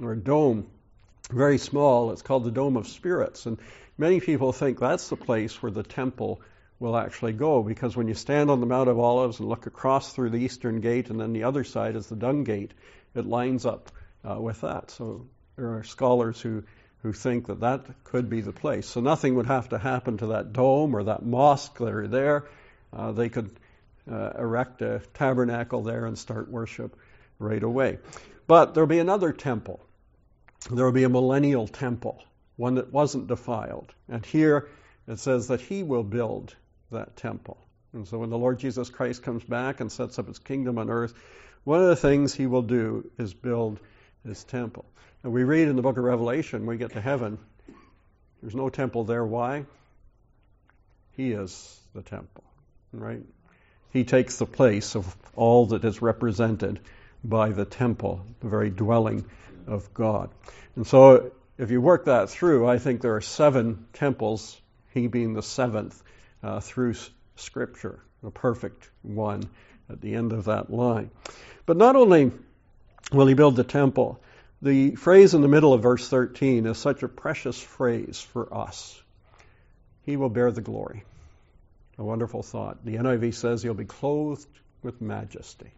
or 0.01 0.15
dome, 0.15 0.67
very 1.29 1.57
small. 1.57 2.11
It's 2.11 2.21
called 2.21 2.43
the 2.43 2.51
Dome 2.51 2.77
of 2.77 2.87
Spirits. 2.87 3.45
And 3.45 3.57
many 3.97 4.19
people 4.19 4.53
think 4.53 4.79
that's 4.79 5.09
the 5.09 5.17
place 5.17 5.61
where 5.61 5.71
the 5.71 5.83
temple 5.83 6.41
will 6.79 6.95
actually 6.95 7.33
go 7.33 7.63
because 7.63 7.95
when 7.95 8.07
you 8.07 8.13
stand 8.13 8.51
on 8.51 8.59
the 8.59 8.65
Mount 8.65 8.89
of 8.89 8.99
Olives 8.99 9.39
and 9.39 9.49
look 9.49 9.65
across 9.65 10.13
through 10.13 10.29
the 10.29 10.37
eastern 10.37 10.81
gate 10.81 11.09
and 11.09 11.19
then 11.19 11.33
the 11.33 11.43
other 11.43 11.63
side 11.63 11.95
is 11.95 12.07
the 12.07 12.15
dung 12.15 12.43
gate, 12.43 12.73
it 13.15 13.25
lines 13.25 13.65
up 13.65 13.91
uh, 14.27 14.39
with 14.39 14.61
that. 14.61 14.91
So 14.91 15.27
there 15.55 15.77
are 15.77 15.83
scholars 15.83 16.39
who, 16.41 16.63
who 17.03 17.13
think 17.13 17.47
that 17.47 17.61
that 17.61 17.85
could 18.03 18.29
be 18.29 18.41
the 18.41 18.51
place. 18.51 18.87
So 18.87 19.01
nothing 19.01 19.35
would 19.35 19.47
have 19.47 19.69
to 19.69 19.77
happen 19.77 20.17
to 20.17 20.27
that 20.27 20.53
dome 20.53 20.95
or 20.95 21.03
that 21.03 21.25
mosque 21.25 21.77
that 21.77 21.93
are 21.93 22.07
there. 22.07 22.45
Uh, 22.91 23.11
they 23.11 23.29
could 23.29 23.51
uh, 24.11 24.31
erect 24.37 24.81
a 24.81 25.01
tabernacle 25.13 25.83
there 25.83 26.05
and 26.05 26.17
start 26.17 26.49
worship 26.49 26.95
right 27.39 27.63
away. 27.63 27.99
But 28.47 28.73
there'll 28.73 28.87
be 28.87 28.99
another 28.99 29.31
temple. 29.31 29.79
there 30.71 30.85
will 30.85 30.91
be 30.91 31.03
a 31.03 31.09
millennial 31.09 31.67
temple, 31.67 32.23
one 32.55 32.75
that 32.75 32.91
wasn't 32.91 33.27
defiled. 33.27 33.93
And 34.07 34.25
here 34.25 34.69
it 35.07 35.19
says 35.19 35.47
that 35.47 35.61
he 35.61 35.83
will 35.83 36.03
build 36.03 36.55
that 36.91 37.17
temple. 37.17 37.57
And 37.93 38.07
so 38.07 38.19
when 38.19 38.29
the 38.29 38.37
Lord 38.37 38.59
Jesus 38.59 38.89
Christ 38.89 39.23
comes 39.23 39.43
back 39.43 39.79
and 39.79 39.91
sets 39.91 40.19
up 40.19 40.27
his 40.27 40.39
kingdom 40.39 40.77
on 40.77 40.89
earth, 40.89 41.13
one 41.63 41.81
of 41.81 41.87
the 41.87 41.95
things 41.95 42.33
he 42.33 42.45
will 42.45 42.61
do 42.61 43.09
is 43.17 43.33
build 43.33 43.79
his 44.25 44.43
temple. 44.43 44.85
And 45.23 45.33
we 45.33 45.43
read 45.43 45.67
in 45.67 45.75
the 45.75 45.81
book 45.81 45.97
of 45.97 46.03
Revelation, 46.03 46.65
we 46.65 46.77
get 46.77 46.93
to 46.93 47.01
heaven, 47.01 47.37
there's 48.41 48.55
no 48.55 48.69
temple 48.69 49.05
there. 49.05 49.25
Why? 49.25 49.65
He 51.15 51.31
is 51.31 51.79
the 51.93 52.01
temple, 52.01 52.43
right? 52.91 53.23
He 53.91 54.03
takes 54.03 54.37
the 54.37 54.45
place 54.45 54.95
of 54.95 55.15
all 55.35 55.67
that 55.67 55.85
is 55.85 56.01
represented 56.01 56.79
by 57.23 57.49
the 57.49 57.65
temple, 57.65 58.25
the 58.41 58.49
very 58.49 58.69
dwelling 58.69 59.25
of 59.67 59.93
God. 59.93 60.29
And 60.75 60.85
so, 60.85 61.31
if 61.57 61.71
you 61.71 61.81
work 61.81 62.05
that 62.05 62.29
through, 62.29 62.67
I 62.67 62.77
think 62.77 63.01
there 63.01 63.15
are 63.15 63.21
seven 63.21 63.87
temples, 63.93 64.59
he 64.93 65.07
being 65.07 65.33
the 65.33 65.41
seventh, 65.41 66.03
uh, 66.43 66.59
through 66.59 66.95
Scripture, 67.37 67.99
the 68.21 68.31
perfect 68.31 68.89
one 69.01 69.49
at 69.89 70.01
the 70.01 70.15
end 70.15 70.33
of 70.33 70.45
that 70.45 70.69
line. 70.69 71.09
But 71.65 71.77
not 71.77 71.95
only 71.95 72.31
will 73.11 73.27
he 73.27 73.33
build 73.33 73.55
the 73.55 73.63
temple, 73.63 74.19
the 74.61 74.95
phrase 74.95 75.33
in 75.33 75.41
the 75.41 75.47
middle 75.47 75.73
of 75.73 75.83
verse 75.83 76.07
13 76.07 76.65
is 76.65 76.77
such 76.77 77.03
a 77.03 77.07
precious 77.07 77.61
phrase 77.61 78.19
for 78.19 78.53
us. 78.53 79.01
He 80.03 80.17
will 80.17 80.29
bear 80.29 80.51
the 80.51 80.61
glory. 80.61 81.03
A 81.97 82.03
wonderful 82.03 82.43
thought. 82.43 82.83
The 82.83 82.95
NIV 82.95 83.33
says 83.33 83.63
he'll 83.63 83.73
be 83.73 83.85
clothed 83.85 84.47
with 84.83 85.01
majesty. 85.01 85.71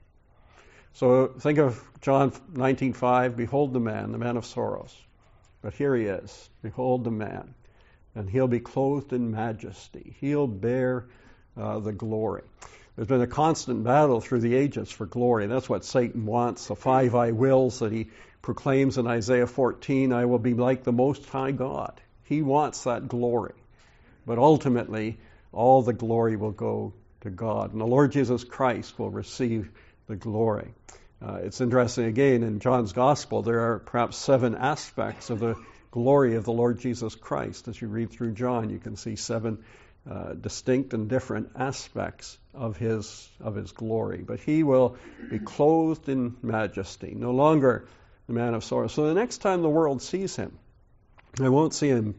So 0.93 1.27
think 1.27 1.59
of 1.59 1.83
John 2.01 2.31
19:5, 2.31 3.35
behold 3.35 3.73
the 3.73 3.79
man, 3.79 4.11
the 4.11 4.17
man 4.17 4.37
of 4.37 4.45
sorrows. 4.45 4.95
But 5.61 5.73
here 5.73 5.95
he 5.95 6.05
is. 6.05 6.49
Behold 6.61 7.03
the 7.03 7.11
man. 7.11 7.53
And 8.15 8.29
he'll 8.29 8.47
be 8.47 8.59
clothed 8.59 9.13
in 9.13 9.31
majesty. 9.31 10.15
He'll 10.19 10.47
bear 10.47 11.05
uh, 11.55 11.79
the 11.79 11.91
glory. 11.91 12.43
There's 12.97 13.07
been 13.07 13.21
a 13.21 13.27
constant 13.27 13.83
battle 13.83 14.21
through 14.21 14.39
the 14.39 14.55
ages 14.55 14.89
for 14.89 15.05
glory. 15.05 15.43
and 15.43 15.53
That's 15.53 15.69
what 15.69 15.85
Satan 15.85 16.25
wants. 16.25 16.65
The 16.65 16.75
five 16.75 17.13
I 17.13 17.31
wills 17.31 17.77
that 17.79 17.91
he 17.91 18.07
proclaims 18.41 18.97
in 18.97 19.05
Isaiah 19.05 19.45
14 19.45 20.11
I 20.11 20.25
will 20.25 20.39
be 20.39 20.55
like 20.55 20.83
the 20.83 20.91
Most 20.91 21.29
High 21.29 21.51
God. 21.51 22.01
He 22.23 22.41
wants 22.41 22.85
that 22.85 23.07
glory. 23.07 23.53
But 24.25 24.39
ultimately, 24.39 25.19
all 25.53 25.83
the 25.83 25.93
glory 25.93 26.37
will 26.37 26.51
go 26.51 26.93
to 27.21 27.29
God. 27.29 27.71
And 27.71 27.79
the 27.79 27.85
Lord 27.85 28.13
Jesus 28.13 28.43
Christ 28.43 28.97
will 28.97 29.11
receive 29.11 29.69
the 30.07 30.15
glory. 30.15 30.73
Uh, 31.21 31.39
it's 31.43 31.61
interesting 31.61 32.05
again 32.05 32.41
in 32.41 32.59
John's 32.59 32.93
Gospel, 32.93 33.43
there 33.43 33.73
are 33.73 33.79
perhaps 33.79 34.17
seven 34.17 34.55
aspects 34.55 35.29
of 35.29 35.39
the 35.39 35.55
glory 35.91 36.35
of 36.35 36.45
the 36.45 36.51
Lord 36.51 36.79
Jesus 36.79 37.13
Christ. 37.13 37.67
As 37.67 37.79
you 37.79 37.89
read 37.89 38.09
through 38.09 38.31
John, 38.31 38.71
you 38.71 38.79
can 38.79 38.95
see 38.95 39.15
seven 39.15 39.63
uh, 40.09 40.33
distinct 40.33 40.93
and 40.93 41.09
different 41.09 41.51
aspects 41.55 42.37
of 42.53 42.77
his 42.77 43.29
of 43.39 43.55
his 43.55 43.71
glory. 43.71 44.23
But 44.25 44.39
he 44.39 44.63
will 44.63 44.97
be 45.29 45.39
clothed 45.39 46.07
in 46.09 46.35
majesty, 46.41 47.13
no 47.15 47.31
longer 47.31 47.87
the 48.27 48.33
man 48.33 48.53
of 48.53 48.63
sorrow. 48.63 48.87
So 48.87 49.07
the 49.07 49.13
next 49.13 49.39
time 49.39 49.61
the 49.61 49.69
world 49.69 50.01
sees 50.01 50.35
him, 50.35 50.57
they 51.33 51.49
won't 51.49 51.73
see 51.73 51.89
him 51.89 52.15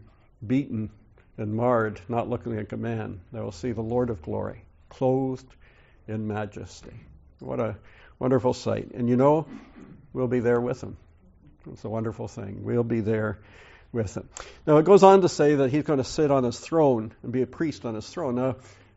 beaten 0.46 0.90
and 1.36 1.54
marred, 1.54 2.00
not 2.08 2.28
looking 2.28 2.56
like 2.56 2.72
a 2.72 2.76
man. 2.76 3.20
They 3.32 3.40
will 3.40 3.52
see 3.52 3.72
the 3.72 3.82
Lord 3.82 4.10
of 4.10 4.22
glory, 4.22 4.62
clothed 4.88 5.46
in 6.06 6.26
majesty. 6.26 6.94
What 7.38 7.60
a 7.60 7.76
wonderful 8.18 8.54
sight. 8.54 8.90
And 8.92 9.08
you 9.08 9.16
know, 9.16 9.46
we'll 10.12 10.28
be 10.28 10.40
there 10.40 10.60
with 10.60 10.82
him. 10.82 10.96
It's 11.72 11.84
a 11.84 11.88
wonderful 11.88 12.28
thing. 12.28 12.64
We'll 12.64 12.84
be 12.84 13.00
there 13.00 13.38
with 13.92 14.16
him. 14.16 14.28
Now, 14.66 14.78
it 14.78 14.84
goes 14.84 15.02
on 15.02 15.22
to 15.22 15.28
say 15.28 15.56
that 15.56 15.70
he's 15.70 15.84
going 15.84 15.98
to 15.98 16.04
sit 16.04 16.30
on 16.30 16.44
his 16.44 16.58
throne 16.58 17.12
and 17.22 17.32
be 17.32 17.42
a 17.42 17.46
priest 17.46 17.84
on 17.84 17.94
his 17.94 18.08
throne. 18.08 18.34
Now, 18.34 18.56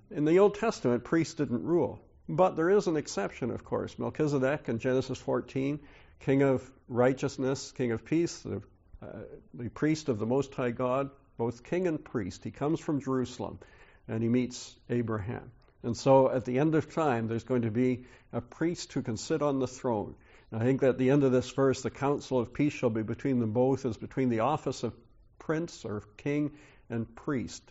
in 0.10 0.26
the 0.26 0.39
Old 0.39 0.56
Testament, 0.56 1.04
priests 1.04 1.36
didn't 1.36 1.64
rule. 1.64 2.02
But 2.28 2.56
there 2.56 2.70
is 2.70 2.88
an 2.88 2.98
exception, 2.98 3.52
of 3.52 3.64
course. 3.64 3.98
Melchizedek 3.98 4.70
in 4.70 4.80
Genesis 4.80 5.18
14, 5.18 5.80
king 6.22 6.44
of 6.44 6.70
righteousness, 6.88 7.72
king 7.74 7.92
of 7.92 8.06
peace, 8.06 8.39
the, 8.39 8.62
uh, 9.02 9.08
the 9.54 9.70
priest 9.70 10.10
of 10.10 10.20
the 10.20 10.26
Most 10.26 10.54
High 10.54 10.72
God, 10.72 11.10
both 11.38 11.64
king 11.64 11.88
and 11.88 12.04
priest. 12.04 12.44
He 12.44 12.52
comes 12.52 12.80
from 12.80 13.02
Jerusalem 13.02 13.60
and 14.08 14.22
he 14.22 14.30
meets 14.30 14.76
Abraham. 14.89 15.52
And 15.84 15.98
so 15.98 16.30
at 16.30 16.46
the 16.46 16.60
end 16.60 16.76
of 16.76 16.94
time, 16.94 17.28
there's 17.28 17.44
going 17.44 17.64
to 17.64 17.72
be 17.72 18.06
a 18.32 18.42
priest 18.42 18.94
who 18.94 19.02
can 19.02 19.18
sit 19.18 19.42
on 19.42 19.60
the 19.60 19.68
throne. 19.68 20.16
I 20.54 20.60
think 20.60 20.82
that 20.82 20.89
at 20.89 20.97
the 20.97 21.10
end 21.12 21.24
of 21.24 21.32
this 21.32 21.49
verse, 21.49 21.82
the 21.82 21.89
council 21.89 22.39
of 22.39 22.54
peace 22.54 22.74
shall 22.74 22.89
be 22.89 23.04
between 23.04 23.39
them 23.39 23.54
both, 23.54 23.86
as 23.86 23.95
between 23.95 24.30
the 24.30 24.41
office 24.41 24.84
of 24.84 24.93
prince 25.39 25.86
or 25.86 26.04
king 26.18 26.52
and 26.89 27.14
priest, 27.16 27.64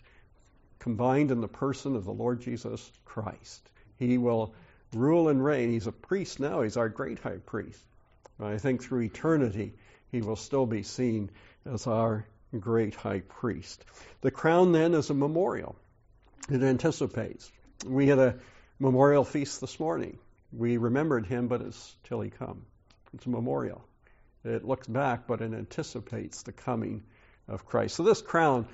combined 0.79 1.29
in 1.29 1.41
the 1.41 1.47
person 1.47 1.95
of 1.95 2.05
the 2.05 2.13
Lord 2.13 2.41
Jesus 2.41 2.91
Christ. 3.05 3.69
He 3.99 4.17
will 4.17 4.55
rule 4.93 5.29
and 5.29 5.43
reign. 5.43 5.69
He's 5.69 5.85
a 5.85 5.91
priest 5.91 6.39
now, 6.39 6.61
he's 6.63 6.77
our 6.77 6.89
great 6.89 7.19
high 7.19 7.37
priest. 7.37 7.79
I 8.39 8.57
think 8.57 8.81
through 8.81 9.01
eternity, 9.01 9.73
he 10.11 10.21
will 10.21 10.35
still 10.35 10.65
be 10.65 10.81
seen 10.81 11.29
as 11.65 11.85
our 11.85 12.25
great 12.59 12.95
high 12.95 13.19
priest. 13.19 13.85
The 14.21 14.31
crown 14.31 14.71
then 14.71 14.95
is 14.95 15.11
a 15.11 15.13
memorial. 15.13 15.75
It 16.49 16.63
anticipates 16.63 17.51
we 17.85 18.07
had 18.07 18.19
a 18.19 18.39
memorial 18.79 19.23
feast 19.23 19.61
this 19.61 19.79
morning. 19.79 20.17
We 20.51 20.77
remembered 20.77 21.25
him, 21.25 21.47
but 21.47 21.61
it's 21.61 21.95
till 22.05 22.21
he 22.21 22.29
come. 22.29 22.65
It's 23.13 23.25
a 23.25 23.29
memorial. 23.29 23.83
It 24.43 24.65
looks 24.65 24.87
back, 24.87 25.27
but 25.27 25.41
it 25.41 25.53
anticipates 25.53 26.43
the 26.43 26.51
coming 26.51 27.03
of 27.47 27.65
Christ. 27.65 27.95
So 27.95 28.03
this 28.03 28.21
crown 28.21 28.67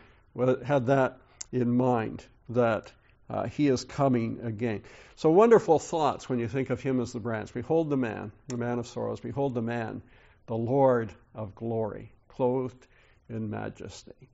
had 0.65 0.87
that 0.87 1.19
in 1.51 1.75
mind, 1.75 2.23
that 2.49 2.91
uh, 3.29 3.47
he 3.47 3.67
is 3.67 3.83
coming 3.83 4.39
again. 4.43 4.83
So 5.15 5.29
wonderful 5.31 5.79
thoughts 5.79 6.29
when 6.29 6.39
you 6.39 6.47
think 6.47 6.69
of 6.69 6.81
him 6.81 7.01
as 7.01 7.11
the 7.11 7.19
branch. 7.19 7.53
Behold 7.53 7.89
the 7.89 7.97
man, 7.97 8.31
the 8.47 8.57
man 8.57 8.79
of 8.79 8.87
sorrows. 8.87 9.19
Behold 9.19 9.53
the 9.53 9.61
man, 9.61 10.01
the 10.45 10.55
Lord 10.55 11.11
of 11.35 11.55
glory, 11.55 12.11
clothed 12.29 12.87
in 13.29 13.49
majesty. 13.49 14.29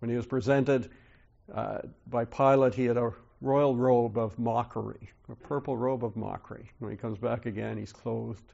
When 0.00 0.10
he 0.10 0.16
was 0.16 0.26
presented 0.26 0.90
uh, 1.52 1.78
by 2.08 2.24
Pilate, 2.24 2.74
he 2.74 2.86
had 2.86 2.96
a 2.96 3.12
royal 3.40 3.76
robe 3.76 4.18
of 4.18 4.38
mockery, 4.38 5.10
a 5.28 5.36
purple 5.36 5.76
robe 5.76 6.04
of 6.04 6.16
mockery. 6.16 6.70
When 6.80 6.90
he 6.90 6.96
comes 6.96 7.18
back 7.18 7.46
again, 7.46 7.76
he's 7.76 7.92
clothed 7.92 8.52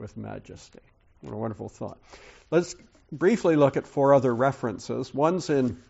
with 0.00 0.16
majesty. 0.16 0.80
What 1.20 1.34
a 1.34 1.36
wonderful 1.36 1.68
thought. 1.68 1.98
Let's 2.50 2.74
briefly 3.12 3.54
look 3.54 3.76
at 3.76 3.86
four 3.86 4.14
other 4.14 4.34
references. 4.34 5.14
One's 5.14 5.50
in 5.50 5.80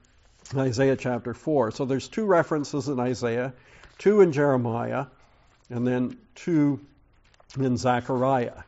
Isaiah 0.54 0.96
chapter 0.96 1.32
4. 1.32 1.70
So 1.70 1.84
there's 1.84 2.08
two 2.08 2.24
references 2.24 2.88
in 2.88 2.98
Isaiah, 2.98 3.54
two 3.98 4.20
in 4.20 4.32
Jeremiah, 4.32 5.06
and 5.70 5.86
then 5.86 6.18
two 6.34 6.80
in 7.58 7.76
Zechariah, 7.76 8.62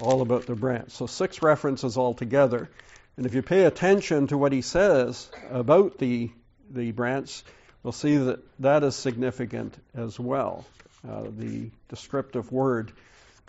all 0.00 0.22
about 0.22 0.46
the 0.46 0.54
branch. 0.54 0.90
So 0.92 1.06
six 1.06 1.42
references 1.42 1.98
altogether. 1.98 2.70
And 3.16 3.26
if 3.26 3.34
you 3.34 3.42
pay 3.42 3.64
attention 3.64 4.28
to 4.28 4.38
what 4.38 4.52
he 4.52 4.62
says 4.62 5.30
about 5.50 5.98
the, 5.98 6.30
the 6.70 6.92
branch, 6.92 7.42
we'll 7.82 7.92
see 7.92 8.16
that 8.16 8.40
that 8.60 8.82
is 8.82 8.96
significant 8.96 9.76
as 9.94 10.18
well. 10.18 10.64
Uh, 11.06 11.24
the 11.36 11.70
descriptive 11.88 12.50
word 12.50 12.92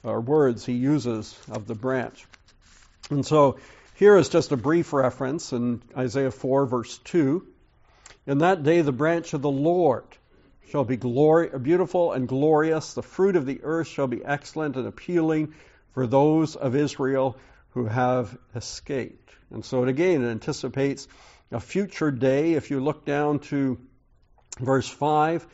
or 0.03 0.19
words 0.21 0.65
he 0.65 0.73
uses 0.73 1.37
of 1.49 1.67
the 1.67 1.75
branch. 1.75 2.25
And 3.09 3.25
so 3.25 3.59
here 3.95 4.17
is 4.17 4.29
just 4.29 4.51
a 4.51 4.57
brief 4.57 4.93
reference 4.93 5.53
in 5.53 5.81
Isaiah 5.97 6.31
4, 6.31 6.65
verse 6.65 6.97
2. 6.99 7.45
In 8.27 8.39
that 8.39 8.63
day, 8.63 8.81
the 8.81 8.91
branch 8.91 9.33
of 9.33 9.41
the 9.41 9.51
Lord 9.51 10.05
shall 10.69 10.83
be 10.83 10.97
glory, 10.97 11.49
beautiful 11.59 12.13
and 12.13 12.27
glorious. 12.27 12.93
The 12.93 13.03
fruit 13.03 13.35
of 13.35 13.45
the 13.45 13.61
earth 13.63 13.87
shall 13.87 14.07
be 14.07 14.23
excellent 14.23 14.75
and 14.75 14.87
appealing 14.87 15.53
for 15.93 16.07
those 16.07 16.55
of 16.55 16.75
Israel 16.75 17.37
who 17.71 17.85
have 17.85 18.37
escaped. 18.55 19.29
And 19.49 19.65
so, 19.65 19.83
it 19.83 19.89
again, 19.89 20.23
it 20.23 20.29
anticipates 20.29 21.07
a 21.51 21.59
future 21.59 22.11
day. 22.11 22.53
If 22.53 22.71
you 22.71 22.79
look 22.79 23.05
down 23.05 23.39
to 23.39 23.77
Verse 24.59 24.87
5 24.87 25.47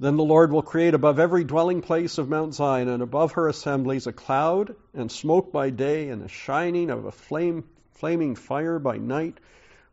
Then 0.00 0.16
the 0.16 0.24
Lord 0.24 0.50
will 0.50 0.62
create 0.62 0.94
above 0.94 1.18
every 1.18 1.44
dwelling 1.44 1.82
place 1.82 2.16
of 2.16 2.26
Mount 2.26 2.54
Zion 2.54 2.88
and 2.88 3.02
above 3.02 3.32
her 3.32 3.48
assemblies 3.48 4.06
a 4.06 4.14
cloud 4.14 4.74
and 4.94 5.12
smoke 5.12 5.52
by 5.52 5.68
day 5.68 6.08
and 6.08 6.22
a 6.22 6.28
shining 6.28 6.88
of 6.88 7.04
a 7.04 7.12
flame, 7.12 7.64
flaming 7.90 8.34
fire 8.34 8.78
by 8.78 8.96
night. 8.96 9.36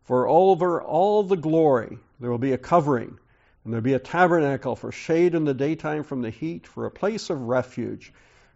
For 0.04 0.26
over 0.26 0.80
all 0.80 1.24
the 1.24 1.36
glory 1.36 1.98
there 2.20 2.30
will 2.30 2.38
be 2.38 2.52
a 2.52 2.58
covering, 2.58 3.18
and 3.64 3.72
there 3.72 3.82
will 3.82 3.84
be 3.84 3.92
a 3.92 3.98
tabernacle 3.98 4.76
for 4.76 4.92
shade 4.92 5.34
in 5.34 5.44
the 5.44 5.52
daytime 5.52 6.04
from 6.04 6.22
the 6.22 6.30
heat, 6.30 6.66
for 6.66 6.86
a 6.86 6.90
place 6.90 7.28
of 7.28 7.42
refuge, 7.42 8.10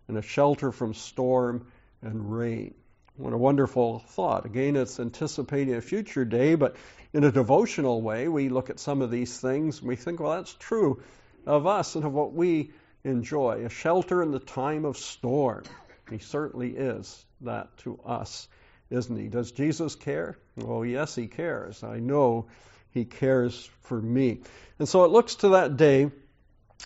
and 0.09 0.17
a 0.17 0.23
shelter 0.23 0.73
from 0.73 0.95
storm 0.95 1.67
and 2.01 2.35
rain. 2.35 2.73
What 3.19 3.35
a 3.35 3.39
wonderful 3.39 3.99
thought. 3.99 4.47
Again, 4.47 4.75
it's 4.75 4.99
anticipating 4.99 5.75
a 5.75 5.83
future 5.83 6.25
day, 6.25 6.55
but 6.55 6.77
in 7.13 7.25
a 7.25 7.31
devotional 7.31 8.01
way, 8.01 8.27
we 8.27 8.49
look 8.49 8.71
at 8.71 8.81
some 8.81 9.03
of 9.03 9.11
these 9.11 9.39
things 9.39 9.81
and 9.81 9.89
we 9.89 9.97
think, 9.97 10.19
well, 10.19 10.37
that's 10.37 10.55
true 10.55 11.03
of 11.47 11.67
us 11.67 11.95
and 11.95 12.05
of 12.05 12.13
what 12.13 12.33
we 12.33 12.73
enjoy. 13.05 13.65
A 13.65 13.69
shelter 13.69 14.23
in 14.23 14.31
the 14.31 14.39
time 14.39 14.85
of 14.85 14.97
storm. 14.97 15.65
He 16.11 16.19
certainly 16.19 16.71
is 16.77 17.25
that 17.41 17.77
to 17.79 17.99
us 18.05 18.49
isn't 18.93 19.17
he? 19.17 19.29
Does 19.29 19.51
Jesus 19.53 19.95
care? 19.95 20.37
Well, 20.57 20.85
yes, 20.85 21.15
he 21.15 21.27
cares. 21.27 21.83
I 21.83 21.99
know 21.99 22.47
he 22.91 23.07
cares 23.07 23.69
for 23.83 24.01
me. 24.01 24.41
And 24.79 24.89
so 24.89 25.05
it 25.05 25.11
looks 25.11 25.37
to 25.37 25.51
that 25.51 25.77
day 25.77 26.11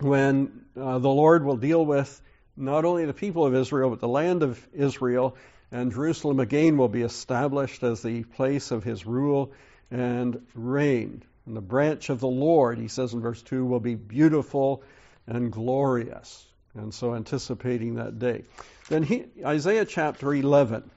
when 0.00 0.64
uh, 0.80 0.98
the 1.00 1.09
Lord 1.09 1.44
will 1.44 1.57
deal 1.57 1.84
with 1.84 2.22
not 2.57 2.84
only 2.84 3.04
the 3.07 3.12
people 3.12 3.44
of 3.44 3.54
Israel, 3.54 3.90
but 3.90 4.00
the 4.00 4.09
land 4.09 4.42
of 4.42 4.64
Israel, 4.72 5.36
and 5.72 5.92
Jerusalem 5.92 6.38
again 6.38 6.76
will 6.76 6.88
be 6.88 7.02
established 7.02 7.82
as 7.82 8.02
the 8.02 8.22
place 8.22 8.70
of 8.70 8.84
his 8.84 9.04
rule 9.04 9.52
and 9.90 10.46
reign. 10.54 11.22
And 11.47 11.57
the 11.57 11.61
branch 11.61 12.11
of 12.11 12.20
the 12.20 12.28
Lord, 12.28 12.78
he 12.78 12.88
says 12.88 13.12
in 13.14 13.20
verse 13.20 13.40
2, 13.42 13.64
will 13.64 13.80
be 13.80 13.94
beautiful 13.94 14.82
and 15.26 15.53
glorious. 15.53 16.44
And 16.74 16.92
so 16.92 17.14
anticipating 17.14 17.94
that 17.94 18.18
day. 18.18 18.44
Then 18.88 19.03
he, 19.03 19.24
Isaiah 19.44 19.84
chapter 19.84 20.34
11. 20.34 20.90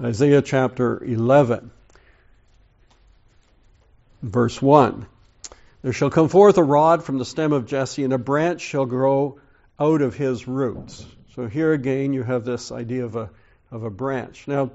Isaiah 0.00 0.42
chapter 0.42 1.02
11, 1.02 1.72
verse 4.22 4.62
1. 4.62 5.06
There 5.82 5.92
shall 5.92 6.10
come 6.10 6.28
forth 6.28 6.56
a 6.56 6.62
rod 6.62 7.02
from 7.02 7.18
the 7.18 7.24
stem 7.24 7.52
of 7.52 7.66
Jesse, 7.66 8.04
and 8.04 8.12
a 8.12 8.18
branch 8.18 8.60
shall 8.60 8.86
grow 8.86 9.40
out 9.78 10.00
of 10.00 10.14
his 10.14 10.46
roots. 10.46 11.04
So 11.34 11.48
here 11.48 11.72
again, 11.72 12.12
you 12.12 12.22
have 12.22 12.44
this 12.44 12.70
idea 12.70 13.06
of 13.06 13.16
a, 13.16 13.30
of 13.72 13.82
a 13.82 13.90
branch. 13.90 14.46
Now, 14.46 14.70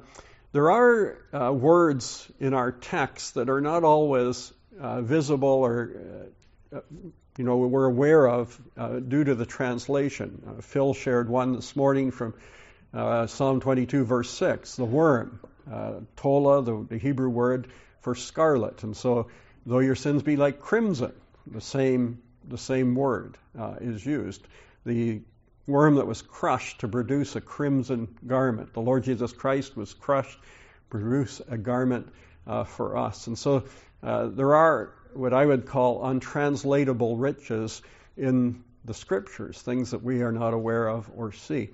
there 0.54 0.70
are 0.70 1.18
uh, 1.34 1.52
words 1.52 2.32
in 2.40 2.54
our 2.54 2.72
text 2.72 3.34
that 3.34 3.50
are 3.50 3.60
not 3.60 3.84
always 3.84 4.54
uh, 4.80 5.02
visible 5.02 5.50
or, 5.50 5.92
uh, 6.74 6.80
you 7.38 7.44
know, 7.44 7.58
we're 7.58 7.86
aware 7.86 8.28
of 8.28 8.62
uh, 8.78 9.00
due 9.00 9.24
to 9.24 9.34
the 9.34 9.48
translation. 9.48 10.44
Uh, 10.48 10.62
Phil 10.62 10.94
shared 10.94 11.28
one 11.28 11.54
this 11.54 11.76
morning 11.76 12.12
from 12.12 12.36
uh, 12.94 13.26
Psalm 13.26 13.62
22, 13.62 14.06
verse 14.06 14.30
6, 14.30 14.76
the 14.76 14.86
worm, 14.86 15.40
uh, 15.72 15.94
tola, 16.16 16.62
the, 16.62 16.86
the, 16.88 16.98
Hebrew 17.00 17.30
word 17.30 17.68
for 18.02 18.14
scarlet. 18.14 18.84
And 18.84 18.96
so, 18.96 19.30
though 19.66 19.80
your 19.80 19.96
sins 19.96 20.22
be 20.22 20.36
like 20.36 20.60
crimson, 20.60 21.14
the 21.48 21.62
same, 21.62 22.22
the 22.48 22.60
same 22.60 22.94
word 22.94 23.40
uh, 23.58 23.76
is 23.82 24.06
used. 24.06 24.46
The 24.86 25.22
worm 25.68 25.96
that 25.96 26.08
was 26.08 26.22
crushed 26.22 26.80
to 26.82 26.88
produce 26.88 27.36
a 27.36 27.42
crimson 27.42 28.08
garment. 28.28 28.74
The 28.74 28.82
Lord 28.82 29.04
Jesus 29.04 29.32
Christ 29.32 29.78
was 29.78 29.94
crushed 29.94 30.40
to 30.40 30.48
produce 30.90 31.42
a 31.48 31.58
garment 31.58 32.12
uh, 32.46 32.64
for 32.64 32.98
us. 32.98 33.28
And 33.28 33.38
so, 33.38 33.64
uh, 34.02 34.28
there 34.28 34.56
are 34.56 34.94
what 35.14 35.34
I 35.34 35.46
would 35.46 35.66
call 35.66 36.06
untranslatable 36.06 37.18
riches 37.18 37.82
in 38.18 38.64
the 38.86 38.94
scriptures, 38.94 39.62
things 39.62 39.92
that 39.92 40.04
we 40.04 40.22
are 40.22 40.32
not 40.32 40.54
aware 40.54 40.88
of 40.88 41.10
or 41.16 41.32
see. 41.32 41.70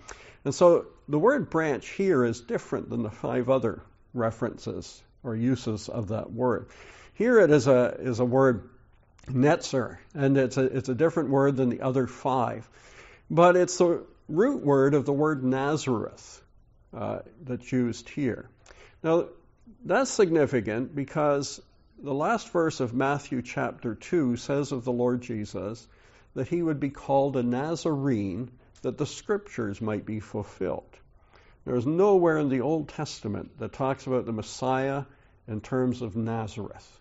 And 0.46 0.54
so 0.54 0.86
the 1.08 1.20
word 1.20 1.50
branch 1.50 1.90
here 1.90 2.24
is 2.24 2.42
different 2.42 2.90
than 2.90 3.04
the 3.04 3.10
five 3.10 3.50
other 3.50 3.82
references 4.14 5.02
or 5.24 5.36
uses 5.36 5.90
of 5.90 6.10
that 6.10 6.32
word. 6.32 6.68
Here 7.14 7.40
it 7.40 7.52
is 7.52 7.68
a, 7.68 7.98
is 8.00 8.20
a 8.20 8.26
word 8.26 8.70
netzer, 9.28 9.98
and 10.14 10.38
it's 10.38 10.58
a, 10.58 10.64
it's 10.64 10.90
a 10.90 10.96
different 10.96 11.30
word 11.30 11.58
than 11.58 11.70
the 11.70 11.82
other 11.82 12.08
five. 12.08 12.70
But 13.30 13.56
it's 13.56 13.78
the 13.78 14.04
root 14.28 14.64
word 14.64 14.94
of 14.94 15.06
the 15.06 15.14
word 15.14 15.44
Nazareth 15.44 16.42
uh, 16.96 17.20
that's 17.44 17.72
used 17.72 18.10
here. 18.10 18.50
Now, 19.04 19.26
that's 19.86 20.10
significant 20.10 20.96
because 20.96 21.62
the 22.02 22.14
last 22.14 22.50
verse 22.50 22.80
of 22.80 22.94
Matthew 22.94 23.42
chapter 23.42 23.96
2 23.96 24.38
says 24.38 24.72
of 24.72 24.84
the 24.84 24.92
Lord 24.92 25.22
Jesus 25.22 25.86
that 26.34 26.48
he 26.48 26.62
would 26.62 26.80
be 26.80 26.90
called 26.90 27.36
a 27.36 27.44
Nazarene 27.44 28.52
that 28.82 28.98
the 28.98 29.06
scriptures 29.06 29.82
might 29.82 30.06
be 30.06 30.20
fulfilled. 30.20 30.98
There 31.66 31.76
is 31.76 31.86
nowhere 31.86 32.38
in 32.38 32.50
the 32.50 32.62
Old 32.62 32.90
Testament 32.90 33.60
that 33.60 33.74
talks 33.74 34.08
about 34.08 34.26
the 34.26 34.32
Messiah 34.32 35.04
in 35.48 35.62
terms 35.62 36.02
of 36.02 36.16
Nazareth, 36.16 37.00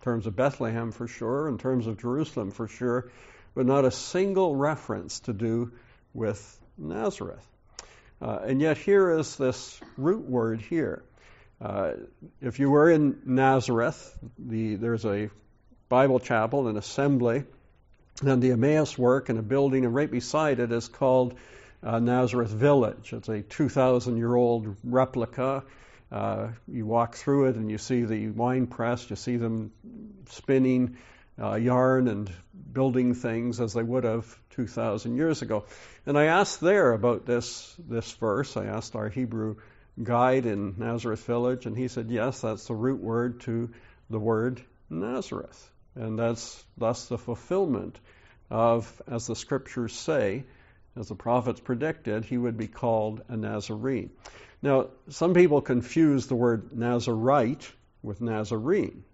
in 0.00 0.04
terms 0.04 0.26
of 0.26 0.36
Bethlehem 0.36 0.92
for 0.92 1.06
sure, 1.08 1.48
in 1.48 1.58
terms 1.58 1.86
of 1.86 1.98
Jerusalem 1.98 2.50
for 2.50 2.68
sure, 2.68 3.10
but 3.56 3.64
not 3.64 3.86
a 3.86 3.90
single 3.90 4.54
reference 4.54 5.20
to 5.20 5.32
do 5.32 5.72
with 6.12 6.60
Nazareth. 6.76 7.44
Uh, 8.20 8.38
and 8.44 8.60
yet 8.60 8.76
here 8.76 9.10
is 9.18 9.36
this 9.36 9.80
root 9.96 10.28
word 10.28 10.60
here. 10.60 11.02
Uh, 11.60 11.92
if 12.42 12.58
you 12.58 12.68
were 12.68 12.90
in 12.90 13.18
Nazareth, 13.24 14.16
the, 14.38 14.76
there's 14.76 15.06
a 15.06 15.30
Bible 15.88 16.20
chapel, 16.20 16.68
an 16.68 16.76
assembly 16.76 17.44
and 18.22 18.42
the 18.42 18.52
Emmaus 18.52 18.96
work 18.98 19.30
and 19.30 19.38
a 19.38 19.42
building, 19.42 19.86
and 19.86 19.94
right 19.94 20.10
beside 20.10 20.60
it 20.60 20.70
is 20.70 20.88
called 20.88 21.34
uh, 21.82 21.98
Nazareth 21.98 22.50
Village. 22.50 23.14
It's 23.14 23.28
a 23.28 23.40
2,000 23.40 24.18
year 24.18 24.34
old 24.34 24.76
replica. 24.84 25.64
Uh, 26.12 26.48
you 26.68 26.84
walk 26.84 27.16
through 27.16 27.46
it 27.46 27.56
and 27.56 27.70
you 27.70 27.78
see 27.78 28.04
the 28.04 28.28
wine 28.28 28.66
press, 28.66 29.08
you 29.08 29.16
see 29.16 29.38
them 29.38 29.72
spinning 30.28 30.98
uh, 31.40 31.54
yarn 31.54 32.08
and 32.08 32.32
building 32.72 33.14
things 33.14 33.60
as 33.60 33.74
they 33.74 33.82
would 33.82 34.04
have 34.04 34.26
2,000 34.50 35.16
years 35.16 35.42
ago. 35.42 35.64
And 36.06 36.18
I 36.18 36.26
asked 36.26 36.60
there 36.60 36.92
about 36.92 37.26
this, 37.26 37.74
this 37.78 38.10
verse. 38.12 38.56
I 38.56 38.66
asked 38.66 38.96
our 38.96 39.08
Hebrew 39.08 39.56
guide 40.02 40.46
in 40.46 40.74
Nazareth 40.78 41.24
Village, 41.24 41.66
and 41.66 41.76
he 41.76 41.88
said, 41.88 42.10
yes, 42.10 42.40
that's 42.40 42.66
the 42.66 42.74
root 42.74 43.00
word 43.00 43.40
to 43.40 43.70
the 44.10 44.18
word 44.18 44.60
Nazareth. 44.90 45.70
And 45.94 46.18
that's 46.18 46.64
thus 46.76 47.06
the 47.06 47.18
fulfillment 47.18 47.98
of, 48.50 49.02
as 49.06 49.26
the 49.26 49.36
scriptures 49.36 49.94
say, 49.94 50.44
as 50.96 51.08
the 51.08 51.14
prophets 51.14 51.60
predicted, 51.60 52.24
he 52.24 52.38
would 52.38 52.56
be 52.56 52.68
called 52.68 53.22
a 53.28 53.36
Nazarene. 53.36 54.10
Now, 54.62 54.88
some 55.10 55.34
people 55.34 55.60
confuse 55.60 56.26
the 56.26 56.34
word 56.34 56.76
Nazarite 56.76 57.70
with 58.02 58.20
Nazarene. 58.20 59.04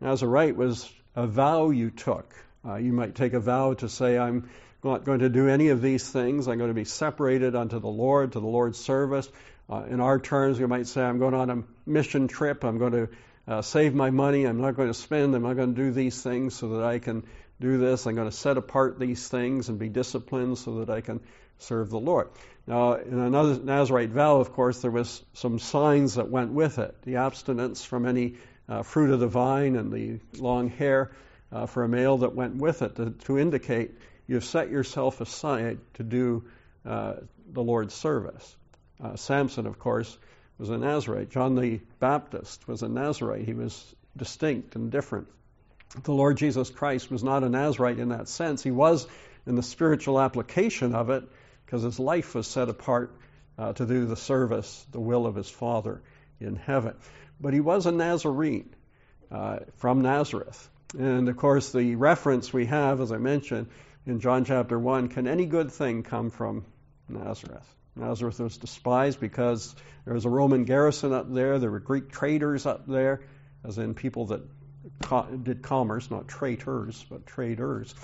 Nazarite 0.00 0.56
was 0.56 0.90
a 1.16 1.26
vow 1.26 1.70
you 1.70 1.90
took. 1.90 2.34
Uh, 2.66 2.76
you 2.76 2.92
might 2.92 3.14
take 3.14 3.32
a 3.34 3.40
vow 3.40 3.74
to 3.74 3.88
say, 3.88 4.18
I'm 4.18 4.48
not 4.82 5.04
going 5.04 5.20
to 5.20 5.28
do 5.28 5.48
any 5.48 5.68
of 5.68 5.80
these 5.80 6.08
things. 6.08 6.48
I'm 6.48 6.58
going 6.58 6.70
to 6.70 6.74
be 6.74 6.84
separated 6.84 7.54
unto 7.54 7.78
the 7.78 7.88
Lord, 7.88 8.32
to 8.32 8.40
the 8.40 8.46
Lord's 8.46 8.78
service. 8.78 9.28
Uh, 9.68 9.84
in 9.88 10.00
our 10.00 10.18
terms, 10.18 10.58
we 10.58 10.66
might 10.66 10.86
say, 10.86 11.02
I'm 11.02 11.18
going 11.18 11.34
on 11.34 11.50
a 11.50 11.62
mission 11.86 12.28
trip. 12.28 12.64
I'm 12.64 12.78
going 12.78 12.92
to 12.92 13.08
uh, 13.46 13.62
save 13.62 13.94
my 13.94 14.10
money. 14.10 14.44
I'm 14.44 14.60
not 14.60 14.76
going 14.76 14.88
to 14.88 14.94
spend. 14.94 15.34
I'm 15.34 15.42
not 15.42 15.54
going 15.54 15.74
to 15.74 15.80
do 15.82 15.92
these 15.92 16.22
things 16.22 16.54
so 16.54 16.68
that 16.70 16.84
I 16.84 16.98
can 16.98 17.24
do 17.60 17.78
this. 17.78 18.06
I'm 18.06 18.14
going 18.14 18.30
to 18.30 18.36
set 18.36 18.56
apart 18.56 18.98
these 18.98 19.26
things 19.28 19.68
and 19.68 19.78
be 19.78 19.88
disciplined 19.88 20.58
so 20.58 20.80
that 20.80 20.90
I 20.90 21.00
can 21.00 21.20
serve 21.58 21.90
the 21.90 22.00
Lord. 22.00 22.28
Now, 22.66 22.94
in 22.94 23.18
another 23.18 23.58
Nazarite 23.62 24.10
vow, 24.10 24.40
of 24.40 24.52
course, 24.52 24.80
there 24.80 24.90
was 24.90 25.22
some 25.34 25.58
signs 25.58 26.14
that 26.14 26.30
went 26.30 26.52
with 26.52 26.78
it: 26.78 26.94
the 27.02 27.16
abstinence 27.16 27.84
from 27.84 28.06
any 28.06 28.34
uh, 28.68 28.82
fruit 28.82 29.10
of 29.10 29.20
the 29.20 29.26
vine 29.26 29.76
and 29.76 29.92
the 29.92 30.20
long 30.40 30.68
hair 30.68 31.10
uh, 31.52 31.66
for 31.66 31.84
a 31.84 31.88
male 31.88 32.18
that 32.18 32.34
went 32.34 32.56
with 32.56 32.82
it 32.82 32.96
to, 32.96 33.10
to, 33.10 33.38
indicate 33.38 33.92
you've 34.26 34.44
set 34.44 34.70
yourself 34.70 35.20
aside 35.20 35.78
to 35.94 36.02
do 36.02 36.44
uh, 36.86 37.14
the 37.52 37.62
Lord's 37.62 37.94
service. 37.94 38.56
Uh, 39.02 39.16
Samson, 39.16 39.66
of 39.66 39.78
course, 39.78 40.16
was 40.58 40.70
a 40.70 40.78
Nazarite. 40.78 41.30
John 41.30 41.54
the 41.54 41.80
Baptist 42.00 42.66
was 42.66 42.82
a 42.82 42.88
Nazarite. 42.88 43.44
He 43.44 43.54
was 43.54 43.94
distinct 44.16 44.76
and 44.76 44.90
different. 44.90 45.28
The 46.02 46.12
Lord 46.12 46.36
Jesus 46.38 46.70
Christ 46.70 47.10
was 47.10 47.22
not 47.22 47.44
a 47.44 47.48
Nazarite 47.48 47.98
in 47.98 48.08
that 48.08 48.28
sense. 48.28 48.62
He 48.62 48.70
was 48.70 49.06
in 49.46 49.54
the 49.54 49.62
spiritual 49.62 50.20
application 50.20 50.94
of 50.94 51.10
it 51.10 51.24
because 51.64 51.82
his 51.82 52.00
life 52.00 52.34
was 52.34 52.46
set 52.46 52.68
apart 52.68 53.14
uh, 53.58 53.72
to 53.74 53.86
do 53.86 54.06
the 54.06 54.16
service, 54.16 54.84
the 54.90 55.00
will 55.00 55.26
of 55.26 55.34
his 55.34 55.48
Father 55.48 56.02
in 56.40 56.56
heaven. 56.56 56.94
But 57.40 57.54
he 57.54 57.60
was 57.60 57.86
a 57.86 57.92
Nazarene 57.92 58.74
uh, 59.30 59.60
from 59.76 60.02
Nazareth. 60.02 60.70
And 60.98 61.28
of 61.28 61.36
course, 61.36 61.72
the 61.72 61.96
reference 61.96 62.52
we 62.52 62.66
have, 62.66 63.00
as 63.00 63.10
I 63.12 63.18
mentioned 63.18 63.68
in 64.06 64.20
John 64.20 64.44
chapter 64.44 64.78
1, 64.78 65.08
can 65.08 65.26
any 65.26 65.46
good 65.46 65.72
thing 65.72 66.02
come 66.02 66.30
from 66.30 66.64
Nazareth? 67.08 67.66
Nazareth 67.96 68.40
was 68.40 68.56
despised 68.56 69.20
because 69.20 69.74
there 70.04 70.14
was 70.14 70.24
a 70.24 70.30
Roman 70.30 70.64
garrison 70.64 71.12
up 71.12 71.32
there. 71.32 71.58
There 71.58 71.70
were 71.70 71.80
Greek 71.80 72.10
traders 72.10 72.66
up 72.66 72.86
there, 72.86 73.20
as 73.64 73.78
in 73.78 73.94
people 73.94 74.26
that 74.26 74.42
did 75.44 75.62
commerce, 75.62 76.10
not 76.10 76.28
traitors, 76.28 77.04
but 77.08 77.26
traders, 77.26 77.94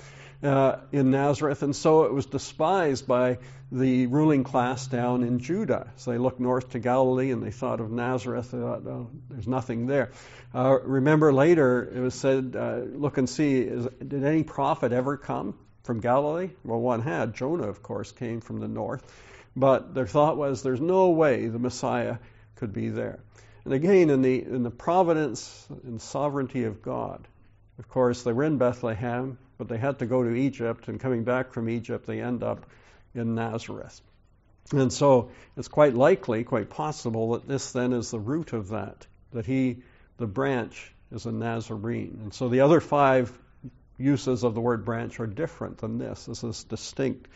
uh, 0.43 0.77
in 0.91 1.11
Nazareth. 1.11 1.63
And 1.63 1.75
so 1.75 2.03
it 2.03 2.13
was 2.13 2.25
despised 2.25 3.07
by 3.07 3.37
the 3.71 4.07
ruling 4.07 4.43
class 4.43 4.87
down 4.87 5.23
in 5.23 5.39
Judah. 5.39 5.91
So 5.97 6.11
they 6.11 6.17
looked 6.17 6.39
north 6.39 6.71
to 6.71 6.79
Galilee 6.79 7.31
and 7.31 7.41
they 7.41 7.51
thought 7.51 7.79
of 7.79 7.91
Nazareth. 7.91 8.51
They 8.51 8.59
thought, 8.59 8.85
oh, 8.85 9.09
there's 9.29 9.47
nothing 9.47 9.87
there. 9.87 10.11
Uh, 10.53 10.79
remember 10.81 11.31
later, 11.31 11.89
it 11.95 11.99
was 11.99 12.13
said, 12.13 12.55
uh, 12.57 12.77
look 12.77 13.17
and 13.17 13.29
see, 13.29 13.61
is, 13.61 13.87
did 14.05 14.23
any 14.23 14.43
prophet 14.43 14.91
ever 14.91 15.15
come 15.15 15.55
from 15.83 16.01
Galilee? 16.01 16.49
Well, 16.63 16.79
one 16.79 17.01
had. 17.01 17.33
Jonah, 17.33 17.67
of 17.67 17.81
course, 17.81 18.11
came 18.11 18.41
from 18.41 18.59
the 18.59 18.67
north. 18.67 19.03
But 19.55 19.93
their 19.93 20.07
thought 20.07 20.37
was 20.37 20.63
there's 20.63 20.81
no 20.81 21.09
way 21.11 21.47
the 21.47 21.59
Messiah 21.59 22.17
could 22.55 22.73
be 22.73 22.89
there. 22.89 23.19
And 23.63 23.73
again, 23.73 24.09
in 24.09 24.21
the, 24.21 24.41
in 24.41 24.63
the 24.63 24.71
providence 24.71 25.67
and 25.83 26.01
sovereignty 26.01 26.63
of 26.63 26.81
God, 26.81 27.27
of 27.79 27.87
course, 27.89 28.23
they 28.23 28.33
were 28.33 28.43
in 28.43 28.57
Bethlehem, 28.57 29.37
but 29.61 29.67
they 29.67 29.77
had 29.77 29.99
to 29.99 30.07
go 30.07 30.23
to 30.23 30.33
Egypt, 30.33 30.87
and 30.87 30.99
coming 30.99 31.23
back 31.23 31.53
from 31.53 31.69
Egypt, 31.69 32.07
they 32.07 32.19
end 32.19 32.41
up 32.41 32.65
in 33.13 33.35
Nazareth. 33.35 34.01
And 34.71 34.91
so 34.91 35.29
it's 35.55 35.67
quite 35.67 35.93
likely, 35.93 36.43
quite 36.43 36.67
possible, 36.67 37.33
that 37.33 37.47
this 37.47 37.71
then 37.71 37.93
is 37.93 38.09
the 38.09 38.19
root 38.19 38.53
of 38.53 38.69
that, 38.69 39.05
that 39.33 39.45
he, 39.45 39.83
the 40.17 40.25
branch, 40.25 40.91
is 41.11 41.27
a 41.27 41.31
Nazarene. 41.31 42.21
And 42.23 42.33
so 42.33 42.49
the 42.49 42.61
other 42.61 42.81
five 42.81 43.31
uses 43.99 44.43
of 44.43 44.55
the 44.55 44.61
word 44.61 44.83
branch 44.83 45.19
are 45.19 45.27
different 45.27 45.77
than 45.77 45.99
this. 45.99 46.25
This 46.25 46.43
is 46.43 46.63
distinct 46.63 47.27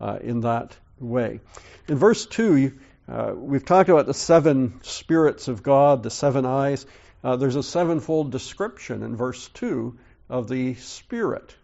uh, 0.00 0.18
in 0.22 0.40
that 0.40 0.74
way. 0.98 1.40
In 1.88 1.98
verse 1.98 2.24
2, 2.24 2.72
uh, 3.06 3.32
we've 3.36 3.66
talked 3.66 3.90
about 3.90 4.06
the 4.06 4.14
seven 4.14 4.80
spirits 4.82 5.48
of 5.48 5.62
God, 5.62 6.02
the 6.02 6.10
seven 6.10 6.46
eyes. 6.46 6.86
Uh, 7.22 7.36
there's 7.36 7.56
a 7.56 7.62
sevenfold 7.62 8.32
description 8.32 9.02
in 9.02 9.14
verse 9.14 9.46
2 9.48 9.98
of 10.30 10.48
the 10.48 10.72
Spirit 10.76 11.54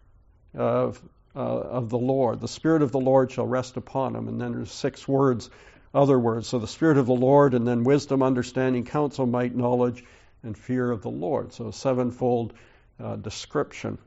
of, 0.55 1.01
uh, 1.35 1.39
of 1.39 1.89
the 1.89 1.97
Lord. 1.97 2.41
The 2.41 2.47
Spirit 2.47 2.81
of 2.81 2.91
the 2.91 2.99
Lord 2.99 3.31
shall 3.31 3.47
rest 3.47 3.77
upon 3.77 4.15
him. 4.15 4.27
And 4.27 4.39
then 4.39 4.53
there's 4.53 4.71
six 4.71 5.07
words, 5.07 5.49
other 5.93 6.17
words. 6.17 6.47
So 6.47 6.59
the 6.59 6.67
Spirit 6.67 6.97
of 6.97 7.05
the 7.05 7.13
Lord, 7.13 7.53
and 7.53 7.67
then 7.67 7.83
wisdom, 7.83 8.23
understanding, 8.23 8.85
counsel, 8.85 9.25
might, 9.25 9.55
knowledge, 9.55 10.03
and 10.43 10.57
fear 10.57 10.89
of 10.91 11.01
the 11.01 11.09
Lord. 11.09 11.53
So 11.53 11.67
a 11.67 11.73
sevenfold 11.73 12.53
uh, 13.01 13.15
description. 13.15 13.97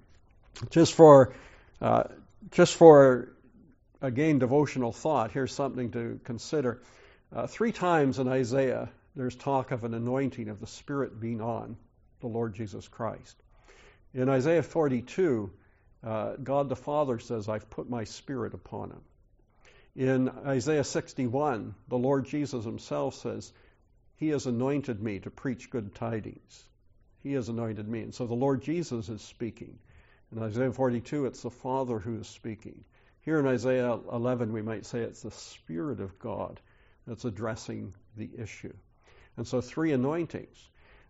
Just 0.70 0.94
for, 0.94 1.34
uh, 1.80 2.04
just 2.52 2.74
for 2.74 3.28
again 4.00 4.38
devotional 4.38 4.92
thought. 4.92 5.32
Here's 5.32 5.52
something 5.52 5.90
to 5.92 6.20
consider. 6.24 6.80
Uh, 7.34 7.46
three 7.46 7.72
times 7.72 8.18
in 8.18 8.28
Isaiah, 8.28 8.88
there's 9.14 9.34
talk 9.34 9.70
of 9.70 9.84
an 9.84 9.94
anointing 9.94 10.48
of 10.48 10.60
the 10.60 10.66
Spirit 10.66 11.20
being 11.20 11.40
on 11.40 11.76
the 12.20 12.28
Lord 12.28 12.54
Jesus 12.54 12.86
Christ. 12.88 13.36
In 14.14 14.28
Isaiah 14.28 14.62
42, 14.62 15.50
uh, 16.04 16.36
God 16.42 16.68
the 16.68 16.76
Father 16.76 17.18
says, 17.18 17.48
I've 17.48 17.70
put 17.70 17.88
my 17.88 18.04
Spirit 18.04 18.54
upon 18.54 18.90
him. 18.90 19.00
In 19.96 20.28
Isaiah 20.28 20.84
61, 20.84 21.74
the 21.88 21.98
Lord 21.98 22.26
Jesus 22.26 22.64
himself 22.64 23.14
says, 23.14 23.52
He 24.16 24.28
has 24.28 24.46
anointed 24.46 25.02
me 25.02 25.20
to 25.20 25.30
preach 25.30 25.70
good 25.70 25.94
tidings. 25.94 26.64
He 27.22 27.32
has 27.32 27.48
anointed 27.48 27.88
me. 27.88 28.02
And 28.02 28.14
so 28.14 28.26
the 28.26 28.34
Lord 28.34 28.62
Jesus 28.62 29.08
is 29.08 29.22
speaking. 29.22 29.78
In 30.32 30.42
Isaiah 30.42 30.72
42, 30.72 31.26
it's 31.26 31.42
the 31.42 31.50
Father 31.50 31.98
who 31.98 32.18
is 32.20 32.28
speaking. 32.28 32.84
Here 33.22 33.40
in 33.40 33.46
Isaiah 33.46 33.98
11, 34.12 34.52
we 34.52 34.62
might 34.62 34.86
say 34.86 35.00
it's 35.00 35.22
the 35.22 35.30
Spirit 35.30 36.00
of 36.00 36.18
God 36.18 36.60
that's 37.06 37.24
addressing 37.24 37.94
the 38.16 38.30
issue. 38.38 38.74
And 39.36 39.46
so, 39.46 39.60
three 39.60 39.92
anointings. 39.92 40.56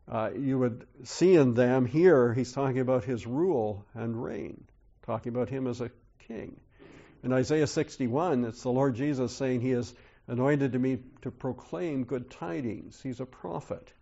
Uh, 0.09 0.31
you 0.37 0.59
would 0.59 0.87
see 1.03 1.35
in 1.35 1.55
them 1.55 1.85
here, 1.85 2.33
he's 2.33 2.53
talking 2.53 2.79
about 2.79 3.05
his 3.05 3.27
rule 3.27 3.85
and 3.95 4.23
reign, 4.23 4.65
talking 5.07 5.33
about 5.33 5.49
him 5.49 5.67
as 5.67 5.81
a 5.81 5.91
king. 6.27 6.61
In 7.23 7.33
Isaiah 7.33 7.67
61, 7.67 8.45
it's 8.45 8.63
the 8.63 8.71
Lord 8.71 8.97
Jesus 8.97 9.35
saying, 9.35 9.61
He 9.61 9.71
has 9.71 9.95
anointed 10.27 10.73
to 10.73 10.79
me 10.79 10.99
to 11.23 11.31
proclaim 11.31 12.05
good 12.05 12.31
tidings. 12.31 13.01
He's 13.01 13.21
a 13.21 13.27
prophet. 13.27 13.93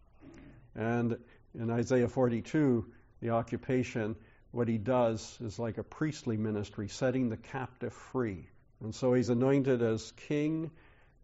And 0.74 1.18
in 1.55 1.70
Isaiah 1.70 2.09
42, 2.09 2.86
the 3.20 3.30
occupation, 3.30 4.16
what 4.50 4.68
he 4.68 4.78
does 4.78 5.38
is 5.40 5.59
like 5.59 5.78
a 5.78 5.84
priestly 5.84 6.36
ministry, 6.36 6.88
setting 6.88 7.28
the 7.28 7.36
captive 7.36 7.92
free. 7.92 8.48
And 8.82 8.94
so 8.94 9.14
he's 9.14 9.28
anointed 9.28 9.82
as 9.82 10.12
king, 10.28 10.70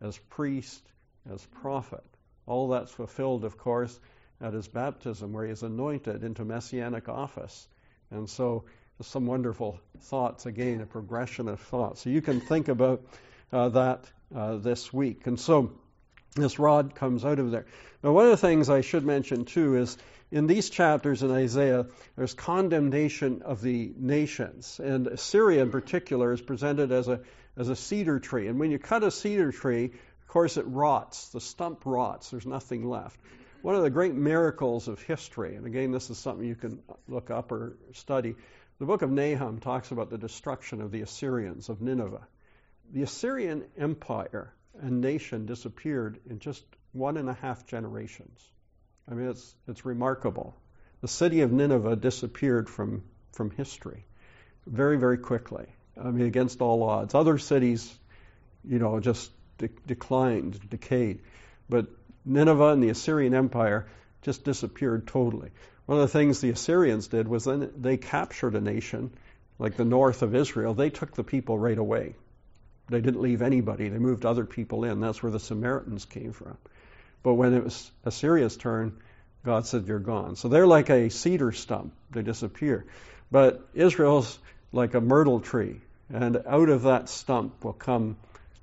as 0.01 0.17
priest, 0.31 0.83
as 1.31 1.45
prophet. 1.61 2.05
All 2.47 2.69
that's 2.69 2.93
fulfilled, 2.93 3.45
of 3.45 3.57
course, 3.57 3.99
at 4.41 4.55
his 4.55 4.69
baptism, 4.69 5.33
where 5.33 5.45
he 5.45 5.53
is 5.53 5.63
anointed 5.63 6.25
into 6.25 6.45
messianic 6.45 7.09
office. 7.09 7.69
And 8.11 8.29
so, 8.29 8.65
some 9.07 9.27
wonderful 9.27 9.81
thoughts, 10.01 10.47
again, 10.47 10.81
a 10.81 10.87
progression 10.87 11.49
of 11.49 11.61
thoughts. 11.61 12.03
So 12.03 12.11
you 12.11 12.23
can 12.23 12.41
think 12.41 12.69
about 12.69 13.03
uh, 13.53 13.69
that 13.71 14.11
uh, 14.35 14.57
this 14.57 14.93
week. 14.93 15.27
And 15.27 15.39
so, 15.39 15.73
this 16.37 16.59
rod 16.59 16.95
comes 16.95 17.25
out 17.25 17.39
of 17.39 17.51
there. 17.51 17.67
Now, 18.03 18.13
one 18.13 18.25
of 18.25 18.31
the 18.31 18.37
things 18.37 18.71
I 18.71 18.83
should 18.83 19.05
mention, 19.05 19.45
too, 19.45 19.77
is 19.77 19.97
in 20.31 20.47
these 20.47 20.71
chapters 20.71 21.23
in 21.23 21.31
Isaiah, 21.33 21.87
there's 22.17 22.35
condemnation 22.35 23.43
of 23.43 23.61
the 23.61 23.93
nations. 23.97 24.81
And 24.83 25.09
Assyria, 25.09 25.63
in 25.63 25.71
particular, 25.71 26.33
is 26.33 26.41
presented 26.41 26.93
as 26.93 27.09
a, 27.09 27.21
as 27.57 27.69
a 27.69 27.77
cedar 27.77 28.21
tree. 28.21 28.47
And 28.47 28.61
when 28.61 28.71
you 28.71 28.79
cut 28.79 29.03
a 29.03 29.11
cedar 29.11 29.51
tree, 29.51 29.87
of 29.87 30.29
course, 30.29 30.57
it 30.57 30.67
rots. 30.69 31.29
The 31.31 31.41
stump 31.41 31.83
rots. 31.85 32.31
There's 32.31 32.47
nothing 32.47 32.89
left. 32.89 33.19
One 33.63 33.75
of 33.75 33.83
the 33.83 33.91
great 33.91 34.15
miracles 34.15 34.89
of 34.89 35.03
history, 35.03 35.57
and 35.57 35.67
again, 35.67 35.91
this 35.91 36.09
is 36.09 36.17
something 36.17 36.47
you 36.47 36.55
can 36.55 36.81
look 37.09 37.31
up 37.31 37.53
or 37.53 37.77
study, 37.93 38.37
the 38.81 38.87
book 38.87 39.03
of 39.03 39.11
Nahum 39.11 39.61
talks 39.61 39.91
about 39.91 40.09
the 40.09 40.17
destruction 40.17 40.81
of 40.81 40.91
the 40.91 41.03
Assyrians 41.03 41.69
of 41.69 41.83
Nineveh. 41.83 42.27
The 42.93 43.03
Assyrian 43.03 43.67
Empire 43.79 44.55
and 44.81 45.03
nation 45.03 45.45
disappeared 45.45 46.19
in 46.29 46.39
just 46.39 46.65
one 46.93 47.19
and 47.19 47.29
a 47.29 47.35
half 47.35 47.67
generations. 47.67 48.43
I 49.09 49.13
mean, 49.13 49.29
it's, 49.29 49.55
it's 49.69 49.85
remarkable. 49.85 50.57
The 51.03 51.09
city 51.09 51.43
of 51.43 51.53
Nineveh 51.53 51.97
disappeared 51.97 52.71
from, 52.71 53.03
from 53.33 53.51
history 53.51 54.07
very, 54.67 54.97
very 54.97 55.19
quickly. 55.19 55.67
I 56.03 56.11
mean, 56.11 56.27
against 56.27 56.63
all 56.63 56.83
odds. 56.83 57.15
Other 57.15 57.37
cities, 57.37 57.95
you 58.65 58.79
know, 58.79 58.99
just 58.99 59.31
de- 59.59 59.69
declined, 59.87 60.59
decayed. 60.71 61.21
But 61.69 61.89
Nineveh 62.25 62.69
and 62.69 62.83
the 62.83 62.89
Assyrian 62.89 63.35
Empire 63.35 63.89
just 64.23 64.43
disappeared 64.43 65.07
totally. 65.07 65.51
One 65.91 65.99
of 65.99 66.05
the 66.05 66.19
things 66.19 66.41
the 66.41 66.51
Assyrians 66.51 67.09
did 67.09 67.27
was 67.27 67.47
then 67.47 67.73
they 67.77 67.97
captured 67.97 68.55
a 68.55 68.61
nation 68.61 69.11
like 69.59 69.77
the 69.77 69.85
north 69.85 70.23
of 70.23 70.37
Israel. 70.37 70.73
They 70.73 70.89
took 70.89 71.17
the 71.17 71.25
people 71.25 71.59
right 71.59 71.77
away. 71.77 72.15
They 72.89 73.01
didn't 73.01 73.21
leave 73.21 73.43
anybody. 73.43 73.89
They 73.89 73.99
moved 73.99 74.25
other 74.25 74.45
people 74.45 74.85
in. 74.85 75.01
That's 75.01 75.21
where 75.21 75.33
the 75.33 75.41
Samaritans 75.41 76.05
came 76.05 76.33
from. 76.33 76.57
But 77.25 77.35
when 77.35 77.55
it 77.55 77.65
was 77.65 77.91
Assyria's 78.05 78.57
turn, 78.57 78.99
God 79.45 79.67
said, 79.67 79.89
You're 79.89 79.99
gone. 79.99 80.37
So 80.37 80.47
they're 80.47 80.65
like 80.65 80.91
a 80.91 81.11
cedar 81.11 81.51
stump. 81.51 81.93
They 82.13 82.23
disappear. 82.23 82.87
But 83.33 83.61
Israel's 83.75 84.39
like 84.71 84.95
a 84.95 85.01
myrtle 85.01 85.41
tree. 85.41 85.81
And 86.09 86.41
out 86.47 86.69
of 86.69 86.83
that 86.83 87.09
stump 87.09 87.65
will 87.65 87.73
come 87.73 88.17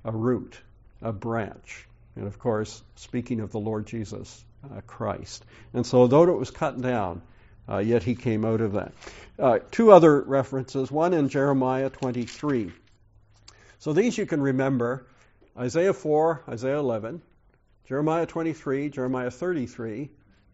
a 0.06 0.14
root 0.14 0.58
a 1.02 1.12
branch. 1.12 1.86
And 2.16 2.26
of 2.26 2.40
course, 2.40 2.82
speaking 2.96 3.42
of 3.42 3.52
the 3.52 3.60
Lord 3.60 3.86
Jesus 3.86 4.46
uh, 4.76 4.82
Christ. 4.82 5.46
And 5.74 5.86
so, 5.86 6.08
though 6.08 6.24
it 6.24 6.38
was 6.38 6.52
cut 6.52 6.80
down, 6.82 7.22
uh, 7.70 7.80
yet 7.80 8.04
he 8.04 8.16
came 8.16 8.46
out 8.46 8.62
of 8.62 8.74
that. 8.74 8.94
Uh, 9.38 9.60
two 9.72 9.92
other 9.92 10.22
references, 10.22 10.92
one 10.92 11.14
in 11.14 11.30
Jeremiah 11.30 11.90
23. 11.90 12.72
So 13.80 13.94
these 13.94 14.18
you 14.18 14.26
can 14.26 14.42
remember 14.42 15.06
Isaiah 15.58 15.94
4, 15.94 16.44
Isaiah 16.50 16.80
11, 16.80 17.22
Jeremiah 17.88 18.26
23, 18.26 18.90
Jeremiah 18.90 19.32
33, 19.32 20.10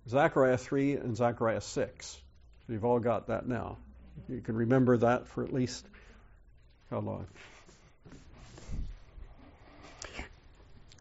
Zechariah 0.09 0.57
3, 0.57 0.93
and 0.93 1.15
Zechariah 1.15 1.61
6. 1.61 2.07
So 2.67 2.73
you've 2.73 2.85
all 2.85 2.99
got 2.99 3.27
that 3.27 3.47
now. 3.47 3.77
You 4.27 4.41
can 4.41 4.55
remember 4.55 4.97
that 4.97 5.27
for 5.27 5.43
at 5.43 5.53
least 5.53 5.85
how 6.89 6.99
long? 6.99 7.27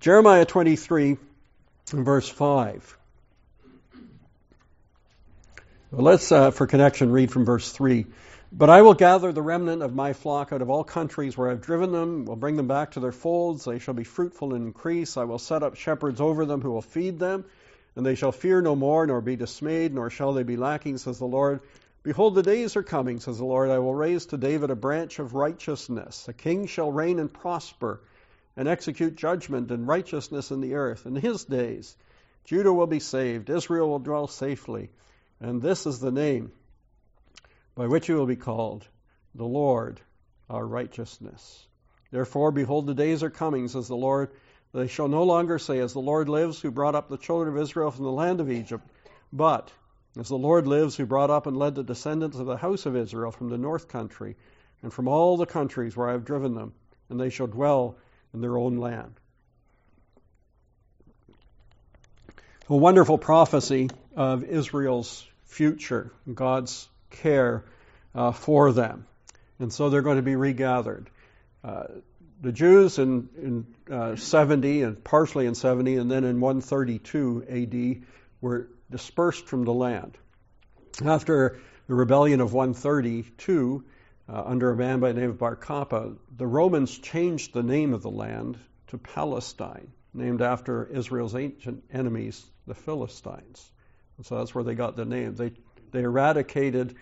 Jeremiah 0.00 0.44
23, 0.44 1.16
verse 1.90 2.28
5. 2.28 2.98
Well, 5.92 6.06
let's, 6.06 6.32
uh, 6.32 6.52
for 6.52 6.66
connection, 6.66 7.12
read 7.12 7.30
from 7.30 7.44
verse 7.44 7.70
3. 7.70 8.06
But 8.50 8.70
I 8.70 8.80
will 8.80 8.94
gather 8.94 9.30
the 9.30 9.42
remnant 9.42 9.82
of 9.82 9.94
my 9.94 10.14
flock 10.14 10.50
out 10.50 10.62
of 10.62 10.70
all 10.70 10.84
countries 10.84 11.36
where 11.36 11.50
I've 11.50 11.60
driven 11.60 11.92
them, 11.92 12.24
will 12.24 12.34
bring 12.34 12.56
them 12.56 12.66
back 12.66 12.92
to 12.92 13.00
their 13.00 13.12
folds. 13.12 13.66
They 13.66 13.78
shall 13.78 13.92
be 13.92 14.02
fruitful 14.02 14.54
and 14.54 14.68
increase. 14.68 15.18
I 15.18 15.24
will 15.24 15.38
set 15.38 15.62
up 15.62 15.76
shepherds 15.76 16.18
over 16.18 16.46
them 16.46 16.62
who 16.62 16.70
will 16.70 16.80
feed 16.80 17.18
them, 17.18 17.44
and 17.94 18.06
they 18.06 18.14
shall 18.14 18.32
fear 18.32 18.62
no 18.62 18.74
more, 18.74 19.06
nor 19.06 19.20
be 19.20 19.36
dismayed, 19.36 19.92
nor 19.92 20.08
shall 20.08 20.32
they 20.32 20.44
be 20.44 20.56
lacking, 20.56 20.96
says 20.96 21.18
the 21.18 21.26
Lord. 21.26 21.60
Behold, 22.02 22.36
the 22.36 22.42
days 22.42 22.74
are 22.74 22.82
coming, 22.82 23.20
says 23.20 23.36
the 23.36 23.44
Lord. 23.44 23.68
I 23.68 23.80
will 23.80 23.94
raise 23.94 24.24
to 24.26 24.38
David 24.38 24.70
a 24.70 24.74
branch 24.74 25.18
of 25.18 25.34
righteousness. 25.34 26.26
A 26.26 26.32
king 26.32 26.68
shall 26.68 26.90
reign 26.90 27.18
and 27.18 27.30
prosper 27.30 28.00
and 28.56 28.66
execute 28.66 29.14
judgment 29.14 29.70
and 29.70 29.86
righteousness 29.86 30.52
in 30.52 30.62
the 30.62 30.76
earth. 30.76 31.04
In 31.04 31.16
his 31.16 31.44
days, 31.44 31.94
Judah 32.46 32.72
will 32.72 32.86
be 32.86 32.98
saved, 32.98 33.50
Israel 33.50 33.90
will 33.90 33.98
dwell 33.98 34.26
safely, 34.26 34.88
and 35.42 35.60
this 35.60 35.86
is 35.86 35.98
the 35.98 36.12
name 36.12 36.52
by 37.74 37.88
which 37.88 38.06
he 38.06 38.12
will 38.12 38.26
be 38.26 38.36
called 38.36 38.86
the 39.34 39.44
Lord 39.44 40.00
our 40.48 40.64
righteousness. 40.64 41.66
Therefore, 42.12 42.52
behold, 42.52 42.86
the 42.86 42.94
days 42.94 43.22
are 43.22 43.30
coming, 43.30 43.66
says 43.68 43.88
the 43.88 43.96
Lord. 43.96 44.30
They 44.72 44.86
shall 44.86 45.08
no 45.08 45.24
longer 45.24 45.58
say, 45.58 45.78
As 45.80 45.92
the 45.92 46.00
Lord 46.00 46.28
lives, 46.28 46.60
who 46.60 46.70
brought 46.70 46.94
up 46.94 47.08
the 47.08 47.18
children 47.18 47.54
of 47.54 47.60
Israel 47.60 47.90
from 47.90 48.04
the 48.04 48.12
land 48.12 48.40
of 48.40 48.50
Egypt, 48.50 48.86
but 49.32 49.72
as 50.18 50.28
the 50.28 50.36
Lord 50.36 50.66
lives, 50.66 50.96
who 50.96 51.06
brought 51.06 51.30
up 51.30 51.46
and 51.46 51.56
led 51.56 51.74
the 51.74 51.82
descendants 51.82 52.38
of 52.38 52.46
the 52.46 52.56
house 52.56 52.86
of 52.86 52.96
Israel 52.96 53.32
from 53.32 53.48
the 53.48 53.58
north 53.58 53.88
country, 53.88 54.36
and 54.82 54.92
from 54.92 55.08
all 55.08 55.36
the 55.36 55.46
countries 55.46 55.96
where 55.96 56.08
I 56.08 56.12
have 56.12 56.24
driven 56.24 56.54
them, 56.54 56.72
and 57.08 57.18
they 57.18 57.30
shall 57.30 57.46
dwell 57.46 57.96
in 58.32 58.40
their 58.40 58.56
own 58.56 58.76
land. 58.76 59.14
A 62.68 62.76
wonderful 62.76 63.18
prophecy 63.18 63.90
of 64.14 64.44
Israel's 64.44 65.26
future, 65.52 66.10
God's 66.32 66.88
care 67.10 67.64
uh, 68.14 68.32
for 68.32 68.72
them. 68.72 69.06
And 69.58 69.72
so 69.72 69.90
they're 69.90 70.02
going 70.02 70.16
to 70.16 70.22
be 70.22 70.36
regathered. 70.36 71.10
Uh, 71.62 71.84
the 72.40 72.52
Jews 72.52 72.98
in, 72.98 73.28
in 73.88 73.94
uh, 73.94 74.16
70 74.16 74.82
and 74.82 75.04
partially 75.04 75.46
in 75.46 75.54
70 75.54 75.96
and 75.96 76.10
then 76.10 76.24
in 76.24 76.40
132 76.40 77.44
AD 77.48 78.06
were 78.40 78.68
dispersed 78.90 79.46
from 79.46 79.64
the 79.64 79.72
land. 79.72 80.18
After 81.04 81.60
the 81.86 81.94
rebellion 81.94 82.40
of 82.40 82.52
132, 82.52 83.84
uh, 84.28 84.42
under 84.44 84.70
a 84.70 84.76
man 84.76 85.00
by 85.00 85.12
the 85.12 85.20
name 85.20 85.30
of 85.30 85.38
Bar 85.38 85.56
Kokhba, 85.56 86.16
the 86.36 86.46
Romans 86.46 86.98
changed 86.98 87.52
the 87.52 87.62
name 87.62 87.94
of 87.94 88.02
the 88.02 88.10
land 88.10 88.58
to 88.88 88.98
Palestine, 88.98 89.92
named 90.12 90.42
after 90.42 90.84
Israel's 90.86 91.34
ancient 91.34 91.84
enemies, 91.92 92.44
the 92.66 92.74
Philistines. 92.74 93.70
So 94.22 94.38
that's 94.38 94.54
where 94.54 94.64
they 94.64 94.74
got 94.74 94.96
the 94.96 95.04
name. 95.04 95.34
They, 95.34 95.52
they 95.90 96.02
eradicated 96.02 96.94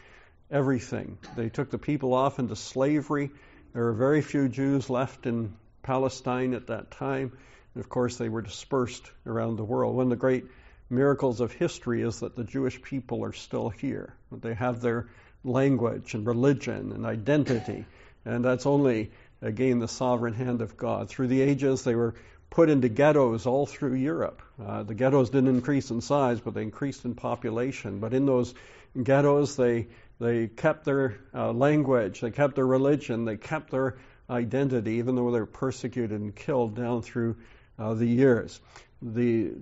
everything. 0.50 1.18
They 1.36 1.48
took 1.48 1.70
the 1.70 1.78
people 1.78 2.14
off 2.14 2.38
into 2.38 2.56
slavery. 2.56 3.30
There 3.72 3.84
were 3.84 3.92
very 3.92 4.22
few 4.22 4.48
Jews 4.48 4.88
left 4.88 5.26
in 5.26 5.54
Palestine 5.82 6.54
at 6.54 6.68
that 6.68 6.90
time. 6.90 7.32
And 7.74 7.84
of 7.84 7.88
course, 7.88 8.16
they 8.16 8.28
were 8.28 8.42
dispersed 8.42 9.10
around 9.26 9.56
the 9.56 9.64
world. 9.64 9.94
One 9.94 10.06
of 10.06 10.10
the 10.10 10.16
great 10.16 10.44
miracles 10.88 11.40
of 11.40 11.52
history 11.52 12.02
is 12.02 12.20
that 12.20 12.36
the 12.36 12.44
Jewish 12.44 12.80
people 12.82 13.24
are 13.24 13.32
still 13.32 13.68
here. 13.68 14.14
They 14.32 14.54
have 14.54 14.80
their 14.80 15.08
language 15.44 16.14
and 16.14 16.26
religion 16.26 16.92
and 16.92 17.06
identity. 17.06 17.86
And 18.24 18.44
that's 18.44 18.66
only, 18.66 19.12
again, 19.40 19.78
the 19.78 19.88
sovereign 19.88 20.34
hand 20.34 20.62
of 20.62 20.76
God. 20.76 21.08
Through 21.08 21.28
the 21.28 21.40
ages, 21.42 21.84
they 21.84 21.94
were 21.94 22.14
put 22.50 22.68
into 22.68 22.88
ghettos 22.88 23.46
all 23.46 23.64
through 23.64 23.94
Europe. 23.94 24.42
Uh, 24.62 24.82
the 24.82 24.94
ghettos 24.94 25.30
didn't 25.30 25.48
increase 25.48 25.90
in 25.90 26.00
size, 26.00 26.40
but 26.40 26.52
they 26.54 26.62
increased 26.62 27.04
in 27.04 27.14
population. 27.14 28.00
But 28.00 28.12
in 28.12 28.26
those 28.26 28.52
ghettos, 29.00 29.56
they 29.56 29.86
they 30.18 30.48
kept 30.48 30.84
their 30.84 31.18
uh, 31.34 31.52
language, 31.52 32.20
they 32.20 32.30
kept 32.30 32.56
their 32.56 32.66
religion, 32.66 33.24
they 33.24 33.38
kept 33.38 33.70
their 33.70 33.96
identity, 34.28 34.96
even 34.96 35.14
though 35.14 35.30
they 35.30 35.40
were 35.40 35.46
persecuted 35.46 36.20
and 36.20 36.36
killed 36.36 36.76
down 36.76 37.00
through 37.00 37.36
uh, 37.78 37.94
the 37.94 38.06
years. 38.06 38.60
The, 39.00 39.52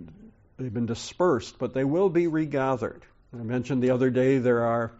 they've 0.58 0.74
been 0.74 0.86
dispersed, 0.86 1.58
but 1.60 1.74
they 1.74 1.84
will 1.84 2.08
be 2.08 2.26
regathered. 2.26 3.04
I 3.32 3.42
mentioned 3.42 3.82
the 3.84 3.90
other 3.90 4.10
day 4.10 4.38
there 4.38 4.64
are 4.64 4.90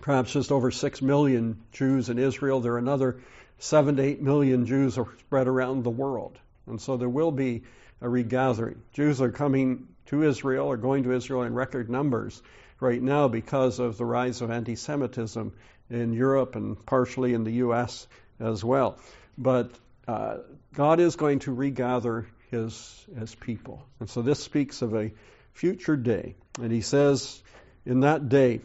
perhaps 0.00 0.32
just 0.32 0.50
over 0.50 0.70
six 0.70 1.02
million 1.02 1.60
Jews 1.72 2.08
in 2.08 2.18
Israel. 2.18 2.60
There 2.60 2.74
are 2.74 2.78
another 2.78 3.20
seven 3.58 3.96
to 3.96 4.02
eight 4.02 4.22
million 4.22 4.64
Jews 4.64 4.98
spread 5.18 5.46
around 5.46 5.84
the 5.84 5.90
world. 5.90 6.38
And 6.70 6.80
so 6.80 6.96
there 6.96 7.08
will 7.08 7.32
be 7.32 7.62
a 8.00 8.08
regathering. 8.08 8.82
Jews 8.92 9.20
are 9.20 9.30
coming 9.30 9.88
to 10.06 10.22
Israel, 10.24 10.66
or 10.66 10.76
going 10.76 11.04
to 11.04 11.12
Israel 11.12 11.42
in 11.42 11.54
record 11.54 11.90
numbers 11.90 12.42
right 12.80 13.00
now 13.00 13.28
because 13.28 13.78
of 13.78 13.98
the 13.98 14.04
rise 14.04 14.40
of 14.40 14.50
anti 14.50 14.74
Semitism 14.74 15.52
in 15.90 16.12
Europe 16.12 16.56
and 16.56 16.84
partially 16.86 17.34
in 17.34 17.44
the 17.44 17.52
U.S. 17.64 18.06
as 18.38 18.64
well. 18.64 18.98
But 19.36 19.70
uh, 20.08 20.38
God 20.74 21.00
is 21.00 21.16
going 21.16 21.40
to 21.40 21.52
regather 21.52 22.26
his, 22.50 23.06
his 23.18 23.34
people. 23.34 23.84
And 24.00 24.08
so 24.08 24.22
this 24.22 24.42
speaks 24.42 24.82
of 24.82 24.94
a 24.94 25.12
future 25.52 25.96
day. 25.96 26.34
And 26.60 26.72
he 26.72 26.80
says 26.80 27.42
in 27.86 28.00
that 28.00 28.28
day 28.28 28.60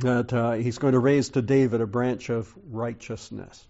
that 0.00 0.32
uh, 0.32 0.52
he's 0.52 0.78
going 0.78 0.92
to 0.92 0.98
raise 0.98 1.30
to 1.30 1.42
David 1.42 1.80
a 1.80 1.86
branch 1.86 2.30
of 2.30 2.52
righteousness. 2.70 3.64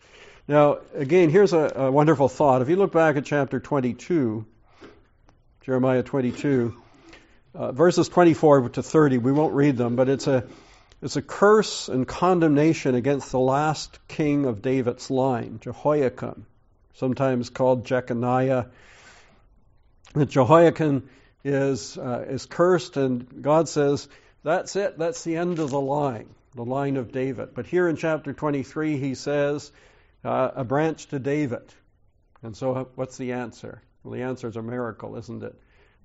Now, 0.48 0.78
again, 0.94 1.30
here's 1.30 1.52
a, 1.52 1.72
a 1.74 1.90
wonderful 1.90 2.28
thought. 2.28 2.62
If 2.62 2.68
you 2.68 2.76
look 2.76 2.92
back 2.92 3.16
at 3.16 3.24
chapter 3.24 3.58
22, 3.58 4.46
Jeremiah 5.62 6.04
22, 6.04 6.76
uh, 7.52 7.72
verses 7.72 8.08
24 8.08 8.68
to 8.68 8.82
30, 8.84 9.18
we 9.18 9.32
won't 9.32 9.54
read 9.54 9.76
them, 9.76 9.96
but 9.96 10.08
it's 10.08 10.28
a, 10.28 10.44
it's 11.02 11.16
a 11.16 11.22
curse 11.22 11.88
and 11.88 12.06
condemnation 12.06 12.94
against 12.94 13.32
the 13.32 13.40
last 13.40 13.98
king 14.06 14.46
of 14.46 14.62
David's 14.62 15.10
line, 15.10 15.58
Jehoiakim, 15.62 16.46
sometimes 16.94 17.50
called 17.50 17.84
Jeconiah. 17.84 18.66
That 20.14 20.28
Jehoiakim 20.28 21.10
is, 21.42 21.98
uh, 21.98 22.24
is 22.28 22.46
cursed, 22.46 22.96
and 22.96 23.42
God 23.42 23.68
says, 23.68 24.08
that's 24.44 24.76
it, 24.76 24.96
that's 24.96 25.24
the 25.24 25.38
end 25.38 25.58
of 25.58 25.70
the 25.70 25.80
line, 25.80 26.28
the 26.54 26.64
line 26.64 26.98
of 26.98 27.10
David. 27.10 27.48
But 27.52 27.66
here 27.66 27.88
in 27.88 27.96
chapter 27.96 28.32
23, 28.32 28.96
he 28.96 29.16
says, 29.16 29.72
uh, 30.26 30.52
a 30.56 30.64
branch 30.64 31.06
to 31.06 31.18
David. 31.18 31.72
And 32.42 32.56
so, 32.56 32.74
uh, 32.74 32.84
what's 32.94 33.16
the 33.16 33.32
answer? 33.32 33.82
Well, 34.02 34.14
the 34.14 34.22
answer 34.22 34.48
is 34.48 34.56
a 34.56 34.62
miracle, 34.62 35.16
isn't 35.16 35.42
it? 35.42 35.54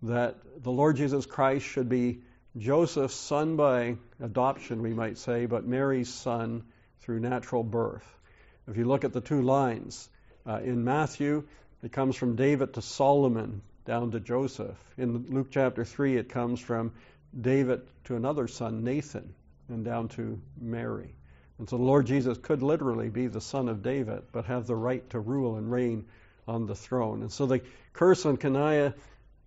that 0.03 0.37
the 0.63 0.71
Lord 0.71 0.95
Jesus 0.95 1.25
Christ 1.25 1.65
should 1.65 1.89
be 1.89 2.21
Joseph's 2.57 3.15
son 3.15 3.55
by 3.55 3.97
adoption, 4.19 4.81
we 4.81 4.93
might 4.93 5.17
say, 5.17 5.45
but 5.45 5.65
Mary's 5.65 6.11
son 6.11 6.63
through 7.01 7.19
natural 7.19 7.63
birth. 7.63 8.05
If 8.67 8.77
you 8.77 8.85
look 8.85 9.03
at 9.03 9.13
the 9.13 9.21
two 9.21 9.41
lines 9.41 10.09
uh, 10.45 10.59
in 10.63 10.83
Matthew, 10.83 11.47
it 11.83 11.91
comes 11.91 12.15
from 12.15 12.35
David 12.35 12.73
to 12.73 12.81
Solomon 12.81 13.61
down 13.85 14.11
to 14.11 14.19
Joseph. 14.19 14.77
In 14.97 15.27
Luke 15.29 15.47
chapter 15.51 15.85
3, 15.85 16.17
it 16.17 16.29
comes 16.29 16.59
from 16.59 16.93
David 17.39 17.81
to 18.05 18.15
another 18.15 18.47
son, 18.47 18.83
Nathan, 18.83 19.33
and 19.69 19.85
down 19.85 20.09
to 20.09 20.41
Mary. 20.59 21.15
And 21.61 21.69
so 21.69 21.77
the 21.77 21.83
Lord 21.83 22.07
Jesus 22.07 22.39
could 22.39 22.63
literally 22.63 23.09
be 23.09 23.27
the 23.27 23.39
son 23.39 23.69
of 23.69 23.83
David, 23.83 24.23
but 24.31 24.45
have 24.45 24.65
the 24.65 24.75
right 24.75 25.07
to 25.11 25.19
rule 25.19 25.57
and 25.57 25.71
reign 25.71 26.05
on 26.47 26.65
the 26.65 26.73
throne. 26.73 27.21
And 27.21 27.31
so 27.31 27.45
the 27.45 27.61
curse 27.93 28.25
on 28.25 28.37
Coniah 28.37 28.95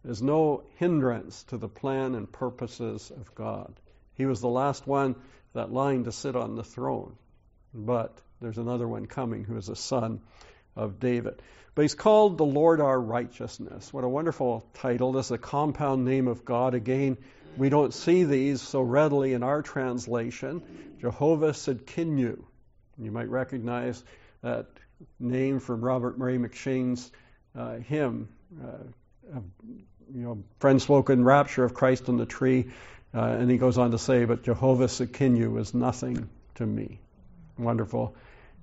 is 0.05 0.23
no 0.23 0.63
hindrance 0.77 1.43
to 1.49 1.57
the 1.57 1.67
plan 1.67 2.15
and 2.15 2.31
purposes 2.31 3.11
of 3.11 3.35
God. 3.35 3.75
He 4.15 4.27
was 4.27 4.41
the 4.41 4.47
last 4.47 4.87
one 4.87 5.17
that 5.55 5.73
line 5.73 6.05
to 6.05 6.13
sit 6.13 6.37
on 6.37 6.55
the 6.55 6.63
throne. 6.63 7.17
But 7.75 8.17
there's 8.41 8.59
another 8.59 8.87
one 8.87 9.07
coming 9.07 9.43
who 9.43 9.57
is 9.57 9.69
a 9.69 9.75
son 9.75 10.21
of 10.77 11.01
David. 11.01 11.43
But 11.75 11.83
he's 11.83 11.97
called 11.97 12.39
the 12.39 12.45
Lord 12.45 12.81
our 12.81 13.01
righteousness. 13.01 13.93
What 13.93 14.05
a 14.05 14.09
wonderful 14.09 14.65
title. 14.75 15.11
This 15.11 15.27
is 15.27 15.33
a 15.33 15.39
compound 15.39 16.05
name 16.05 16.29
of 16.29 16.45
God. 16.45 16.75
Again, 16.75 17.17
we 17.57 17.69
don't 17.69 17.95
see 17.95 18.25
these 18.25 18.61
so 18.61 18.81
readily 18.81 19.33
in 19.33 19.43
our 19.43 19.63
translation. 19.63 20.63
Jehovah 21.01 21.51
Tsidkenu. 21.51 22.43
You 22.99 23.11
might 23.11 23.29
recognize 23.29 24.03
that 24.43 24.67
name 25.19 25.61
from 25.61 25.85
Robert 25.85 26.19
Murray 26.19 26.39
M'Cheyne's 26.39 27.11
uh, 27.57 27.77
hymn, 27.77 28.29
uh, 28.63 29.41
you 30.13 30.23
know, 30.23 30.45
friend 30.59 30.81
spoke 30.81 31.11
in 31.11 31.25
rapture 31.25 31.65
of 31.65 31.75
Christ 31.75 32.09
on 32.09 32.17
the 32.17 32.27
tree, 32.27 32.71
uh, 33.15 33.21
and 33.21 33.51
he 33.51 33.57
goes 33.57 33.79
on 33.79 33.93
to 33.93 33.99
say, 33.99 34.25
but 34.25 34.43
Jehovah 34.43 34.87
Tsidkenu 34.87 35.59
is 35.61 35.75
nothing 35.75 36.29
to 36.57 36.67
me. 36.67 37.01
Wonderful 37.59 38.15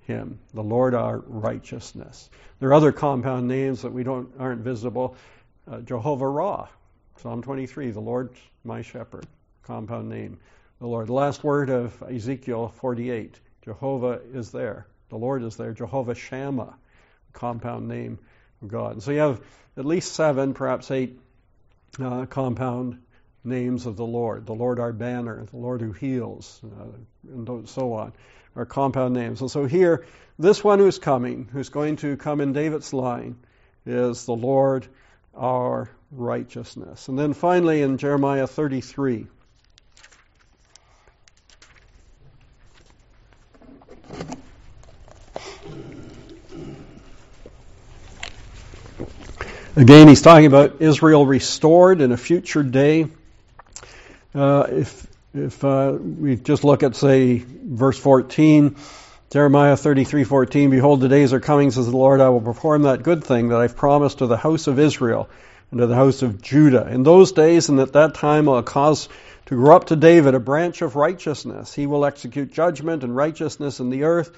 hymn. 0.01 0.39
The 0.53 0.63
Lord 0.63 0.93
our 0.93 1.17
righteousness. 1.19 2.29
There 2.59 2.69
are 2.69 2.73
other 2.73 2.91
compound 2.91 3.47
names 3.47 3.83
that 3.83 3.93
we 3.93 4.03
don't 4.03 4.29
aren't 4.39 4.61
visible. 4.61 5.15
Uh, 5.69 5.79
Jehovah 5.79 6.27
Ra, 6.27 6.67
Psalm 7.21 7.43
23, 7.43 7.91
the 7.91 7.99
Lord 7.99 8.31
my 8.63 8.81
shepherd, 8.81 9.27
compound 9.61 10.09
name. 10.09 10.39
The 10.79 10.87
Lord. 10.87 11.05
The 11.05 11.13
last 11.13 11.43
word 11.43 11.69
of 11.69 12.01
Ezekiel 12.01 12.69
48, 12.77 13.39
Jehovah 13.63 14.21
is 14.33 14.49
there. 14.49 14.87
The 15.09 15.17
Lord 15.17 15.43
is 15.43 15.55
there. 15.55 15.71
Jehovah 15.71 16.15
Shammah, 16.15 16.73
compound 17.31 17.87
name 17.87 18.17
of 18.63 18.69
God. 18.69 18.93
And 18.93 19.03
so 19.03 19.11
you 19.11 19.19
have 19.19 19.41
at 19.77 19.85
least 19.85 20.13
seven, 20.13 20.55
perhaps 20.55 20.89
eight 20.89 21.19
uh, 21.99 22.25
compound 22.25 23.03
names 23.43 23.85
of 23.85 23.97
the 23.97 24.05
Lord. 24.05 24.47
The 24.47 24.55
Lord 24.55 24.79
our 24.79 24.91
banner, 24.91 25.45
the 25.45 25.57
Lord 25.57 25.81
who 25.81 25.91
heals, 25.91 26.59
uh, 26.65 26.85
and 27.31 27.69
so 27.69 27.93
on, 27.93 28.13
are 28.55 28.65
compound 28.65 29.13
names. 29.13 29.41
And 29.41 29.51
so 29.51 29.65
here, 29.65 30.07
this 30.39 30.63
one 30.63 30.79
who's 30.79 30.97
coming, 30.97 31.47
who's 31.53 31.69
going 31.69 31.97
to 31.97 32.17
come 32.17 32.41
in 32.41 32.53
David's 32.53 32.93
line, 32.93 33.35
is 33.85 34.25
the 34.25 34.35
Lord 34.35 34.87
our 35.35 35.89
righteousness. 36.11 37.07
And 37.07 37.17
then 37.17 37.33
finally 37.33 37.81
in 37.81 37.97
Jeremiah 37.97 38.47
33. 38.47 39.27
Again, 49.77 50.09
he's 50.09 50.21
talking 50.21 50.47
about 50.47 50.81
Israel 50.81 51.25
restored 51.25 52.01
in 52.01 52.11
a 52.11 52.17
future 52.17 52.61
day. 52.61 53.07
Uh, 54.35 54.67
if 54.69 55.07
if 55.33 55.63
uh, 55.63 55.97
we 55.97 56.35
just 56.35 56.65
look 56.65 56.83
at 56.83 56.93
say 56.95 57.37
verse 57.37 57.97
14, 57.97 58.75
Jeremiah 59.31 59.77
33:14, 59.77 60.69
behold 60.69 60.99
the 60.99 61.07
days 61.07 61.31
are 61.31 61.39
coming 61.39 61.71
says 61.71 61.85
the 61.85 61.95
Lord 61.95 62.19
I 62.19 62.27
will 62.27 62.41
perform 62.41 62.81
that 62.81 63.01
good 63.01 63.23
thing 63.23 63.47
that 63.47 63.61
I've 63.61 63.77
promised 63.77 64.17
to 64.17 64.27
the 64.27 64.35
house 64.35 64.67
of 64.67 64.77
Israel 64.77 65.29
and 65.71 65.79
to 65.79 65.87
the 65.87 65.95
house 65.95 66.21
of 66.21 66.41
Judah. 66.41 66.89
In 66.91 67.03
those 67.03 67.31
days 67.31 67.69
and 67.69 67.79
at 67.79 67.93
that 67.93 68.15
time 68.15 68.49
I'll 68.49 68.61
cause 68.61 69.07
to 69.45 69.55
grow 69.55 69.73
up 69.73 69.85
to 69.85 69.95
David 69.95 70.35
a 70.35 70.41
branch 70.41 70.81
of 70.81 70.97
righteousness. 70.97 71.73
He 71.73 71.87
will 71.87 72.03
execute 72.03 72.51
judgment 72.51 73.05
and 73.05 73.15
righteousness 73.15 73.79
in 73.79 73.89
the 73.89 74.03
earth. 74.03 74.31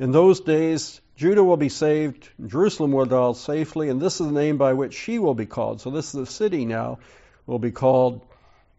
In 0.00 0.10
those 0.10 0.40
days 0.40 1.00
Judah 1.14 1.44
will 1.44 1.56
be 1.56 1.68
saved, 1.68 2.28
Jerusalem 2.44 2.90
will 2.90 3.04
dwell 3.04 3.34
safely, 3.34 3.88
and 3.88 4.02
this 4.02 4.20
is 4.20 4.26
the 4.26 4.32
name 4.32 4.58
by 4.58 4.72
which 4.72 4.94
she 4.94 5.20
will 5.20 5.34
be 5.34 5.46
called. 5.46 5.80
So 5.80 5.90
this 5.90 6.06
is 6.06 6.12
the 6.12 6.26
city 6.26 6.64
now 6.64 6.98
will 7.46 7.60
be 7.60 7.70
called 7.70 8.20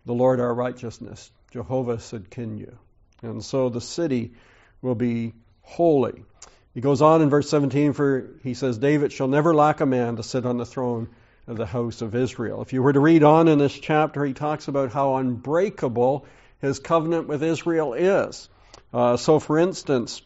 the 0.05 0.13
Lord 0.13 0.41
our 0.41 0.53
righteousness, 0.53 1.31
Jehovah 1.51 1.95
Tsidkenu? 1.95 2.73
And 3.21 3.41
so 3.41 3.69
the 3.69 3.79
city 3.79 4.33
will 4.81 4.95
be 4.95 5.31
holy. 5.61 6.23
He 6.73 6.81
goes 6.81 7.01
on 7.01 7.21
in 7.21 7.29
verse 7.29 7.49
17 7.49 7.93
for 7.93 8.29
he 8.43 8.53
says 8.53 8.77
David 8.77 9.11
shall 9.11 9.27
never 9.27 9.53
lack 9.53 9.81
a 9.81 9.85
man 9.85 10.15
to 10.15 10.23
sit 10.23 10.45
on 10.45 10.57
the 10.57 10.65
throne 10.65 11.09
of 11.47 11.57
the 11.57 11.65
house 11.65 12.01
of 12.01 12.15
Israel. 12.15 12.61
If 12.61 12.73
you 12.73 12.81
were 12.81 12.93
to 12.93 12.99
read 12.99 13.23
on 13.23 13.47
in 13.47 13.57
this 13.57 13.77
chapter, 13.77 14.23
he 14.23 14.33
talks 14.33 14.67
about 14.67 14.91
how 14.91 15.15
unbreakable 15.15 16.25
his 16.59 16.79
covenant 16.79 17.27
with 17.27 17.43
Israel 17.43 17.93
is. 17.93 18.47
Uh, 18.93 19.17
so, 19.17 19.39
for 19.39 19.57
instance, 19.57 20.21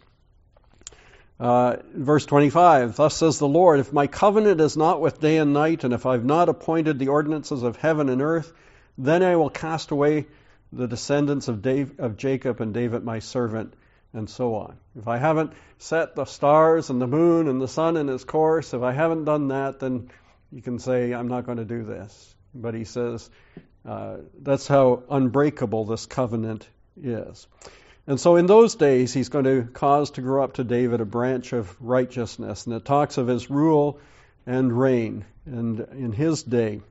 uh, 1.40 1.78
verse 1.94 2.26
25, 2.26 2.96
thus 2.96 3.16
says 3.16 3.40
the 3.40 3.48
Lord, 3.48 3.80
if 3.80 3.92
my 3.92 4.08
covenant 4.08 4.62
is 4.62 4.78
not 4.78 5.02
with 5.02 5.20
day 5.20 5.38
and 5.38 5.54
night, 5.54 5.84
and 5.84 5.94
if 5.94 6.06
I've 6.06 6.26
not 6.26 6.50
appointed 6.50 7.00
the 7.00 7.10
ordinances 7.10 7.64
of 7.64 7.78
heaven 7.78 8.10
and 8.10 8.22
earth, 8.22 8.54
then 8.98 9.24
I 9.24 9.36
will 9.36 9.50
cast 9.50 9.92
away 9.92 10.28
the 10.72 10.88
descendants 10.88 11.48
of, 11.48 11.62
Dave, 11.62 12.00
of 12.00 12.18
Jacob 12.18 12.62
and 12.62 12.74
David 12.74 13.04
my 13.04 13.20
servant, 13.20 13.74
and 14.16 14.30
so 14.30 14.56
on. 14.56 14.78
If 14.98 15.08
I 15.08 15.18
haven't 15.18 15.52
set 15.78 16.16
the 16.16 16.26
stars 16.26 16.90
and 16.90 17.02
the 17.02 17.08
moon 17.08 17.48
and 17.48 17.62
the 17.62 17.68
sun 17.68 17.98
in 17.98 18.10
its 18.10 18.24
course, 18.24 18.74
if 18.74 18.82
I 18.82 18.94
haven't 18.94 19.26
done 19.26 19.50
that, 19.50 19.80
then 19.80 20.10
you 20.52 20.62
can 20.62 20.80
say, 20.80 21.14
I'm 21.14 21.28
not 21.28 21.46
going 21.46 21.58
to 21.58 21.66
do 21.66 21.84
this. 21.84 22.36
But 22.54 22.74
he 22.74 22.86
says, 22.86 23.30
uh, 23.86 24.18
that's 24.42 24.68
how 24.68 25.04
unbreakable 25.10 25.86
this 25.86 26.06
covenant 26.06 26.68
is. 27.02 27.46
And 28.08 28.20
so 28.20 28.38
in 28.38 28.46
those 28.46 28.76
days, 28.76 29.14
he's 29.14 29.30
going 29.30 29.46
to 29.46 29.64
cause 29.64 30.12
to 30.12 30.22
grow 30.22 30.44
up 30.44 30.54
to 30.54 30.64
David 30.64 31.02
a 31.02 31.06
branch 31.06 31.54
of 31.54 31.76
righteousness. 31.82 32.66
And 32.66 32.76
it 32.76 32.86
talks 32.86 33.18
of 33.18 33.28
his 33.28 33.50
rule 33.50 34.00
and 34.46 34.72
reign. 34.72 35.26
And 35.46 35.80
in 35.92 36.14
his 36.14 36.42
day, 36.42 36.82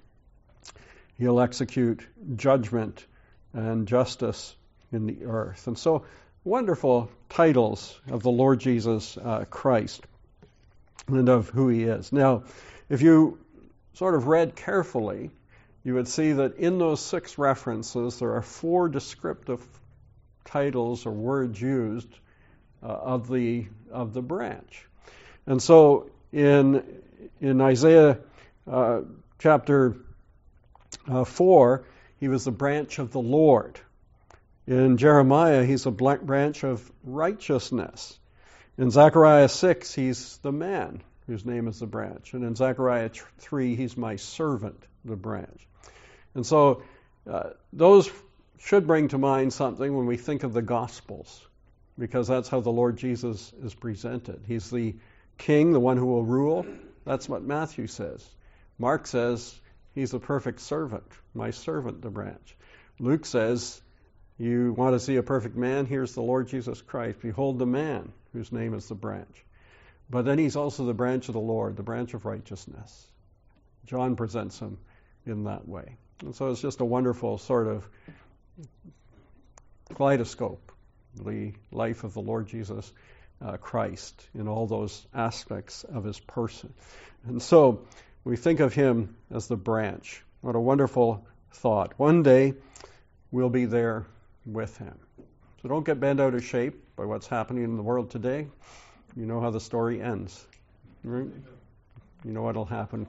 he'll 1.16 1.40
execute 1.40 2.06
judgment 2.36 3.06
and 3.54 3.88
justice 3.88 4.54
in 4.92 5.06
the 5.06 5.24
earth. 5.24 5.66
And 5.66 5.78
so, 5.78 6.04
wonderful 6.44 7.10
titles 7.30 7.98
of 8.10 8.22
the 8.22 8.30
Lord 8.30 8.60
Jesus 8.60 9.16
uh, 9.16 9.44
Christ 9.48 10.02
and 11.08 11.28
of 11.28 11.48
who 11.48 11.68
he 11.68 11.84
is. 11.84 12.12
Now, 12.12 12.44
if 12.88 13.02
you 13.02 13.38
sort 13.94 14.14
of 14.14 14.26
read 14.26 14.54
carefully, 14.54 15.30
you 15.82 15.94
would 15.94 16.08
see 16.08 16.32
that 16.32 16.56
in 16.56 16.78
those 16.78 17.00
six 17.00 17.38
references, 17.38 18.18
there 18.18 18.34
are 18.34 18.42
four 18.42 18.88
descriptive 18.88 19.62
titles 20.44 21.06
or 21.06 21.12
words 21.12 21.60
used 21.60 22.08
uh, 22.82 22.86
of 22.86 23.28
the 23.28 23.66
of 23.90 24.12
the 24.12 24.22
branch. 24.22 24.86
And 25.46 25.62
so 25.62 26.10
in 26.32 26.82
in 27.40 27.60
Isaiah 27.60 28.18
uh, 28.70 29.02
chapter 29.38 29.96
uh, 31.08 31.24
four, 31.24 31.84
he 32.20 32.28
was 32.28 32.44
the 32.44 32.50
branch 32.50 32.98
of 32.98 33.12
the 33.12 33.20
Lord. 33.20 33.80
In 34.66 34.96
Jeremiah, 34.96 35.64
he's 35.64 35.86
a 35.86 35.90
branch 35.90 36.64
of 36.64 36.90
righteousness. 37.02 38.18
In 38.78 38.90
Zechariah 38.90 39.48
6, 39.48 39.94
he's 39.94 40.38
the 40.38 40.52
man 40.52 41.02
whose 41.26 41.44
name 41.44 41.68
is 41.68 41.80
the 41.80 41.86
branch. 41.86 42.32
And 42.32 42.44
in 42.44 42.54
Zechariah 42.54 43.10
3, 43.38 43.76
he's 43.76 43.96
my 43.96 44.16
servant, 44.16 44.82
the 45.04 45.16
branch. 45.16 45.66
And 46.34 46.46
so 46.46 46.82
uh, 47.30 47.50
those 47.72 48.10
should 48.58 48.86
bring 48.86 49.08
to 49.08 49.18
mind 49.18 49.52
something 49.52 49.94
when 49.94 50.06
we 50.06 50.16
think 50.16 50.42
of 50.42 50.52
the 50.52 50.62
Gospels, 50.62 51.46
because 51.98 52.26
that's 52.26 52.48
how 52.48 52.60
the 52.60 52.72
Lord 52.72 52.96
Jesus 52.96 53.52
is 53.62 53.74
presented. 53.74 54.42
He's 54.46 54.70
the 54.70 54.96
king, 55.36 55.72
the 55.72 55.80
one 55.80 55.98
who 55.98 56.06
will 56.06 56.24
rule. 56.24 56.66
That's 57.04 57.28
what 57.28 57.42
Matthew 57.42 57.86
says. 57.86 58.26
Mark 58.78 59.06
says, 59.06 59.60
He's 59.94 60.10
the 60.10 60.18
perfect 60.18 60.60
servant, 60.60 61.04
my 61.34 61.52
servant, 61.52 62.02
the 62.02 62.10
branch. 62.10 62.56
Luke 62.98 63.24
says, 63.26 63.80
You 64.38 64.72
want 64.72 64.94
to 64.94 65.00
see 65.00 65.16
a 65.16 65.22
perfect 65.22 65.56
man? 65.56 65.86
Here's 65.86 66.14
the 66.14 66.22
Lord 66.22 66.48
Jesus 66.48 66.82
Christ. 66.82 67.20
Behold 67.22 67.58
the 67.58 67.66
man 67.66 68.12
whose 68.32 68.50
name 68.50 68.74
is 68.74 68.88
the 68.88 68.94
branch. 68.94 69.44
But 70.10 70.24
then 70.24 70.38
he's 70.38 70.56
also 70.56 70.84
the 70.84 70.94
branch 70.94 71.28
of 71.28 71.34
the 71.34 71.40
Lord, 71.40 71.76
the 71.76 71.82
branch 71.82 72.14
of 72.14 72.24
righteousness. 72.24 73.06
John 73.86 74.16
presents 74.16 74.58
him 74.58 74.78
in 75.24 75.44
that 75.44 75.68
way. 75.68 75.96
And 76.22 76.34
so 76.34 76.50
it's 76.50 76.60
just 76.60 76.80
a 76.80 76.84
wonderful 76.84 77.38
sort 77.38 77.68
of 77.68 77.88
kaleidoscope, 79.94 80.72
the 81.14 81.52
life 81.70 82.02
of 82.02 82.14
the 82.14 82.20
Lord 82.20 82.48
Jesus 82.48 82.90
uh, 83.40 83.56
Christ 83.56 84.26
in 84.34 84.48
all 84.48 84.66
those 84.66 85.06
aspects 85.14 85.84
of 85.84 86.04
his 86.04 86.18
person. 86.18 86.72
And 87.26 87.40
so 87.40 87.86
we 88.24 88.36
think 88.36 88.60
of 88.60 88.74
him 88.74 89.16
as 89.30 89.46
the 89.46 89.56
branch. 89.56 90.22
What 90.40 90.56
a 90.56 90.60
wonderful 90.60 91.26
thought. 91.52 91.94
One 91.98 92.22
day 92.22 92.54
we'll 93.30 93.50
be 93.50 93.66
there 93.66 94.06
with 94.46 94.76
him. 94.76 94.94
So 95.62 95.68
don't 95.68 95.84
get 95.84 96.00
bent 96.00 96.20
out 96.20 96.34
of 96.34 96.44
shape 96.44 96.74
by 96.96 97.04
what's 97.04 97.26
happening 97.26 97.64
in 97.64 97.76
the 97.76 97.82
world 97.82 98.10
today. 98.10 98.46
You 99.16 99.26
know 99.26 99.40
how 99.40 99.50
the 99.50 99.60
story 99.60 100.02
ends. 100.02 100.44
Right? 101.02 101.28
You 102.24 102.32
know 102.32 102.42
what'll 102.42 102.64
happen 102.64 103.06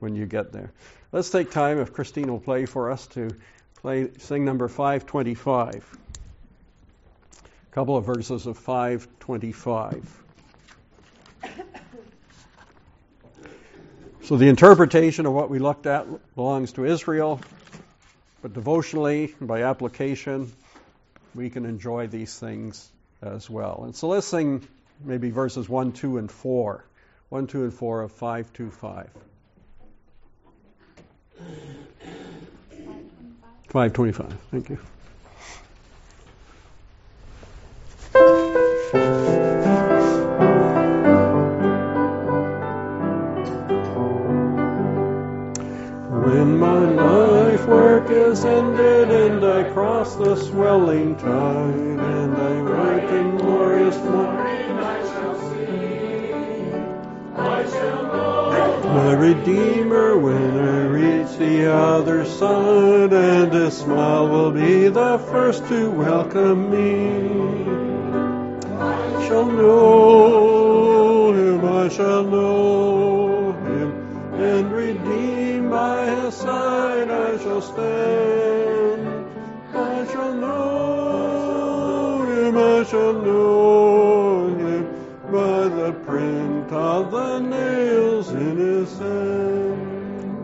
when 0.00 0.14
you 0.14 0.26
get 0.26 0.52
there. 0.52 0.72
Let's 1.12 1.30
take 1.30 1.50
time, 1.50 1.78
if 1.78 1.92
Christine 1.92 2.30
will 2.30 2.40
play 2.40 2.66
for 2.66 2.90
us, 2.90 3.06
to 3.08 3.30
play 3.76 4.10
sing 4.18 4.44
number 4.44 4.68
525. 4.68 5.98
A 7.42 7.74
couple 7.74 7.96
of 7.96 8.04
verses 8.04 8.46
of 8.46 8.58
525. 8.58 10.22
So 14.22 14.38
the 14.38 14.48
interpretation 14.48 15.26
of 15.26 15.34
what 15.34 15.50
we 15.50 15.58
looked 15.58 15.86
at 15.86 16.06
belongs 16.34 16.72
to 16.72 16.86
Israel, 16.86 17.40
but 18.40 18.54
devotionally, 18.54 19.34
and 19.38 19.46
by 19.46 19.64
application, 19.64 20.50
we 21.34 21.50
can 21.50 21.64
enjoy 21.66 22.06
these 22.06 22.38
things 22.38 22.90
as 23.22 23.48
well. 23.50 23.82
And 23.84 23.94
so 23.94 24.08
let's 24.08 24.26
sing 24.26 24.66
maybe 25.04 25.30
verses 25.30 25.68
1, 25.68 25.92
2, 25.92 26.18
and 26.18 26.30
4. 26.30 26.84
1, 27.30 27.46
2, 27.46 27.64
and 27.64 27.74
4 27.74 28.02
of 28.02 28.12
525. 28.12 29.10
525. 33.68 34.38
Thank 34.52 34.68
you. 34.70 34.78
When 46.24 46.58
my 46.58 46.78
life 46.78 47.66
work 47.66 48.10
is 48.10 48.44
ended 48.44 49.03
and 50.04 50.24
the 50.26 50.36
swelling 50.36 51.16
tide 51.16 51.74
and 51.74 52.36
I 52.36 52.60
write 52.60 53.10
in 53.10 53.38
glorious 53.38 53.96
morning 53.96 54.78
I 54.78 55.02
shall 55.02 55.50
see, 55.50 56.32
I 57.34 57.70
shall 57.70 58.02
know 58.02 58.80
my 58.84 59.12
Redeemer 59.14 60.18
when 60.18 60.58
I 60.58 60.82
reach 60.88 61.38
the 61.38 61.72
other 61.72 62.26
side 62.26 63.14
and 63.14 63.50
his 63.50 63.78
smile 63.78 64.28
will 64.28 64.52
be 64.52 64.88
the 64.88 65.18
first 65.30 65.66
to 65.68 65.90
welcome 65.90 66.70
me. 66.70 67.64
I 68.76 69.26
shall 69.26 69.46
know 69.46 71.32
him, 71.32 71.64
I 71.64 71.88
shall 71.88 72.24
know 72.24 73.52
him 73.52 74.34
and 74.34 74.70
redeemed 74.70 75.70
by 75.70 76.14
his 76.14 76.34
side 76.34 77.10
I 77.10 77.38
shall 77.38 77.62
stand. 77.62 78.73
I 82.84 82.86
shall 82.86 83.14
know 83.14 84.46
him 84.58 84.84
by 85.32 85.68
the 85.68 85.92
print 86.04 86.70
of 86.70 87.12
the 87.12 87.38
nails 87.38 88.28
in 88.28 88.58
his 88.58 88.98
hand. 88.98 90.36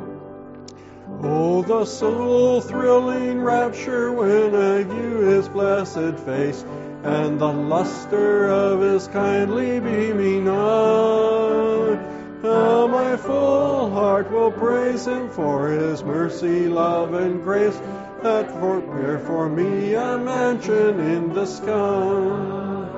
Oh, 1.22 1.60
the 1.60 1.84
soul 1.84 2.62
thrilling 2.62 3.42
rapture 3.42 4.10
when 4.14 4.54
I 4.54 4.84
view 4.84 5.18
his 5.18 5.50
blessed 5.50 6.18
face 6.20 6.64
and 7.02 7.38
the 7.38 7.52
luster 7.52 8.48
of 8.48 8.80
his 8.80 9.06
kindly 9.08 9.78
beaming 9.78 10.48
eye. 10.48 11.98
How 12.42 12.86
my 12.86 13.18
full 13.18 13.90
heart 13.90 14.30
will 14.30 14.50
praise 14.50 15.06
him 15.06 15.28
for 15.28 15.68
his 15.68 16.02
mercy, 16.02 16.68
love, 16.68 17.12
and 17.12 17.44
grace 17.44 17.78
that 18.22 18.48
prepare 18.60 19.18
for 19.20 19.48
me 19.48 19.94
a 19.94 20.18
mansion 20.18 21.00
in 21.00 21.32
the 21.32 21.46
sky. 21.46 22.90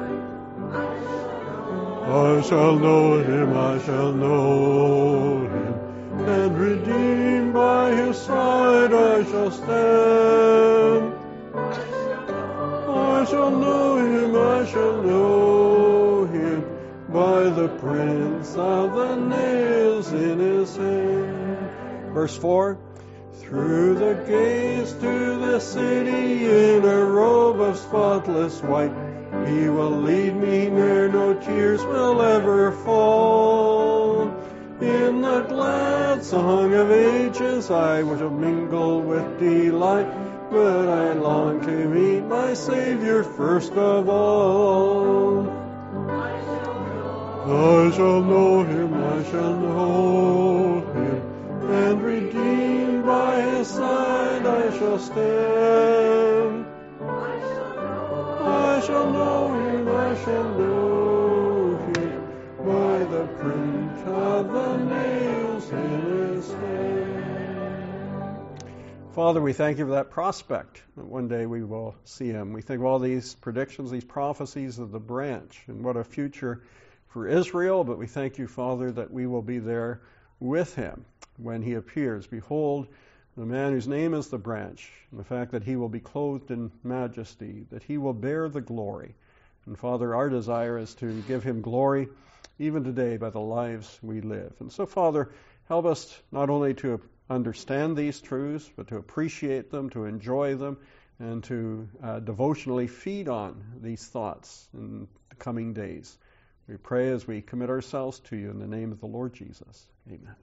I 2.05 2.43
shall 2.43 2.77
know 2.77 3.23
him, 3.23 3.57
I 3.57 3.79
shall 3.85 4.12
know 4.12 5.47
him, 5.47 6.29
and 6.29 6.59
redeemed 6.59 7.55
by 7.55 7.93
his 7.93 8.18
side 8.18 8.93
I 8.93 9.23
shall 9.25 9.51
stand. 9.51 11.14
I 11.55 13.25
shall 13.25 13.51
know 13.53 13.97
him, 13.99 14.37
I 14.37 14.66
shall 14.66 15.03
know 15.03 16.25
him, 16.27 16.64
by 17.09 17.45
the 17.45 17.68
prints 17.68 18.57
of 18.57 18.95
the 18.95 19.14
nails 19.16 20.12
in 20.12 20.39
his 20.41 20.77
hand. 20.77 21.70
Verse 22.12 22.37
4 22.37 22.91
Through 23.53 23.96
the 23.96 24.14
gates 24.26 24.92
to 24.92 25.38
the 25.38 25.61
city 25.61 26.46
in 26.46 26.86
a 26.86 27.05
robe 27.05 27.61
of 27.61 27.76
spotless 27.76 28.62
white 28.62 28.94
He 29.46 29.68
will 29.68 29.90
lead 29.90 30.34
me 30.36 30.70
where 30.70 31.07
no 31.11 31.34
tears 31.34 31.84
will 31.84 32.22
ever 32.22 32.72
fall. 32.72 34.22
In 34.80 35.20
the 35.20 35.42
glad 35.42 36.24
song 36.24 36.72
of 36.72 36.90
ages 36.90 37.70
I 37.70 38.03
will 38.03 38.30
mingle 38.30 39.03
with 39.03 39.38
delight, 39.38 40.09
but 40.50 40.88
I 40.88 41.12
long 41.12 41.61
to 41.66 41.88
meet 41.90 42.24
my 42.24 42.55
Savior 42.55 43.22
first 43.22 43.74
of 43.74 44.09
all. 44.09 45.50
I 46.09 47.90
shall 47.94 48.22
know 48.22 48.62
him, 48.62 48.94
I 48.94 49.22
shall 49.30 49.57
know 49.61 50.80
him, 50.94 51.70
and 51.70 52.03
redeemed 52.03 52.91
by 53.12 53.42
his 53.42 53.68
side 53.68 54.46
I 54.46 54.78
shall 54.78 54.98
stand. 54.98 56.66
I 57.00 58.80
shall 58.86 59.10
know 59.12 59.52
him, 59.60 59.88
I 59.88 60.24
shall 60.24 60.58
know 60.58 61.76
him, 61.94 62.20
by 62.66 62.98
the 63.14 63.26
print 63.38 63.98
of 64.08 64.52
the 64.52 64.76
nails 64.78 65.70
in 65.70 65.90
his 66.32 66.52
hand. 66.52 67.02
Father, 69.12 69.42
we 69.42 69.52
thank 69.52 69.76
you 69.76 69.84
for 69.84 69.92
that 69.92 70.10
prospect 70.10 70.82
that 70.96 71.04
one 71.04 71.28
day 71.28 71.44
we 71.44 71.62
will 71.62 71.94
see 72.04 72.28
him. 72.28 72.54
We 72.54 72.62
think 72.62 72.80
of 72.80 72.86
all 72.86 72.98
these 72.98 73.34
predictions, 73.34 73.90
these 73.90 74.04
prophecies 74.04 74.78
of 74.78 74.90
the 74.90 75.00
branch, 75.00 75.64
and 75.66 75.84
what 75.84 75.98
a 75.98 76.04
future 76.04 76.62
for 77.08 77.28
Israel, 77.28 77.84
but 77.84 77.98
we 77.98 78.06
thank 78.06 78.38
you, 78.38 78.46
Father, 78.46 78.90
that 78.90 79.12
we 79.12 79.26
will 79.26 79.42
be 79.42 79.58
there 79.58 80.00
with 80.40 80.74
him 80.74 81.04
when 81.36 81.60
he 81.60 81.74
appears. 81.74 82.26
Behold, 82.26 82.88
the 83.37 83.47
man 83.47 83.72
whose 83.72 83.89
name 83.89 84.14
is 84.14 84.28
the 84.28 84.39
branch, 84.39 84.91
and 85.11 85.18
the 85.18 85.24
fact 85.24 85.53
that 85.53 85.64
he 85.64 85.76
will 85.76 85.89
be 85.89 86.01
clothed 86.01 86.51
in 86.51 86.70
majesty, 86.85 87.66
that 87.70 87.83
he 87.83 87.97
will 87.97 88.12
bear 88.12 88.49
the 88.49 88.61
glory. 88.61 89.14
And 89.66 89.78
Father, 89.78 90.14
our 90.14 90.28
desire 90.28 90.78
is 90.78 90.95
to 90.97 91.22
give 91.22 91.43
him 91.43 91.62
glory 91.62 92.09
even 92.59 92.85
today 92.85 93.16
by 93.16 93.30
the 93.30 93.41
lives 93.41 93.99
we 94.03 94.20
live. 94.20 94.53
And 94.61 94.70
so, 94.70 94.87
Father, 94.87 95.30
help 95.68 95.87
us 95.87 96.22
not 96.30 96.51
only 96.51 96.74
to 96.74 97.01
understand 97.30 97.97
these 97.97 98.20
truths, 98.20 98.68
but 98.76 98.89
to 98.89 98.97
appreciate 98.97 99.70
them, 99.70 99.91
to 99.91 100.05
enjoy 100.05 100.57
them, 100.57 100.76
and 101.18 101.43
to 101.45 101.89
uh, 102.03 102.20
devotionally 102.20 102.89
feed 102.89 103.28
on 103.28 103.62
these 103.80 104.05
thoughts 104.07 104.68
in 104.74 105.09
the 105.30 105.37
coming 105.37 105.72
days. 105.72 106.14
We 106.68 106.76
pray 106.76 107.11
as 107.11 107.26
we 107.26 107.41
commit 107.41 107.70
ourselves 107.70 108.18
to 108.30 108.37
you 108.37 108.51
in 108.51 108.59
the 108.59 108.66
name 108.66 108.93
of 108.93 109.01
the 109.01 109.07
Lord 109.07 109.35
Jesus. 109.35 109.87
Amen. 110.09 110.35